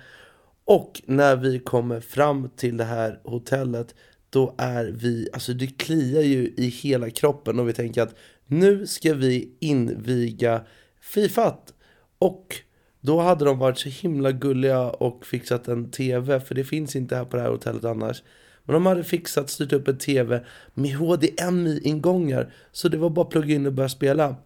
Och 0.64 1.02
när 1.06 1.36
vi 1.36 1.58
kommer 1.58 2.00
fram 2.00 2.48
till 2.56 2.76
det 2.76 2.84
här 2.84 3.20
hotellet 3.24 3.94
då 4.30 4.54
är 4.58 4.84
vi, 4.84 5.28
alltså 5.32 5.52
det 5.52 5.66
kliar 5.66 6.22
ju 6.22 6.54
i 6.56 6.68
hela 6.68 7.10
kroppen 7.10 7.60
och 7.60 7.68
vi 7.68 7.72
tänker 7.72 8.02
att 8.02 8.14
nu 8.46 8.86
ska 8.86 9.14
vi 9.14 9.56
inviga 9.60 10.64
Fifat. 11.00 11.74
Och 12.18 12.56
då 13.00 13.20
hade 13.20 13.44
de 13.44 13.58
varit 13.58 13.78
så 13.78 13.88
himla 13.88 14.32
gulliga 14.32 14.90
och 14.90 15.26
fixat 15.26 15.68
en 15.68 15.90
TV, 15.90 16.40
för 16.40 16.54
det 16.54 16.64
finns 16.64 16.96
inte 16.96 17.16
här 17.16 17.24
på 17.24 17.36
det 17.36 17.42
här 17.42 17.50
hotellet 17.50 17.84
annars. 17.84 18.22
Men 18.64 18.74
de 18.74 18.86
hade 18.86 19.04
fixat, 19.04 19.50
styrt 19.50 19.72
upp 19.72 19.88
en 19.88 19.98
TV 19.98 20.44
med 20.74 20.96
HDMI-ingångar, 20.96 22.52
så 22.72 22.88
det 22.88 22.96
var 22.96 23.10
bara 23.10 23.26
att 23.26 23.30
plugga 23.30 23.54
in 23.54 23.66
och 23.66 23.72
börja 23.72 23.88
spela. 23.88 24.36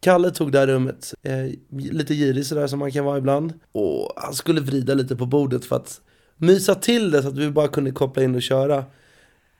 Kalle 0.00 0.30
tog 0.30 0.52
det 0.52 0.58
här 0.58 0.66
rummet, 0.66 1.14
eh, 1.22 1.46
lite 1.70 2.14
girig 2.14 2.46
sådär 2.46 2.66
som 2.66 2.78
man 2.78 2.92
kan 2.92 3.04
vara 3.04 3.18
ibland. 3.18 3.52
Och 3.72 4.12
han 4.16 4.34
skulle 4.34 4.60
vrida 4.60 4.94
lite 4.94 5.16
på 5.16 5.26
bordet 5.26 5.64
för 5.64 5.76
att 5.76 6.00
mysa 6.36 6.74
till 6.74 7.10
det 7.10 7.22
så 7.22 7.28
att 7.28 7.38
vi 7.38 7.50
bara 7.50 7.68
kunde 7.68 7.90
koppla 7.90 8.22
in 8.22 8.34
och 8.34 8.42
köra. 8.42 8.84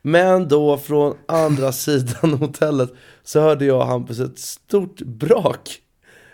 Men 0.03 0.49
då 0.49 0.79
från 0.79 1.17
andra 1.29 1.73
sidan 1.87 2.35
hotellet 2.35 2.93
så 3.23 3.41
hörde 3.41 3.65
jag 3.65 3.77
och 3.77 3.87
Hampus 3.87 4.21
ett 4.21 4.39
stort 4.39 5.01
brak. 5.01 5.81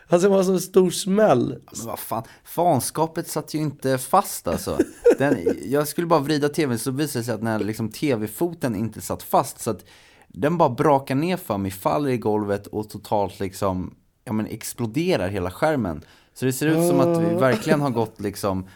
Alltså 0.08 0.28
det 0.28 0.34
var 0.34 0.42
som 0.42 0.54
en 0.54 0.60
stor 0.60 0.90
smäll. 0.90 1.48
Men 1.48 1.86
vad 1.86 1.98
fan, 1.98 2.22
fanskapet 2.44 3.28
satt 3.28 3.54
ju 3.54 3.58
inte 3.58 3.98
fast 3.98 4.48
alltså. 4.48 4.78
Den, 5.18 5.36
jag 5.64 5.88
skulle 5.88 6.06
bara 6.06 6.20
vrida 6.20 6.48
tvn 6.48 6.78
så 6.78 6.90
visade 6.90 7.20
det 7.20 7.24
sig 7.24 7.34
att 7.34 7.40
den 7.40 7.46
här 7.46 7.58
liksom, 7.58 7.88
tv-foten 7.88 8.76
inte 8.76 9.00
satt 9.00 9.22
fast. 9.22 9.60
Så 9.60 9.70
att 9.70 9.84
den 10.28 10.58
bara 10.58 10.70
brakar 10.70 11.14
ner 11.14 11.36
för 11.36 11.58
mig, 11.58 11.70
faller 11.70 12.10
i 12.10 12.18
golvet 12.18 12.66
och 12.66 12.90
totalt 12.90 13.40
liksom, 13.40 13.94
ja 14.24 14.32
men 14.32 14.46
exploderar 14.46 15.28
hela 15.28 15.50
skärmen. 15.50 16.02
Så 16.34 16.44
det 16.44 16.52
ser 16.52 16.66
ut 16.66 16.88
som 16.88 17.00
att 17.00 17.20
vi 17.22 17.34
verkligen 17.34 17.80
har 17.80 17.90
gått 17.90 18.20
liksom 18.20 18.66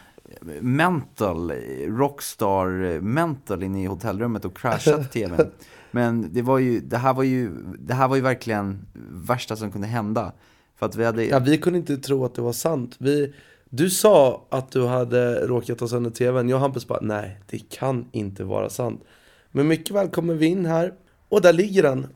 mental, 0.61 1.53
rockstar 1.87 3.01
mental 3.01 3.63
in 3.63 3.77
i 3.77 3.87
hotellrummet 3.87 4.45
och 4.45 4.57
crashat 4.57 5.13
tvn. 5.13 5.51
Men 5.91 6.29
det 6.33 6.43
var 6.43 6.59
ju, 6.59 6.81
det 6.81 6.97
här 6.97 7.15
var 7.15 7.23
ju, 7.23 7.51
det 7.79 7.95
här 7.95 8.09
var 8.09 8.17
ju 8.17 8.23
verkligen 8.23 8.87
värsta 9.11 9.57
som 9.57 9.73
kunde 9.73 9.87
hända. 9.87 10.33
För 10.77 10.87
att 10.87 10.97
vi 10.97 11.05
hade, 11.05 11.25
Ja, 11.25 11.39
vi 11.39 11.59
kunde 11.59 11.79
inte 11.79 11.97
tro 11.97 12.25
att 12.25 12.35
det 12.35 12.43
var 12.43 12.53
sant. 12.53 12.97
Vi, 12.99 13.35
du 13.69 13.91
sa 13.91 14.47
att 14.51 14.73
du 14.73 14.87
hade 14.87 15.47
råkat 15.47 15.79
ta 15.79 15.89
sönder 15.89 16.11
tvn. 16.11 16.49
Jag 16.49 16.57
och 16.57 16.61
Hampus 16.61 16.87
bara, 16.87 16.99
nej, 17.03 17.41
det 17.47 17.59
kan 17.59 18.09
inte 18.13 18.45
vara 18.45 18.71
sant. 18.71 19.05
Men 19.51 19.69
mycket 19.69 19.97
väl 19.97 20.09
kommer 20.09 20.35
vi 20.35 20.47
in 20.47 20.67
här 20.67 20.95
och 21.31 21.41
där 21.43 21.53
ligger 21.53 21.83
den. 21.83 22.07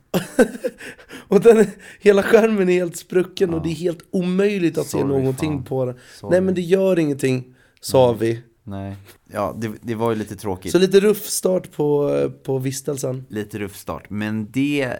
och 1.29 1.41
den, 1.41 1.67
hela 2.01 2.23
skärmen 2.23 2.69
är 2.69 2.75
helt 2.75 2.97
sprucken 2.97 3.55
och 3.55 3.63
det 3.63 3.69
är 3.69 3.75
helt 3.75 4.05
omöjligt 4.11 4.79
att 4.79 4.87
se 4.87 4.99
Sorry, 4.99 5.05
någonting 5.05 5.53
fan. 5.53 5.65
på 5.65 5.85
den. 5.85 5.95
Sorry. 6.21 6.31
Nej 6.31 6.41
men 6.41 6.55
det 6.55 6.61
gör 6.61 6.99
ingenting, 6.99 7.55
sa 7.81 8.13
vi. 8.13 8.43
nej, 8.63 8.97
ja 9.33 9.55
det, 9.59 9.73
det 9.83 9.95
var 9.95 10.11
ju 10.11 10.17
lite 10.17 10.37
tråkigt. 10.37 10.73
Så 10.73 10.79
lite 10.79 11.01
ruff 11.01 11.27
start 11.27 11.73
på, 11.73 12.31
på 12.43 12.59
vistelsen. 12.59 13.25
lite 13.29 13.59
ruff 13.59 13.77
start. 13.77 14.11
Men 14.11 14.51
det, 14.51 14.93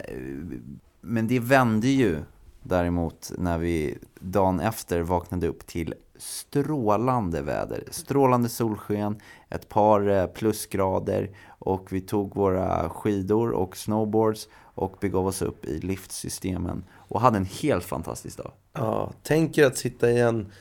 men 1.01 1.27
det 1.27 1.39
vände 1.39 1.87
ju 1.87 2.17
däremot 2.63 3.31
när 3.37 3.57
vi 3.57 3.97
dagen 4.19 4.59
efter 4.59 5.01
vaknade 5.01 5.47
upp 5.47 5.67
till 5.67 5.93
strålande 6.17 7.41
väder. 7.41 7.83
Strålande 7.91 8.49
solsken, 8.49 9.19
ett 9.49 9.69
par 9.69 10.09
eh, 10.09 10.27
plusgrader 10.27 11.29
och 11.47 11.93
vi 11.93 12.01
tog 12.01 12.35
våra 12.35 12.89
skidor 12.89 13.51
och 13.51 13.77
snowboards 13.77 14.47
och 14.75 14.97
begav 15.01 15.27
oss 15.27 15.41
upp 15.41 15.65
i 15.65 15.79
liftsystemen 15.79 16.83
och 16.93 17.21
hade 17.21 17.37
en 17.37 17.45
helt 17.45 17.83
fantastisk 17.83 18.37
dag. 18.37 18.51
Ja, 18.73 19.11
tänk 19.23 19.57
er 19.57 19.65
att 19.65 19.77
sitta 19.77 20.11
i 20.11 20.19
en 20.19 20.51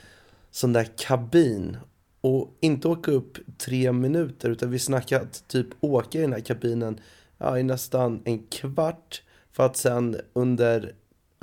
sån 0.51 0.73
där 0.73 0.89
kabin 0.97 1.77
och 2.21 2.57
inte 2.61 2.89
åka 2.89 3.11
upp 3.11 3.39
tre 3.59 3.93
minuter 3.93 4.51
utan 4.51 4.71
vi 4.71 4.79
snackar 4.79 5.21
att 5.21 5.49
typ 5.49 5.69
åka 5.81 6.19
i 6.19 6.21
den 6.21 6.33
här 6.33 6.41
kabinen 6.41 7.01
ja, 7.39 7.59
i 7.59 7.63
nästan 7.63 8.23
en 8.25 8.47
kvart 8.47 9.23
för 9.53 9.67
att 9.67 9.77
sen 9.77 10.17
under 10.33 10.95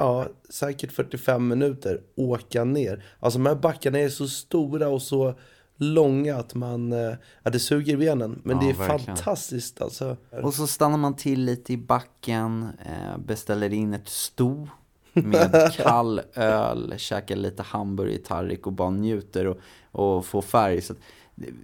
ja, 0.02 0.28
säkert 0.50 0.92
45 0.92 1.48
minuter 1.48 2.02
åka 2.16 2.64
ner. 2.64 3.04
Alltså 3.20 3.40
de 3.40 3.46
här 3.46 3.56
backarna 3.56 4.00
är 4.00 4.10
så 4.10 4.28
stora 4.28 4.88
och 4.90 5.02
så 5.02 5.34
långa 5.78 6.36
att 6.36 6.56
man, 6.56 6.94
eh, 6.94 7.14
ja 7.44 7.52
det 7.52 7.60
suger 7.60 7.98
benen. 7.98 8.42
Men 8.44 8.58
Ja, 8.58 8.64
det 8.64 8.70
är 8.70 8.74
verkligen. 8.74 9.16
fantastiskt 9.18 9.82
alltså. 9.82 10.18
Och 10.44 10.54
så 10.54 10.68
stannar 10.68 10.98
man 10.98 11.16
till 11.16 11.46
lite 11.46 11.74
i 11.74 11.78
backen, 11.78 12.68
eh, 12.86 13.18
beställer 13.26 13.74
in 13.74 13.94
ett 13.94 14.10
sto 14.10 14.68
med 15.14 15.72
kall 15.78 16.22
öl, 16.34 16.94
käkar 16.98 17.36
lite 17.36 17.64
hamburgertallrik 17.64 18.68
och 18.68 18.74
bara 18.74 18.90
njuter 18.90 19.48
och, 19.48 19.58
och 19.92 20.26
får 20.26 20.42
färg. 20.42 20.82
Så 20.82 20.94
att, 20.94 21.00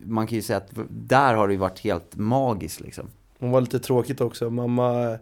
man 0.06 0.28
kan 0.28 0.36
ju 0.36 0.41
säga 0.41 0.58
att 0.58 0.69
där 0.89 1.34
har 1.34 1.47
det 1.47 1.54
ju 1.54 1.60
varit 1.60 1.80
helt 1.80 2.15
magiskt 2.15 2.80
liksom. 2.82 3.08
Hon 3.39 3.52
var 3.52 3.62
lite 3.62 3.80
tråkigt 3.80 4.21
också. 4.21 4.50
Mamma 4.50 5.17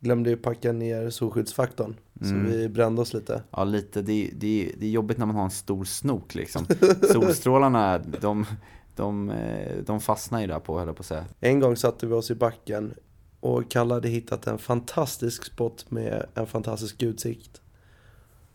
glömde 0.00 0.30
ju 0.30 0.36
packa 0.36 0.72
ner 0.72 1.10
solskyddsfaktorn. 1.10 1.96
Så 2.20 2.34
vi 2.34 2.68
brände 2.68 3.02
oss 3.02 3.14
lite. 3.14 3.42
Ja, 3.50 3.64
lite. 3.64 4.02
Det, 4.02 4.30
det, 4.32 4.72
det 4.78 4.86
är 4.86 4.90
jobbigt 4.90 5.18
när 5.18 5.26
man 5.26 5.36
har 5.36 5.44
en 5.44 5.50
stor 5.50 5.84
snok 5.84 6.34
liksom. 6.34 6.66
Solstrålarna, 7.12 7.98
de, 7.98 8.46
de, 8.96 9.30
eh, 9.30 9.76
de 9.86 10.00
fastnar 10.00 10.40
ju 10.40 10.46
där 10.46 10.60
på, 10.60 10.78
höll 10.78 10.86
jag 10.86 10.96
på 10.96 11.00
att 11.00 11.06
säga. 11.06 11.24
En 11.40 11.60
gång 11.60 11.76
satte 11.76 12.06
vi 12.06 12.12
oss 12.12 12.30
i 12.30 12.34
backen 12.34 12.94
och 13.40 13.70
Kalle 13.70 13.94
hade 13.94 14.08
hittat 14.08 14.46
en 14.46 14.58
fantastisk 14.58 15.44
spot 15.44 15.90
med 15.90 16.26
en 16.34 16.46
fantastisk 16.46 17.02
utsikt. 17.02 17.60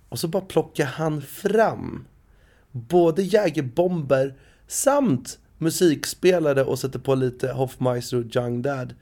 Och 0.09 0.19
så 0.19 0.27
bara 0.27 0.43
plockar 0.45 0.85
han 0.85 1.21
fram 1.21 2.05
både 2.71 3.23
jägerbomber 3.23 4.35
samt 4.67 5.39
musikspelare 5.57 6.63
och 6.63 6.79
sätter 6.79 6.99
på 6.99 7.15
lite 7.15 7.51
Hoffmeister 7.51 8.17
och 8.17 8.35
Young 8.35 8.61
Dad. 8.61 8.93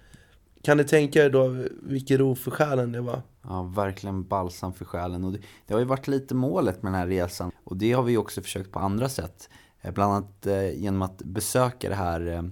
Kan 0.63 0.77
ni 0.77 0.83
tänka 0.83 1.25
er 1.25 1.29
då 1.29 1.55
vilken 1.81 2.17
ro 2.17 2.35
för 2.35 2.51
själen 2.51 2.91
det 2.91 3.01
var? 3.01 3.21
Ja, 3.41 3.63
verkligen 3.63 4.23
balsam 4.27 4.73
för 4.73 4.85
själen. 4.85 5.23
Och 5.23 5.31
det, 5.31 5.39
det 5.67 5.73
har 5.73 5.79
ju 5.81 5.85
varit 5.85 6.07
lite 6.07 6.35
målet 6.35 6.83
med 6.83 6.91
den 6.91 6.99
här 6.99 7.07
resan. 7.07 7.51
Och 7.63 7.77
det 7.77 7.91
har 7.91 8.03
vi 8.03 8.17
också 8.17 8.41
försökt 8.41 8.71
på 8.71 8.79
andra 8.79 9.09
sätt. 9.09 9.49
Eh, 9.81 9.91
Bland 9.91 10.13
annat 10.13 10.45
eh, 10.45 10.81
genom 10.81 11.01
att 11.01 11.17
besöka 11.17 11.89
det 11.89 11.95
här 11.95 12.27
eh, 12.27 12.43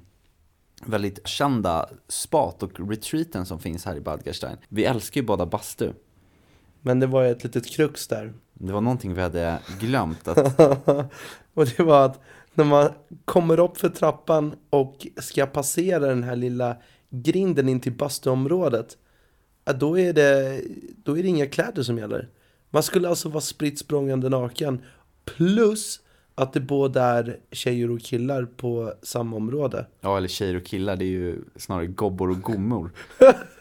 väldigt 0.85 1.27
kända 1.27 1.89
spat 2.07 2.63
och 2.63 2.89
retreaten 2.89 3.45
som 3.45 3.59
finns 3.59 3.85
här 3.85 3.95
i 3.95 4.01
Bad 4.01 4.23
Gastein. 4.23 4.57
Vi 4.69 4.85
älskar 4.85 5.21
ju 5.21 5.27
bada 5.27 5.45
bastu. 5.45 5.93
Men 6.81 6.99
det 6.99 7.07
var 7.07 7.23
ett 7.23 7.43
litet 7.43 7.69
krux 7.69 8.07
där. 8.07 8.33
Det 8.53 8.73
var 8.73 8.81
någonting 8.81 9.13
vi 9.13 9.21
hade 9.21 9.59
glömt. 9.79 10.27
Att, 10.27 10.59
och 11.53 11.65
det 11.65 11.79
var 11.79 12.05
att 12.05 12.19
när 12.53 12.65
man 12.65 12.89
kommer 13.25 13.59
upp 13.59 13.77
för 13.77 13.89
trappan 13.89 14.55
och 14.69 15.07
ska 15.17 15.45
passera 15.45 16.07
den 16.07 16.23
här 16.23 16.35
lilla 16.35 16.77
grinden 17.11 17.69
in 17.69 17.79
till 17.79 17.93
bastuområdet. 17.93 18.97
Då 19.79 19.99
är, 19.99 20.13
det, 20.13 20.61
då 21.03 21.17
är 21.17 21.23
det 21.23 21.29
inga 21.29 21.47
kläder 21.47 21.83
som 21.83 21.97
gäller. 21.97 22.29
Man 22.69 22.83
skulle 22.83 23.09
alltså 23.09 23.29
vara 23.29 23.41
spritt 23.41 23.79
språngande 23.79 24.29
naken. 24.29 24.81
Plus 25.25 26.01
att 26.35 26.53
det 26.53 26.59
både 26.59 27.01
är 27.01 27.39
tjejer 27.51 27.91
och 27.91 28.01
killar 28.01 28.45
på 28.45 28.93
samma 29.01 29.35
område. 29.35 29.85
ja, 30.01 30.17
eller 30.17 30.27
tjejer 30.27 30.55
och 30.55 30.65
killar, 30.65 30.95
det 30.95 31.05
är 31.05 31.09
ju 31.09 31.39
snarare 31.55 31.87
gobbor 31.87 32.29
och 32.29 32.41
gommor. 32.41 32.91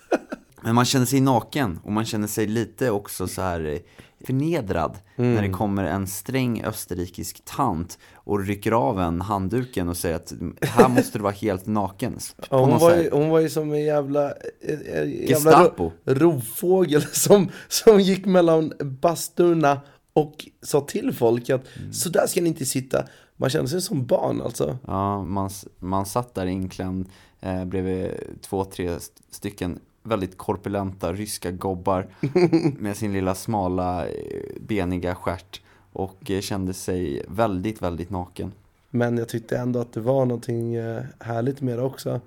Men 0.63 0.75
man 0.75 0.85
känner 0.85 1.07
sig 1.07 1.21
naken 1.21 1.81
och 1.85 1.93
man 1.93 2.05
känner 2.05 2.27
sig 2.27 2.47
lite 2.47 2.91
också 2.91 3.27
så 3.29 3.43
här 3.43 3.65
eh, 3.65 3.79
förnedrad 4.27 4.99
när 5.17 5.43
det 5.43 5.49
kommer 5.49 5.85
en 5.85 6.07
sträng 6.07 6.65
österrikisk 6.65 7.45
tant 7.45 7.99
och 8.15 8.47
rycker 8.47 8.73
av 8.73 9.01
en 9.01 9.21
handduken 9.21 9.89
och 9.89 9.97
säger 9.97 10.17
att 10.17 10.33
här 10.63 10.89
måste 10.89 11.19
du 11.19 11.23
vara 11.23 11.33
helt 11.33 11.67
naken. 11.67 12.19
Ja, 12.51 12.65
hon, 12.65 12.79
var 12.79 12.97
ju, 12.97 13.11
hon 13.13 13.29
var 13.29 13.39
ju 13.41 13.49
som 13.49 13.73
en 13.73 13.85
jävla, 13.85 14.33
en, 14.61 14.87
en 14.95 15.11
jävla 15.11 15.65
ro, 15.65 15.93
rovfågel 16.05 17.03
som, 17.13 17.49
som 17.69 18.01
gick 18.01 18.27
mellan 18.27 18.73
basturna 18.81 19.81
och 20.13 20.47
sa 20.63 20.81
till 20.81 21.13
folk 21.15 21.51
att 21.51 21.77
Mm. 21.77 21.93
så 21.93 22.09
där 22.09 22.27
ska 22.27 22.41
ni 22.41 22.49
inte 22.49 22.67
sitta. 22.67 23.05
Man 23.37 23.51
kände 23.51 23.69
sig 23.71 23.81
som 23.81 24.07
barn 24.07 24.43
alltså. 24.43 24.79
Ja, 24.87 25.25
man, 25.25 25.51
man 25.79 26.07
satt 26.07 26.35
där 26.35 26.47
inklämd 26.47 27.09
eh, 27.41 27.65
bredvid 27.65 28.11
två, 28.43 28.65
tre 28.65 28.87
st- 28.89 29.23
stycken 29.31 29.79
väldigt 30.03 30.39
korpulenta 30.39 31.13
ryska 31.13 31.51
gobbar 31.51 32.07
med 32.79 32.97
sin 32.97 33.13
lilla 33.13 33.35
smala 33.35 34.07
eh, 34.09 34.13
beniga 34.61 35.15
stjärt 35.15 35.61
och 35.93 36.31
eh, 36.31 36.41
kände 36.41 36.73
sig 36.75 37.25
väldigt, 37.29 37.83
väldigt 37.83 38.11
naken. 38.11 38.53
Men 38.91 39.19
jag 39.19 39.29
tyckte 39.29 39.59
ändå 39.59 39.81
att 39.81 39.93
det 39.93 40.01
var 40.01 40.27
någonting 40.27 40.75
eh, 40.75 41.03
härligt 41.19 41.61
med 41.61 41.79
det 41.79 41.83
också. 41.83 42.21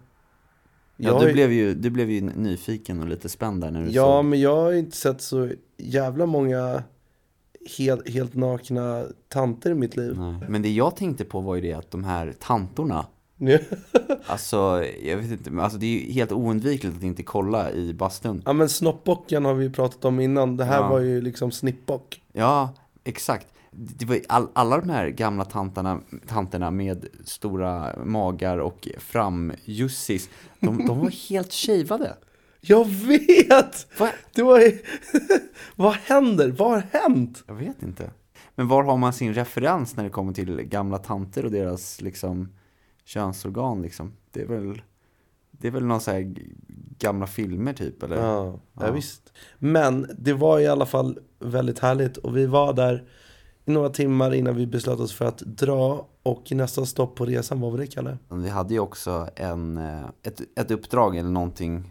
Ja, 0.97 1.09
Jag 1.11 1.21
du, 1.21 1.33
blev 1.33 1.51
ju, 1.51 1.73
du 1.73 1.89
blev 1.89 2.09
ju 2.11 2.21
nyfiken 2.21 3.01
och 3.01 3.07
lite 3.07 3.29
spänd 3.29 3.61
där 3.61 3.71
när 3.71 3.83
du 3.83 3.89
Ja, 3.91 4.03
såg. 4.17 4.25
men 4.25 4.41
jag 4.41 4.55
har 4.55 4.73
inte 4.73 4.97
sett 4.97 5.21
så 5.21 5.49
jävla 5.77 6.25
många 6.25 6.83
helt, 7.77 8.09
helt 8.09 8.33
nakna 8.35 9.05
tanter 9.27 9.71
i 9.71 9.73
mitt 9.73 9.95
liv. 9.97 10.15
Nej. 10.19 10.49
Men 10.49 10.61
det 10.61 10.69
jag 10.71 10.95
tänkte 10.95 11.25
på 11.25 11.41
var 11.41 11.55
ju 11.55 11.61
det 11.61 11.73
att 11.73 11.91
de 11.91 12.03
här 12.03 12.33
tantorna, 12.39 13.05
alltså 14.25 14.85
jag 15.03 15.17
vet 15.17 15.31
inte, 15.31 15.51
men 15.51 15.63
alltså 15.63 15.79
det 15.79 15.85
är 15.85 16.05
ju 16.05 16.11
helt 16.13 16.31
oundvikligt 16.31 16.97
att 16.97 17.03
inte 17.03 17.23
kolla 17.23 17.71
i 17.71 17.93
bastun. 17.93 18.41
ja 18.45 18.53
men 18.53 18.69
snoppbocken 18.69 19.45
har 19.45 19.53
vi 19.53 19.63
ju 19.65 19.71
pratat 19.71 20.05
om 20.05 20.19
innan, 20.19 20.57
det 20.57 20.65
här 20.65 20.81
Ja. 20.81 20.89
var 20.89 20.99
ju 20.99 21.21
liksom 21.21 21.51
snippbock. 21.51 22.21
Ja, 22.33 22.73
exakt. 23.03 23.47
Det 23.71 24.05
var 24.05 24.19
all, 24.29 24.47
alla 24.53 24.77
de 24.77 24.89
här 24.89 25.07
gamla 25.09 25.45
tantarna, 25.45 25.99
tanterna 26.27 26.71
med 26.71 27.05
stora 27.25 28.03
magar 28.05 28.57
och 28.57 28.87
framjussis, 28.97 30.29
de, 30.59 30.85
de 30.87 30.99
var 30.99 31.09
helt 31.29 31.53
shavade. 31.53 32.17
Jag 32.61 32.85
vet! 32.87 33.99
Va? 33.99 34.09
Det 34.35 34.43
var 34.43 34.63
Vad 35.75 35.93
händer? 35.93 36.49
Vad 36.51 36.69
har 36.71 36.83
hänt? 36.91 37.43
Jag 37.47 37.55
vet 37.55 37.83
inte. 37.83 38.11
Men 38.55 38.67
var 38.67 38.83
har 38.83 38.97
man 38.97 39.13
sin 39.13 39.33
referens 39.33 39.95
när 39.95 40.03
det 40.03 40.09
kommer 40.09 40.33
till 40.33 40.61
gamla 40.61 40.97
tanter 40.97 41.45
och 41.45 41.51
deras 41.51 42.01
liksom 42.01 42.49
könsorgan 43.05 43.81
liksom? 43.81 44.13
Det 44.31 44.41
är 44.41 44.45
väl, 44.45 44.81
det 45.51 45.67
är 45.67 45.71
väl 45.71 45.85
någon 45.85 46.01
så 46.01 46.11
här 46.11 46.35
gamla 46.99 47.27
filmer 47.27 47.73
typ 47.73 48.03
eller? 48.03 48.15
Ja, 48.15 48.45
ja. 48.45 48.85
Ja. 48.85 48.91
visst. 48.91 49.33
Men 49.59 50.07
det 50.19 50.33
var 50.33 50.59
i 50.59 50.67
alla 50.67 50.85
fall 50.85 51.19
väldigt 51.39 51.79
härligt 51.79 52.17
och 52.17 52.37
vi 52.37 52.45
var 52.45 52.73
där 52.73 53.07
i 53.65 53.71
några 53.71 53.89
timmar 53.89 54.33
innan 54.33 54.55
vi 54.55 54.67
beslöt 54.67 54.99
oss 54.99 55.13
för 55.13 55.25
att 55.25 55.37
dra 55.37 56.07
och 56.23 56.51
nästa 56.51 56.85
stopp 56.85 57.15
på 57.15 57.25
resan, 57.25 57.61
vad 57.61 57.71
var 57.71 57.77
det 57.77 57.87
Kalle? 57.87 58.17
Vi 58.29 58.49
hade 58.49 58.73
ju 58.73 58.79
också 58.79 59.29
en, 59.35 59.77
eh, 59.77 60.05
ett, 60.23 60.41
ett 60.55 60.71
uppdrag 60.71 61.17
eller 61.17 61.29
någonting 61.29 61.83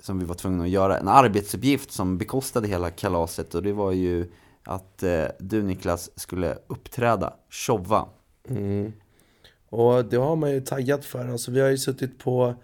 som 0.00 0.18
vi 0.18 0.24
var 0.24 0.34
tvungna 0.34 0.64
att 0.64 0.70
göra. 0.70 0.98
En 0.98 1.08
arbetsuppgift 1.08 1.90
som 1.90 2.18
bekostade 2.18 2.68
hela 2.68 2.90
kalaset 2.90 3.54
och 3.54 3.62
det 3.62 3.72
var 3.72 3.92
ju 3.92 4.30
att 4.62 5.02
eh, 5.02 5.24
du 5.38 5.62
Niklas 5.62 6.10
skulle 6.20 6.58
uppträda, 6.66 7.32
showa. 7.50 8.08
Mm. 8.48 8.92
Och 9.68 10.04
det 10.04 10.16
har 10.16 10.36
man 10.36 10.50
ju 10.50 10.60
taggat 10.60 11.04
för. 11.04 11.28
Alltså, 11.28 11.50
vi 11.50 11.60
har 11.60 11.68
ju 11.68 11.78
suttit 11.78 12.18
på 12.18 12.54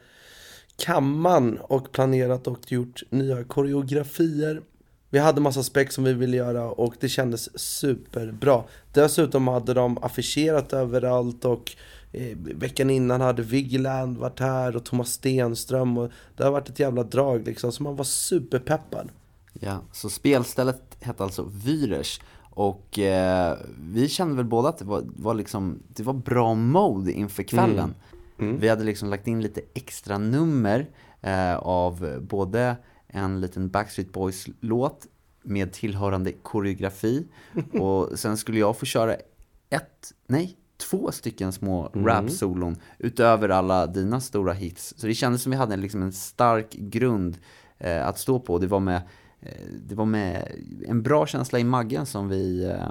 kammaren 0.76 1.58
och 1.58 1.92
planerat 1.92 2.46
och 2.46 2.72
gjort 2.72 3.02
nya 3.10 3.44
koreografier. 3.44 4.62
Vi 5.10 5.18
hade 5.18 5.40
massa 5.40 5.62
spex 5.62 5.94
som 5.94 6.04
vi 6.04 6.12
ville 6.12 6.36
göra 6.36 6.70
och 6.70 6.94
det 7.00 7.08
kändes 7.08 7.58
superbra. 7.58 8.62
Dessutom 8.92 9.48
hade 9.48 9.74
de 9.74 9.98
affischerat 9.98 10.72
överallt 10.72 11.44
och 11.44 11.72
eh, 12.12 12.36
veckan 12.36 12.90
innan 12.90 13.20
hade 13.20 13.42
Vigeland 13.42 14.18
varit 14.18 14.40
här 14.40 14.76
och 14.76 14.84
Thomas 14.84 15.12
Stenström 15.12 15.98
och 15.98 16.10
det 16.36 16.44
har 16.44 16.50
varit 16.50 16.68
ett 16.68 16.78
jävla 16.78 17.02
drag 17.02 17.46
liksom 17.46 17.72
så 17.72 17.82
man 17.82 17.96
var 17.96 18.04
superpeppad. 18.04 19.08
Ja, 19.52 19.82
så 19.92 20.10
spelstället 20.10 20.82
hette 21.00 21.22
alltså 21.22 21.50
Vyrers 21.64 22.20
och 22.54 22.98
eh, 22.98 23.58
vi 23.78 24.08
kände 24.08 24.34
väl 24.34 24.44
båda 24.44 24.68
att 24.68 24.78
det 24.78 24.84
var, 24.84 25.02
var 25.16 25.34
liksom, 25.34 25.78
det 25.88 26.02
var 26.02 26.14
bra 26.14 26.54
mode 26.54 27.12
inför 27.12 27.42
kvällen. 27.42 27.94
Vi 28.36 28.68
hade 28.68 28.84
liksom 28.84 29.10
lagt 29.10 29.26
in 29.26 29.42
lite 29.42 29.60
extra 29.74 30.18
nummer 30.18 30.90
eh, 31.20 31.56
av 31.56 32.20
både 32.22 32.76
en 33.06 33.40
liten 33.40 33.68
Backstreet 33.68 34.12
Boys 34.12 34.46
låt 34.60 35.06
med 35.42 35.72
tillhörande 35.72 36.32
koreografi 36.32 37.26
och 37.80 38.18
sen 38.18 38.36
skulle 38.36 38.58
jag 38.58 38.76
få 38.76 38.86
köra 38.86 39.14
ett, 39.70 40.12
nej, 40.26 40.56
två 40.90 41.12
stycken 41.12 41.52
små 41.52 41.90
rap-solon 41.94 42.76
utöver 42.98 43.48
alla 43.48 43.86
dina 43.86 44.20
stora 44.20 44.52
hits. 44.52 44.94
Så 44.96 45.06
det 45.06 45.14
kändes 45.14 45.42
som 45.42 45.50
vi 45.50 45.56
hade 45.56 45.76
liksom 45.76 46.02
en 46.02 46.12
stark 46.12 46.72
grund 46.72 47.38
eh, 47.78 48.06
att 48.06 48.18
stå 48.18 48.40
på. 48.40 48.58
Det 48.58 48.66
var 48.66 48.80
med 48.80 49.02
det 49.88 49.94
var 49.94 50.04
med 50.04 50.52
en 50.88 51.02
bra 51.02 51.26
känsla 51.26 51.58
i 51.58 51.64
maggen 51.64 52.06
som 52.06 52.28
vi 52.28 52.64
eh, 52.64 52.90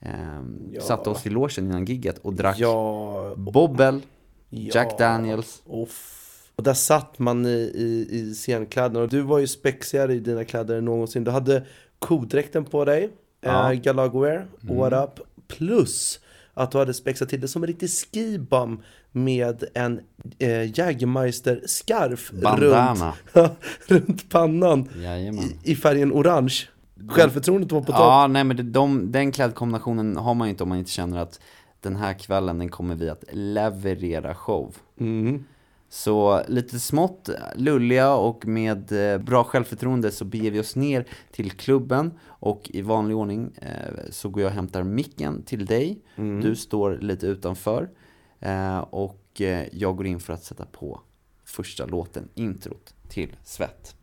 eh, 0.00 0.40
Ja. 0.72 0.80
satte 0.80 1.10
oss 1.10 1.26
i 1.26 1.30
logen 1.30 1.64
innan 1.66 1.84
gigget 1.84 2.18
och 2.18 2.34
drack 2.34 2.58
Ja, 2.58 3.34
Bobbel, 3.36 4.02
Ja. 4.50 4.70
Jack 4.74 4.98
Daniels. 4.98 5.62
Off. 5.66 6.20
Och 6.56 6.62
där 6.64 6.74
satt 6.74 7.18
man 7.18 7.46
i, 7.46 7.72
i, 7.74 8.06
i 8.10 8.34
scenkläderna 8.34 9.00
och 9.00 9.08
du 9.08 9.20
var 9.20 9.38
ju 9.38 9.46
spexigare 9.46 10.14
i 10.14 10.20
dina 10.20 10.44
kläder 10.44 10.78
än 10.78 10.84
någonsin. 10.84 11.24
Du 11.24 11.30
hade 11.30 11.64
kodräkten 11.98 12.64
på 12.64 12.84
dig, 12.84 13.10
Ja. 13.40 13.72
eh, 13.72 13.80
Galagwear, 13.80 14.46
what 14.60 14.92
up, 14.92 15.26
plus 15.48 16.20
att 16.54 16.70
du 16.70 16.78
hade 16.78 16.94
spexat 16.94 17.28
till 17.28 17.40
det 17.40 17.48
som 17.48 17.62
en 17.62 17.66
riktig 17.66 17.90
skibum 17.90 18.82
med 19.14 19.64
en 19.74 20.00
eh, 20.38 20.78
Jägermeister-scarf 20.78 22.32
runt, 22.32 23.14
runt 23.86 24.30
pannan 24.30 24.88
Jajamän. 25.02 25.44
i, 25.44 25.72
i 25.72 25.76
färgen 25.76 26.12
orange. 26.12 26.54
Självförtroendet 27.08 27.72
var 27.72 27.80
på 27.80 27.86
topp. 27.86 27.96
Ja, 27.98 28.26
nej 28.26 28.44
men 28.44 28.56
det, 28.56 28.62
de, 28.62 29.12
den 29.12 29.32
klädkombinationen 29.32 30.16
har 30.16 30.34
man 30.34 30.48
ju 30.48 30.50
inte 30.50 30.62
om 30.62 30.68
man 30.68 30.78
inte 30.78 30.90
känner 30.90 31.18
att 31.18 31.40
den 31.80 31.96
här 31.96 32.18
kvällen, 32.18 32.58
den 32.58 32.68
kommer 32.68 32.94
vi 32.94 33.08
att 33.10 33.24
leverera 33.32 34.34
show. 34.34 34.76
Mm. 35.00 35.44
Så 35.88 36.42
lite 36.48 36.80
smått 36.80 37.28
lulliga 37.56 38.14
och 38.14 38.46
med 38.46 39.12
eh, 39.12 39.18
bra 39.18 39.44
självförtroende 39.44 40.10
så 40.10 40.24
beger 40.24 40.50
vi 40.50 40.60
oss 40.60 40.76
ner 40.76 41.04
till 41.32 41.50
klubben 41.50 42.12
och 42.26 42.70
i 42.72 42.82
vanlig 42.82 43.16
ordning 43.16 43.50
eh, 43.56 44.10
så 44.10 44.28
går 44.28 44.42
jag 44.42 44.48
och 44.50 44.54
hämtar 44.54 44.82
micken 44.82 45.42
till 45.42 45.66
dig. 45.66 45.98
Du 46.42 46.56
står 46.56 46.98
lite 47.00 47.26
utanför 47.26 47.88
Eh, 48.44 48.78
och 48.78 49.40
eh, 49.40 49.66
jag 49.72 49.96
går 49.96 50.06
in 50.06 50.20
för 50.20 50.32
att 50.32 50.42
sätta 50.42 50.66
på 50.66 51.00
första 51.44 51.86
låten, 51.86 52.28
introt 52.34 52.94
till 53.08 53.36
Svett. 53.42 53.96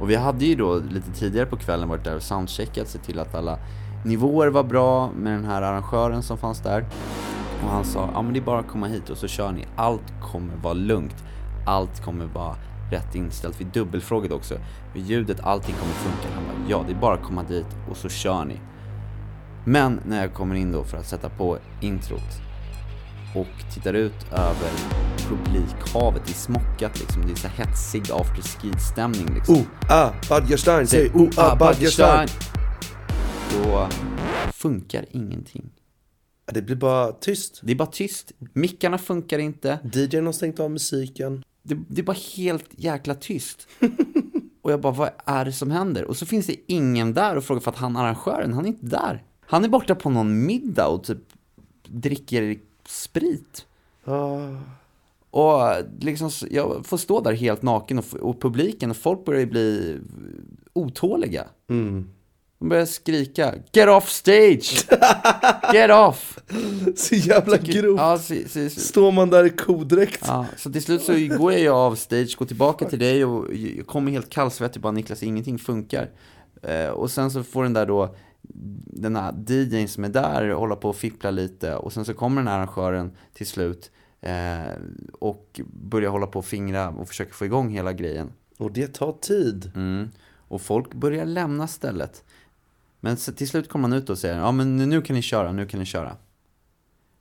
Och 0.00 0.10
vi 0.10 0.14
hade 0.14 0.44
ju 0.44 0.54
då 0.54 0.76
lite 0.76 1.10
tidigare 1.12 1.46
på 1.46 1.56
kvällen 1.56 1.88
varit 1.88 2.04
där 2.04 2.16
och 2.16 2.22
soundcheckat, 2.22 2.88
sett 2.88 3.02
till 3.02 3.18
att 3.18 3.34
alla 3.34 3.58
nivåer 4.04 4.48
var 4.48 4.64
bra 4.64 5.10
med 5.10 5.32
den 5.32 5.44
här 5.44 5.62
arrangören 5.62 6.22
som 6.22 6.38
fanns 6.38 6.60
där. 6.60 6.86
Och 7.62 7.70
han 7.70 7.84
sa, 7.84 8.10
ja 8.14 8.22
men 8.22 8.32
det 8.32 8.38
är 8.38 8.44
bara 8.44 8.60
att 8.60 8.68
komma 8.68 8.86
hit 8.86 9.10
och 9.10 9.18
så 9.18 9.28
kör 9.28 9.52
ni. 9.52 9.66
Allt 9.76 10.20
kommer 10.22 10.56
vara 10.56 10.74
lugnt. 10.74 11.24
Allt 11.66 12.04
kommer 12.04 12.26
vara 12.26 12.56
rätt 12.90 13.14
inställt. 13.14 13.60
Vi 13.60 13.64
dubbelfrågade 13.64 14.34
också. 14.34 14.54
Vid 14.94 15.06
ljudet, 15.06 15.40
allting 15.40 15.74
kommer 15.74 15.92
funka. 15.92 16.34
Han 16.34 16.44
bara, 16.44 16.70
ja 16.70 16.84
det 16.86 16.92
är 16.92 17.00
bara 17.00 17.14
att 17.14 17.22
komma 17.22 17.42
dit 17.42 17.66
och 17.90 17.96
så 17.96 18.08
kör 18.08 18.44
ni. 18.44 18.60
Men 19.68 20.00
när 20.06 20.20
jag 20.20 20.34
kommer 20.34 20.54
in 20.54 20.72
då 20.72 20.84
för 20.84 20.96
att 20.96 21.06
sätta 21.06 21.28
på 21.28 21.58
introt 21.80 22.20
och 23.34 23.74
tittar 23.74 23.94
ut 23.94 24.32
över 24.32 24.70
publikhavet, 25.28 26.30
i 26.30 26.32
smockat 26.32 27.00
liksom. 27.00 27.26
Det 27.26 27.32
är 27.32 27.36
så 27.36 27.48
hetsig 27.48 28.02
afterski-stämning 28.12 29.34
liksom. 29.34 29.54
Oh, 29.54 29.62
ah, 29.88 30.12
Badgerstein, 30.28 30.86
säg 30.86 31.10
oh, 31.14 31.28
ah, 31.36 31.56
Badgerstein. 31.56 32.28
Då 33.52 33.88
funkar 34.52 35.04
ingenting. 35.10 35.70
Det 36.52 36.62
blir 36.62 36.76
bara 36.76 37.12
tyst. 37.12 37.60
Det 37.62 37.72
är 37.72 37.76
bara 37.76 37.90
tyst. 37.90 38.32
Mickarna 38.52 38.98
funkar 38.98 39.38
inte. 39.38 39.78
DJn 39.92 40.26
har 40.26 40.32
stängt 40.32 40.60
av 40.60 40.70
musiken. 40.70 41.44
Det, 41.62 41.78
det 41.88 42.00
är 42.00 42.04
bara 42.04 42.16
helt 42.36 42.68
jäkla 42.70 43.14
tyst. 43.14 43.68
Och 44.62 44.72
jag 44.72 44.80
bara, 44.80 44.92
vad 44.92 45.10
är 45.24 45.44
det 45.44 45.52
som 45.52 45.70
händer? 45.70 46.04
Och 46.04 46.16
så 46.16 46.26
finns 46.26 46.46
det 46.46 46.56
ingen 46.66 47.14
där 47.14 47.36
och 47.36 47.44
frågar 47.44 47.60
för 47.60 47.70
att 47.70 47.76
han 47.76 47.96
arrangören, 47.96 48.52
han 48.52 48.64
är 48.64 48.68
inte 48.68 48.86
där. 48.86 49.24
Han 49.50 49.64
är 49.64 49.68
borta 49.68 49.94
på 49.94 50.10
någon 50.10 50.46
middag 50.46 50.88
och 50.88 51.04
typ 51.04 51.18
dricker 51.86 52.58
sprit. 52.86 53.66
Ah. 54.04 54.38
Och 55.30 55.84
liksom, 56.00 56.30
jag 56.50 56.86
får 56.86 56.96
stå 56.96 57.20
där 57.20 57.32
helt 57.32 57.62
naken 57.62 57.98
och, 57.98 58.14
och 58.14 58.40
publiken 58.40 58.90
och 58.90 58.96
folk 58.96 59.24
börjar 59.24 59.46
bli 59.46 59.98
otåliga. 60.72 61.44
Mm. 61.70 62.08
De 62.58 62.68
börjar 62.68 62.86
skrika, 62.86 63.54
get 63.72 63.88
off 63.88 64.10
stage! 64.10 64.86
Get 65.72 65.90
off! 65.90 66.38
Så 66.96 67.14
jävla 67.14 67.56
grovt. 67.56 67.98
Ja, 68.00 68.18
så, 68.18 68.34
så, 68.48 68.70
så, 68.70 68.80
Står 68.80 69.12
man 69.12 69.30
där 69.30 69.44
i 69.44 69.50
kodräkt. 69.50 70.24
Ja, 70.26 70.46
så 70.56 70.72
till 70.72 70.82
slut 70.82 71.02
så 71.02 71.12
går 71.38 71.52
jag 71.52 71.76
av 71.76 71.94
stage, 71.94 72.36
går 72.38 72.46
tillbaka 72.46 72.88
till 72.88 72.98
dig 72.98 73.24
och 73.24 73.54
jag 73.54 73.86
kommer 73.86 74.12
helt 74.12 74.30
kallsvettig 74.30 74.82
bara 74.82 74.92
Niklas, 74.92 75.22
ingenting 75.22 75.58
funkar. 75.58 76.10
Eh, 76.62 76.88
och 76.88 77.10
sen 77.10 77.30
så 77.30 77.42
får 77.42 77.62
den 77.62 77.72
där 77.72 77.86
då, 77.86 78.14
den 78.42 79.16
här 79.16 79.34
DJn 79.46 79.88
som 79.88 80.04
är 80.04 80.08
där 80.08 80.50
hålla 80.50 80.76
på 80.76 80.88
och 80.88 80.96
fippla 80.96 81.30
lite 81.30 81.76
och 81.76 81.92
sen 81.92 82.04
så 82.04 82.14
kommer 82.14 82.40
den 82.40 82.48
här 82.48 82.58
arrangören 82.58 83.12
till 83.32 83.46
slut 83.46 83.90
eh, 84.20 84.72
och 85.12 85.60
börjar 85.72 86.10
hålla 86.10 86.26
på 86.26 86.38
och 86.38 86.44
fingra 86.44 86.88
och 86.88 87.08
försöka 87.08 87.32
få 87.32 87.44
igång 87.44 87.68
hela 87.70 87.92
grejen. 87.92 88.32
Och 88.58 88.72
det 88.72 88.94
tar 88.94 89.12
tid. 89.12 89.72
Mm. 89.74 90.08
Och 90.48 90.60
folk 90.62 90.94
börjar 90.94 91.24
lämna 91.26 91.66
stället. 91.68 92.24
Men 93.00 93.16
så 93.16 93.32
till 93.32 93.48
slut 93.48 93.68
kommer 93.68 93.88
man 93.88 93.98
ut 93.98 94.10
och 94.10 94.18
säger, 94.18 94.36
ja 94.38 94.52
men 94.52 94.76
nu- 94.76 94.86
nu 94.86 95.02
kan 95.02 95.16
ni 95.16 95.22
köra, 95.22 95.52
nu 95.52 95.66
kan 95.66 95.80
ni 95.80 95.86
köra. 95.86 96.16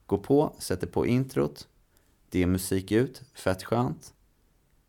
Gå 0.05 0.17
på, 0.17 0.55
sätter 0.59 0.87
på 0.87 1.05
introt, 1.07 1.67
det 2.29 2.43
är 2.43 2.47
musik 2.47 2.91
ut, 2.91 3.21
fett 3.33 3.63
skönt. 3.63 4.13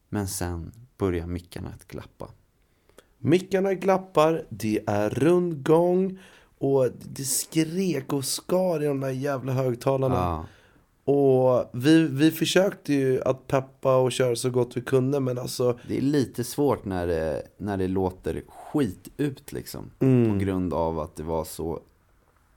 Men 0.08 0.28
sen 0.28 0.72
börjar 0.96 1.26
mickarna 1.26 1.68
att 1.68 1.88
glappa. 1.88 2.28
Mickarna 3.18 3.74
glappar, 3.74 4.44
det 4.48 4.80
är 4.86 5.10
rundgång 5.10 6.18
och 6.58 6.88
det 7.14 7.24
skrek 7.24 8.12
och 8.12 8.24
skar 8.24 8.82
i 8.82 8.86
de 8.86 9.00
där 9.00 9.10
jävla 9.10 9.52
högtalarna. 9.52 10.14
Ja. 10.14 10.46
Och 11.12 11.70
vi, 11.72 12.08
vi 12.08 12.30
försökte 12.30 12.92
ju 12.92 13.22
att 13.22 13.46
peppa 13.46 13.96
och 13.96 14.12
köra 14.12 14.36
så 14.36 14.50
gott 14.50 14.76
vi 14.76 14.80
kunde 14.80 15.20
men 15.20 15.38
alltså 15.38 15.78
Det 15.88 15.96
är 15.96 16.00
lite 16.00 16.44
svårt 16.44 16.84
när 16.84 17.06
det, 17.06 17.42
när 17.56 17.76
det 17.76 17.88
låter 17.88 18.42
skit 18.48 19.08
ut 19.16 19.52
liksom. 19.52 19.90
Mm. 20.00 20.32
På 20.32 20.44
grund 20.44 20.74
av 20.74 21.00
att 21.00 21.16
det 21.16 21.22
var 21.22 21.44
så, 21.44 21.80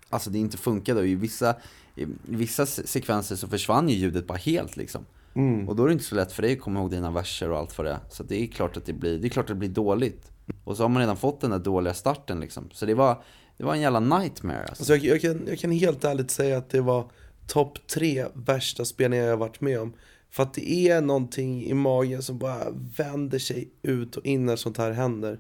alltså 0.09 0.30
det 0.30 0.39
inte 0.39 0.57
funkade 0.57 1.07
i 1.07 1.16
vissa, 1.16 1.55
i 1.95 2.05
vissa 2.26 2.66
se- 2.66 2.88
sekvenser 2.88 3.36
så 3.36 3.47
försvann 3.47 3.89
ju 3.89 3.95
ljudet 3.95 4.28
bara 4.28 4.38
helt 4.38 4.78
liksom. 4.78 5.05
Mm. 5.34 5.70
Och 5.70 5.76
då 5.76 5.84
är 5.84 5.88
det 5.88 5.93
inte 5.93 6.05
så 6.05 6.16
lätt 6.16 6.32
för 6.32 6.41
dig 6.41 6.53
att 6.53 6.59
komma 6.59 6.80
ihåg 6.80 6.91
dina 6.91 7.12
verser 7.12 7.51
och 7.51 7.57
allt 7.57 7.78
vad 7.78 7.88
det 7.88 7.91
är. 7.91 7.99
Så 8.09 8.24
det 8.24 8.43
är 8.43 8.47
klart 8.47 8.78
att 8.78 8.86
det 8.86 8.93
blir, 8.93 9.20
det 9.20 9.28
är 9.28 9.30
klart 9.30 9.45
att 9.45 9.55
det 9.55 9.55
blir 9.55 9.70
dåligt. 9.70 10.31
Och 10.64 10.78
så 10.78 10.84
har 10.84 10.89
man 10.89 11.00
redan 11.00 11.18
fått 11.18 11.42
den 11.42 11.52
där 11.52 11.60
dåliga 11.60 11.94
starten 11.94 12.39
liksom. 12.39 12.70
Så 12.74 12.86
det 12.86 12.94
var, 12.94 13.24
det 13.58 13.64
var 13.64 13.74
en 13.74 13.82
jävla 13.82 14.00
nightmare 14.00 14.60
alltså. 14.60 14.94
Alltså 14.94 14.96
jag, 14.96 15.16
jag, 15.16 15.22
kan, 15.22 15.48
jag 15.48 15.60
kan 15.60 15.72
helt 15.72 16.04
ärligt 16.04 16.32
säga 16.32 16.58
att 16.58 16.70
det 16.70 16.82
var 16.82 17.12
topp 17.48 17.88
tre 17.88 18.26
värsta 18.34 18.86
spelningar 18.86 19.24
jag 19.24 19.38
varit 19.38 19.62
med 19.62 19.80
om. 19.80 19.94
För 20.30 20.44
att 20.44 20.54
det 20.54 20.89
är 20.89 21.02
någonting 21.02 21.64
i 21.64 21.74
magen 21.74 22.22
som 22.22 22.38
bara 22.38 22.72
vänder 22.98 23.39
sig 23.39 23.70
ut 23.82 24.18
och 24.18 24.26
in 24.26 24.46
när 24.46 24.56
sånt 24.56 24.78
här 24.78 24.92
händer. 24.92 25.38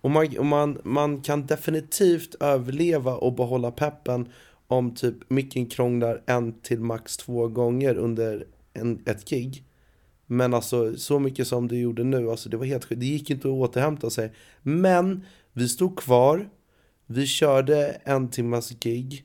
Och, 0.00 0.10
man, 0.10 0.38
och 0.38 0.46
man, 0.46 0.80
man 0.84 1.20
kan 1.20 1.46
definitivt 1.46 2.34
överleva 2.40 3.16
och 3.16 3.32
behålla 3.32 3.70
peppen 3.70 4.28
om 4.66 4.94
typ 4.94 5.30
micken 5.30 5.66
krånglar 5.66 6.22
en 6.26 6.60
till 6.60 6.80
max 6.80 7.16
två 7.16 7.48
gånger 7.48 7.94
under 7.94 8.46
en, 8.72 9.02
ett 9.06 9.30
gig. 9.30 9.64
Men 10.32 10.54
alltså 10.54 10.96
så 10.96 11.18
mycket 11.18 11.46
som 11.46 11.68
det 11.68 11.76
gjorde 11.76 12.04
nu, 12.04 12.30
alltså 12.30 12.48
det 12.48 12.56
var 12.56 12.64
helt 12.64 12.84
sjukt. 12.84 13.00
Det 13.00 13.06
gick 13.06 13.30
inte 13.30 13.48
att 13.48 13.54
återhämta 13.54 14.10
sig. 14.10 14.32
Men 14.62 15.24
vi 15.52 15.68
stod 15.68 15.98
kvar, 15.98 16.48
vi 17.06 17.26
körde 17.26 18.00
en 18.04 18.28
timmas 18.28 18.70
gig 18.70 19.24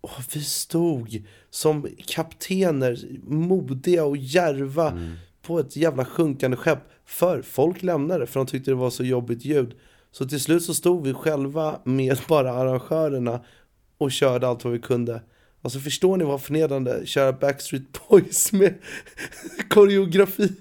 och 0.00 0.10
vi 0.34 0.40
stod 0.40 1.22
som 1.50 1.88
kaptener, 2.06 2.98
modiga 3.26 4.04
och 4.04 4.16
järva 4.16 4.98
på 5.42 5.58
ett 5.58 5.76
jävla 5.76 6.04
sjunkande 6.04 6.56
skepp. 6.56 6.78
För 7.04 7.42
folk 7.42 7.82
lämnade 7.82 8.26
för 8.26 8.40
de 8.40 8.46
tyckte 8.46 8.70
det 8.70 8.74
var 8.74 8.90
så 8.90 9.04
jobbigt 9.04 9.44
ljud. 9.44 9.74
Så 10.10 10.28
till 10.28 10.40
slut 10.40 10.62
så 10.62 10.74
stod 10.74 11.06
vi 11.06 11.14
själva 11.14 11.80
med 11.84 12.18
bara 12.28 12.52
arrangörerna 12.52 13.40
och 13.98 14.12
körde 14.12 14.48
allt 14.48 14.64
vad 14.64 14.72
vi 14.72 14.78
kunde. 14.78 15.22
Alltså 15.62 15.78
förstår 15.78 16.16
ni 16.16 16.24
vad 16.24 16.42
förnedrande 16.42 17.06
köra 17.06 17.32
Backstreet 17.32 18.08
Boys 18.08 18.52
med 18.52 18.74
koreografi 19.68 20.52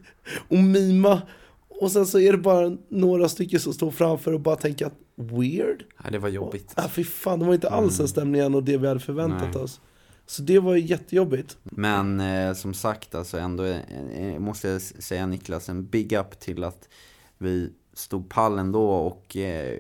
och 0.48 0.58
mima 0.58 1.22
och 1.68 1.92
sen 1.92 2.08
så 2.08 2.20
är 2.20 2.32
det 2.32 2.38
bara 2.38 2.78
några 2.90 3.30
stycken 3.30 3.60
som 3.60 3.74
står 3.74 3.92
framför 3.92 4.34
och 4.34 4.40
bara 4.40 4.56
tänker 4.56 4.86
att 4.86 4.94
weird. 5.16 5.84
Ja, 6.04 6.10
det 6.10 6.20
var 6.20 6.30
jobbigt. 6.30 6.74
Ja, 6.76 6.88
fy 6.90 7.04
fan, 7.04 7.40
det 7.40 7.46
var 7.46 7.54
inte 7.54 7.70
alls 7.70 7.98
den 7.98 8.08
stämningen 8.08 8.56
och 8.56 8.64
det 8.64 8.78
vi 8.78 8.88
hade 8.88 9.00
förväntat 9.00 9.54
Nej. 9.54 9.64
oss. 9.64 9.82
Så 10.26 10.42
det 10.42 10.60
var 10.60 10.76
jättejobbigt. 10.76 11.58
Men 11.64 12.20
eh, 12.20 12.54
som 12.54 12.74
sagt, 12.74 13.16
alltså 13.16 13.38
ändå 13.38 13.64
eh, 13.64 13.80
eh, 14.14 14.40
måste 14.40 14.68
jag 14.68 14.82
säga 14.82 15.26
Niklas, 15.26 15.70
en 15.70 15.86
big 15.86 16.14
up 16.14 16.40
till 16.40 16.64
att 16.64 16.90
vi 17.38 17.74
stod 17.94 18.30
pall 18.30 18.60
ändå 18.60 18.90
och 18.90 19.38
eh, 19.38 19.80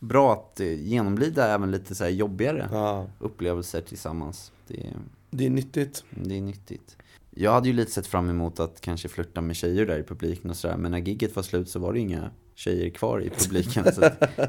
bra 0.00 0.32
att 0.32 0.60
eh, 0.60 0.88
genomlida 0.88 1.54
även 1.54 1.70
lite 1.70 1.94
så 1.94 2.06
jobbigare 2.06 2.68
Ja, 2.72 3.06
upplevelser 3.18 3.80
tillsammans. 3.80 4.52
Det, 4.66 4.86
det 5.30 5.46
är 5.46 5.50
nyttigt. 5.50 6.04
det 6.10 6.36
är 6.36 6.40
nyttigt. 6.40 6.96
Jag 7.30 7.52
hade 7.52 7.68
ju 7.68 7.74
lite 7.74 7.90
sett 7.90 8.06
fram 8.06 8.30
emot 8.30 8.60
att 8.60 8.80
kanske 8.80 9.08
flirta 9.08 9.40
med 9.40 9.56
tjejer 9.56 9.86
där 9.86 9.98
i 9.98 10.02
publiken 10.02 10.50
och 10.50 10.56
sådär, 10.56 10.76
men 10.76 10.90
när 10.90 10.98
gigget 10.98 11.36
var 11.36 11.42
slut 11.42 11.68
så 11.68 11.78
var 11.78 11.92
det 11.92 11.98
inga 11.98 12.30
tjejer 12.54 12.90
kvar 12.90 13.20
i 13.20 13.30
publiken. 13.30 13.92
så 13.92 14.00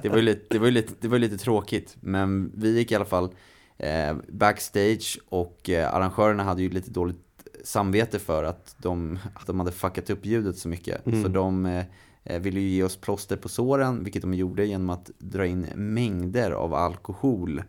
det 0.01 0.09
var 0.09 0.17
ju 0.17 0.21
lite, 0.21 0.45
det 0.49 0.59
var 0.59 0.71
lite, 0.71 0.93
det 0.99 1.07
var 1.07 1.19
lite 1.19 1.37
tråkigt, 1.37 1.97
men 1.99 2.51
vi 2.55 2.77
gick 2.77 2.91
i 2.91 2.95
alla 2.95 3.05
fall 3.05 3.29
eh, 3.77 4.15
backstage 4.27 5.19
och 5.29 5.69
eh, 5.69 5.93
arrangörerna 5.95 6.43
hade 6.43 6.61
ju 6.61 6.69
lite 6.69 6.91
dåligt 6.91 7.17
samvete 7.63 8.19
för 8.19 8.43
att 8.43 8.75
de, 8.77 9.19
att 9.33 9.47
de 9.47 9.59
hade 9.59 9.71
fuckat 9.71 10.09
upp 10.09 10.25
ljudet 10.25 10.57
så 10.57 10.67
mycket. 10.67 11.01
Så 11.03 11.27
de 11.27 11.65
eh, 11.65 11.85
ville 12.24 12.59
ju 12.59 12.69
ge 12.69 12.84
oss 12.84 12.97
plåster 12.97 13.38
på 13.38 13.49
såren, 13.49 14.03
vilket 14.03 14.22
de 14.22 14.34
gjorde 14.34 14.65
genom 14.65 14.89
att 14.89 15.11
dra 15.17 15.45
in 15.45 15.67
mängder 15.76 16.51
av 16.51 16.74
alkohol. 16.74 17.63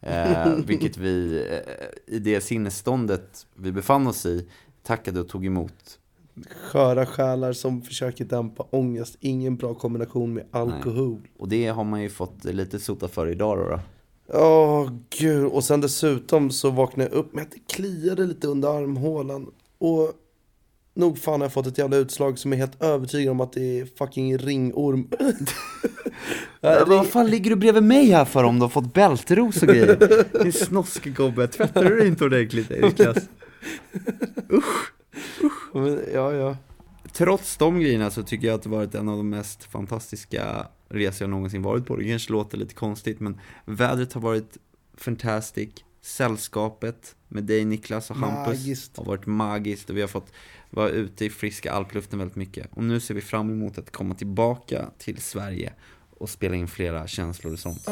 Eh, 0.00 0.54
vilket 0.66 0.96
vi, 0.96 1.46
eh, 1.50 2.14
i 2.14 2.18
det 2.18 2.40
sinnesståndet 2.40 3.46
vi 3.54 3.72
befann 3.72 4.06
oss 4.06 4.26
i, 4.26 4.48
tackade 4.82 5.20
och 5.20 5.28
tog 5.28 5.46
emot. 5.46 5.98
Sköra 6.50 7.06
själar 7.06 7.52
som 7.52 7.82
försöker 7.82 8.24
dämpa 8.24 8.66
ångest. 8.70 9.16
Ingen 9.20 9.56
bra 9.56 9.74
kombination 9.74 10.34
med 10.34 10.44
alkohol. 10.50 11.28
Och 11.38 11.48
det 11.48 11.66
har 11.66 11.84
man 11.84 12.02
ju 12.02 12.08
fått 12.08 12.44
lite 12.44 12.78
sota 12.78 13.08
för 13.08 13.28
idag 13.28 13.58
då. 13.58 13.64
då. 13.64 13.80
Åh 14.38 14.90
gud, 15.18 15.44
och 15.44 15.64
sen 15.64 15.80
dessutom 15.80 16.50
så 16.50 16.70
vaknade 16.70 17.10
jag 17.10 17.18
upp 17.18 17.34
med 17.34 17.42
att 17.42 17.50
det 17.50 17.74
kliade 17.74 18.26
lite 18.26 18.48
under 18.48 18.68
armhålan. 18.68 19.50
Och 19.78 20.12
nog 20.94 21.18
fan 21.18 21.40
har 21.40 21.44
jag 21.44 21.52
fått 21.52 21.66
ett 21.66 21.78
jävla 21.78 21.96
utslag 21.96 22.38
som 22.38 22.52
är 22.52 22.56
helt 22.56 22.82
övertygad 22.82 23.30
om 23.30 23.40
att 23.40 23.52
det 23.52 23.80
är 23.80 23.86
fucking 23.98 24.38
ringorm. 24.38 25.08
Men 26.60 26.88
vad 26.88 27.06
fan 27.06 27.30
ligger 27.30 27.50
du 27.50 27.56
bredvid 27.56 27.82
mig 27.82 28.10
här 28.10 28.24
för 28.24 28.44
om 28.44 28.58
du 28.58 28.62
har 28.62 28.68
fått 28.68 28.94
bältros 28.94 29.62
och 29.62 29.68
grejer? 29.68 30.24
Din 30.42 30.52
snoskgubbe, 30.52 31.48
tvättar 31.48 31.84
du 31.84 31.96
dig 31.96 32.08
inte 32.08 32.24
ordentligt 32.24 32.70
Niklas? 32.70 33.16
Men, 35.72 36.00
ja, 36.14 36.32
ja. 36.32 36.56
Trots 37.12 37.56
de 37.56 37.80
grejerna 37.80 38.10
så 38.10 38.22
tycker 38.22 38.46
jag 38.46 38.54
att 38.54 38.62
det 38.62 38.68
varit 38.68 38.94
en 38.94 39.08
av 39.08 39.16
de 39.16 39.30
mest 39.30 39.64
fantastiska 39.64 40.66
resor 40.88 41.24
jag 41.24 41.30
någonsin 41.30 41.62
varit 41.62 41.86
på. 41.86 41.96
Det 41.96 42.08
kanske 42.08 42.32
låter 42.32 42.58
lite 42.58 42.74
konstigt 42.74 43.20
men 43.20 43.40
vädret 43.64 44.12
har 44.12 44.20
varit 44.20 44.56
fantastic. 44.96 45.70
Sällskapet 46.00 47.16
med 47.28 47.44
dig 47.44 47.64
Niklas 47.64 48.10
och 48.10 48.16
Hampus 48.16 48.58
Magiskt. 48.58 48.96
har 48.96 49.04
varit 49.04 49.26
magiskt 49.26 49.90
och 49.90 49.96
vi 49.96 50.00
har 50.00 50.08
fått 50.08 50.32
vara 50.72 50.88
ute 50.88 51.24
i 51.24 51.30
friska 51.30 51.72
alpluften 51.72 52.18
väldigt 52.18 52.36
mycket. 52.36 52.66
Och 52.72 52.84
nu 52.84 53.00
ser 53.00 53.14
vi 53.14 53.20
fram 53.20 53.50
emot 53.50 53.78
att 53.78 53.90
komma 53.90 54.14
tillbaka 54.14 54.90
till 54.98 55.18
Sverige 55.20 55.72
och 56.10 56.28
spela 56.30 56.54
in 56.56 56.68
flera 56.68 57.06
känslor 57.06 57.52
och 57.52 57.58
sånt. 57.58 57.88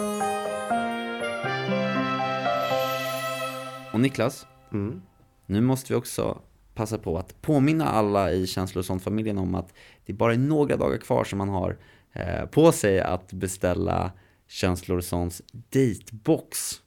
Och 3.92 4.00
Niklas, 4.00 4.46
Mm. 4.72 5.02
nu 5.46 5.60
måste 5.60 5.92
vi 5.92 5.98
också 5.98 6.38
passa 6.74 6.98
på 6.98 7.18
att 7.18 7.42
påminna 7.42 7.84
alla 7.88 8.32
i 8.32 8.46
Känslor 8.46 8.78
och 8.80 8.84
sånt-familjen 8.86 9.38
om 9.38 9.54
att 9.54 9.74
det 10.06 10.12
bara 10.12 10.34
är 10.34 10.38
några 10.38 10.76
dagar 10.76 10.98
kvar 10.98 11.24
som 11.24 11.38
man 11.38 11.48
har 11.48 11.78
eh, 12.12 12.46
på 12.46 12.72
sig 12.72 13.00
att 13.00 13.32
beställa 13.32 14.12
Känslor 14.48 14.98
och 14.98 15.04
sånts 15.04 15.42
datebox. 15.52 16.80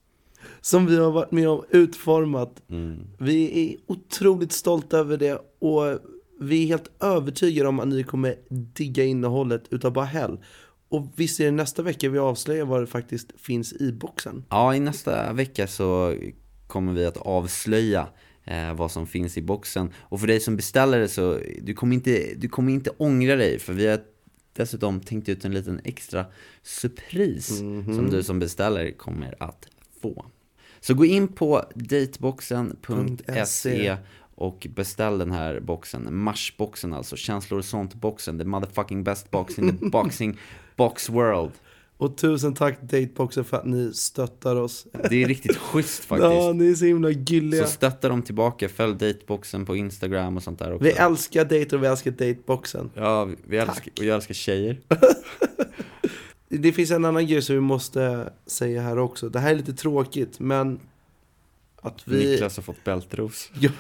Som 0.62 0.86
vi 0.86 0.98
har 0.98 1.12
varit 1.12 1.32
med 1.32 1.50
om 1.50 1.64
utformat. 1.70 2.62
Mm. 2.70 3.08
Vi 3.20 3.70
är 3.72 3.78
otroligt 3.94 4.52
stolta 4.52 4.98
över 4.98 5.18
det 5.18 5.42
och 5.64 6.00
vi 6.40 6.64
är 6.64 6.68
helt 6.68 7.04
övertygade 7.04 7.70
om 7.70 7.80
att 7.80 7.88
ni 7.88 8.04
kommer 8.04 8.36
digga 8.50 9.04
innehållet 9.04 9.64
utav 9.70 9.94
bara 9.94 10.06
hell. 10.06 10.38
Och 10.90 11.08
visst 11.16 11.40
är 11.40 11.46
det 11.46 11.52
nästa 11.52 11.82
vecka 11.82 12.10
vi 12.10 12.20
avslöjar 12.20 12.66
vad 12.66 12.82
det 12.82 12.88
faktiskt 12.88 13.32
finns 13.38 13.74
i 13.74 13.92
boxen. 13.92 14.44
Ja, 14.50 14.76
i 14.76 14.80
nästa 14.80 15.34
vecka 15.34 15.68
så 15.68 16.16
kommer 16.68 16.94
vi 16.94 17.06
att 17.06 17.18
avslöja 17.18 18.08
eh, 18.44 18.74
vad 18.74 18.92
som 18.92 19.08
finns 19.08 19.38
i 19.38 19.42
boxen. 19.42 19.92
Och 19.96 20.20
för 20.20 20.28
dig 20.28 20.40
som 20.40 20.56
beställer 20.56 21.00
det 21.00 21.08
så, 21.08 21.40
du 21.62 21.74
kommer 21.74 21.96
inte, 21.96 22.34
du 22.38 22.50
kommer 22.50 22.74
inte 22.74 22.92
ångra 22.98 23.36
dig 23.36 23.60
för 23.60 23.74
vi 23.74 23.88
har 23.88 24.00
dessutom 24.54 25.00
tänkt 25.00 25.30
ut 25.30 25.46
en 25.46 25.54
liten 25.54 25.82
extra 25.84 26.26
surpris 26.64 27.48
som 27.96 28.10
du 28.12 28.24
som 28.24 28.40
beställer 28.40 28.92
kommer 28.92 29.36
att 29.40 29.68
få. 30.02 30.26
Så 30.80 30.94
gå 30.94 31.06
in 31.06 31.28
på 31.28 31.64
dateboxen.se 31.76 33.98
och 34.44 34.68
beställ 34.76 35.18
den 35.18 35.32
här 35.32 35.60
boxen, 35.60 36.16
marsboxen 36.16 36.94
alltså, 36.94 37.16
känslor 37.16 37.60
och 37.60 37.66
sånt-boxen, 37.66 38.40
the 38.40 38.46
motherfucking 38.46 39.04
best 39.04 39.32
box 39.32 39.60
in 39.60 39.78
the 39.78 39.86
boxing 39.90 40.40
box 40.76 41.10
world. 41.10 41.52
Och 41.98 42.18
tusen 42.18 42.54
tack 42.54 42.82
Dateboxen 42.82 43.44
för 43.44 43.58
att 43.58 43.66
ni 43.66 43.94
stöttar 43.94 44.56
oss. 44.56 44.88
Det 45.10 45.24
är 45.24 45.28
riktigt 45.28 45.58
schysst 45.58 46.06
faktiskt. 46.06 46.34
Ja, 46.34 46.54
ni 46.54 46.72
är 46.72 46.76
så 46.76 46.86
himla 46.86 47.12
gulliga. 47.12 47.64
Så 47.64 47.72
stötta 47.72 48.10
dem 48.10 48.22
tillbaka, 48.22 48.70
följ 48.70 48.96
dateboxen 48.96 49.66
på 49.66 49.76
Instagram 49.76 50.38
och 50.38 50.44
sånt 50.44 50.60
där 50.60 50.74
också. 50.74 50.84
Vi 50.84 50.92
älskar 50.92 51.44
date 51.44 51.76
och 51.76 51.84
vi 51.84 51.88
älskar 51.88 52.12
Dateboxen. 52.12 52.92
Ja, 52.94 53.30
vi 53.48 53.58
älskar, 53.58 53.94
och 53.98 54.06
jag 54.06 54.16
älskar 54.16 54.34
tjejer. 54.34 54.80
Det 56.48 56.72
finns 56.72 56.92
en 56.92 57.06
annan 57.06 57.28
grej 57.28 57.42
som 57.42 57.56
vi 57.56 57.62
måste 57.62 58.34
säga 58.46 58.82
här 58.82 59.00
också. 59.00 59.30
Det 59.30 59.40
här 59.40 59.52
är 59.52 59.56
lite 59.56 59.74
tråkigt, 59.74 60.40
men 60.40 60.80
att 61.84 62.08
vi... 62.08 62.32
Niklas 62.32 62.56
har 62.56 62.64
fått 62.64 62.84
bältros. 62.84 63.52
Jag, 63.60 63.72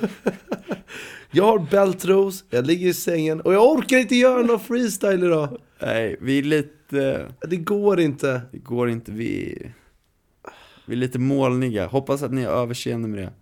jag 1.31 1.43
har 1.43 1.59
bältros, 1.59 2.43
jag 2.49 2.67
ligger 2.67 2.87
i 2.87 2.93
sängen 2.93 3.41
och 3.41 3.53
jag 3.53 3.71
orkar 3.71 3.97
inte 3.97 4.15
göra 4.15 4.41
någon 4.41 4.59
freestyle 4.59 5.23
idag. 5.23 5.57
Nej, 5.81 6.17
vi 6.21 6.39
är 6.39 6.43
lite, 6.43 7.27
Det 7.41 7.57
går 7.57 7.99
inte. 7.99 8.41
det 8.51 8.57
går 8.57 8.89
inte, 8.89 9.11
vi, 9.11 9.57
vi 10.85 10.93
är 10.93 10.97
lite 10.97 11.19
molniga. 11.19 11.87
Hoppas 11.87 12.23
att 12.23 12.31
ni 12.33 12.43
har 12.43 12.51
överseende 12.51 13.07
med 13.07 13.19
det. 13.19 13.33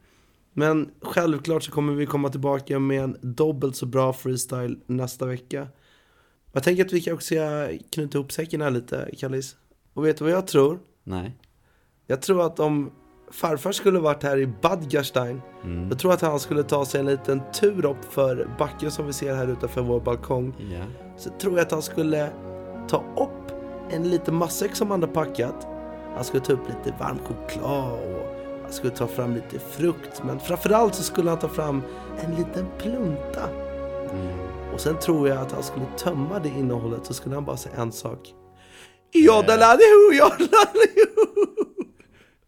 Men 0.53 0.89
självklart 1.01 1.64
så 1.64 1.72
kommer 1.72 1.93
vi 1.93 2.05
komma 2.05 2.30
tillbaka 2.30 2.80
med 2.80 3.03
en 3.03 3.18
dubbelt 3.22 3.76
så 3.76 3.86
bra 3.86 4.14
freestyle 4.14 4.80
nästa 4.86 5.26
vecka. 5.26 5.68
Jag 6.51 6.64
tänker 6.64 6.86
att 6.86 6.93
vi 6.93 7.01
kanske 7.01 7.26
ska 7.26 7.68
knyta 7.91 8.18
ihop 8.18 8.32
säcken 8.32 8.62
här 8.62 8.72
lite, 8.72 9.09
Kallis. 9.18 9.55
Och 9.93 10.05
vet 10.05 10.18
du 10.18 10.24
vad 10.24 10.34
jag 10.34 10.47
tror? 10.47 10.80
Nej. 11.03 11.38
Jag 12.07 12.22
tror 12.22 12.45
att 12.45 12.59
om 12.59 12.91
farfar 13.34 13.71
skulle 13.71 13.99
varit 13.99 14.23
här 14.23 14.38
i 14.38 14.47
Badgerstein. 14.47 15.41
Mm. 15.63 15.89
Jag 15.89 15.99
tror 15.99 16.13
att 16.13 16.21
han 16.21 16.39
skulle 16.39 16.63
ta 16.63 16.86
sig 16.86 16.99
en 16.99 17.05
liten 17.05 17.41
tur 17.53 17.86
upp 17.86 18.13
för 18.13 18.49
backen 18.59 18.91
som 18.91 19.07
vi 19.07 19.13
ser 19.13 19.36
här 19.36 19.47
utanför 19.47 19.82
vår 19.82 19.99
balkong. 19.99 20.53
Yeah. 20.59 20.86
Så 21.17 21.29
tror 21.29 21.53
jag 21.57 21.65
att 21.65 21.71
han 21.71 21.82
skulle 21.82 22.29
ta 22.88 22.97
upp 22.97 23.51
en 23.89 24.09
liten 24.09 24.36
matsäck 24.36 24.75
som 24.75 24.91
han 24.91 25.01
hade 25.01 25.13
packat. 25.13 25.67
Han 26.15 26.23
skulle 26.23 26.43
ta 26.43 26.53
upp 26.53 26.67
lite 26.67 26.97
varm 26.99 27.19
choklad 27.19 27.93
och 27.93 28.38
han 28.63 28.71
skulle 28.71 28.93
ta 28.93 29.07
fram 29.07 29.34
lite 29.34 29.59
frukt. 29.59 30.23
Men 30.25 30.39
framförallt 30.39 30.95
så 30.95 31.03
skulle 31.03 31.29
han 31.29 31.39
ta 31.39 31.47
fram 31.47 31.82
en 32.25 32.36
liten 32.36 32.65
plunta. 32.77 33.49
Mm. 34.11 34.27
Och 34.73 34.79
sen 34.79 34.99
tror 34.99 35.29
jag 35.29 35.38
att 35.38 35.51
han 35.51 35.63
skulle 35.63 35.86
tömma 35.97 36.39
det 36.39 36.49
innehållet 36.49 37.05
så 37.05 37.13
skulle 37.13 37.36
han 37.36 37.45
bara 37.45 37.57
säga 37.57 37.75
en 37.75 37.91
sak. 37.91 38.34
Joddeladihu, 39.13 40.13
joddeladihu! 40.13 41.61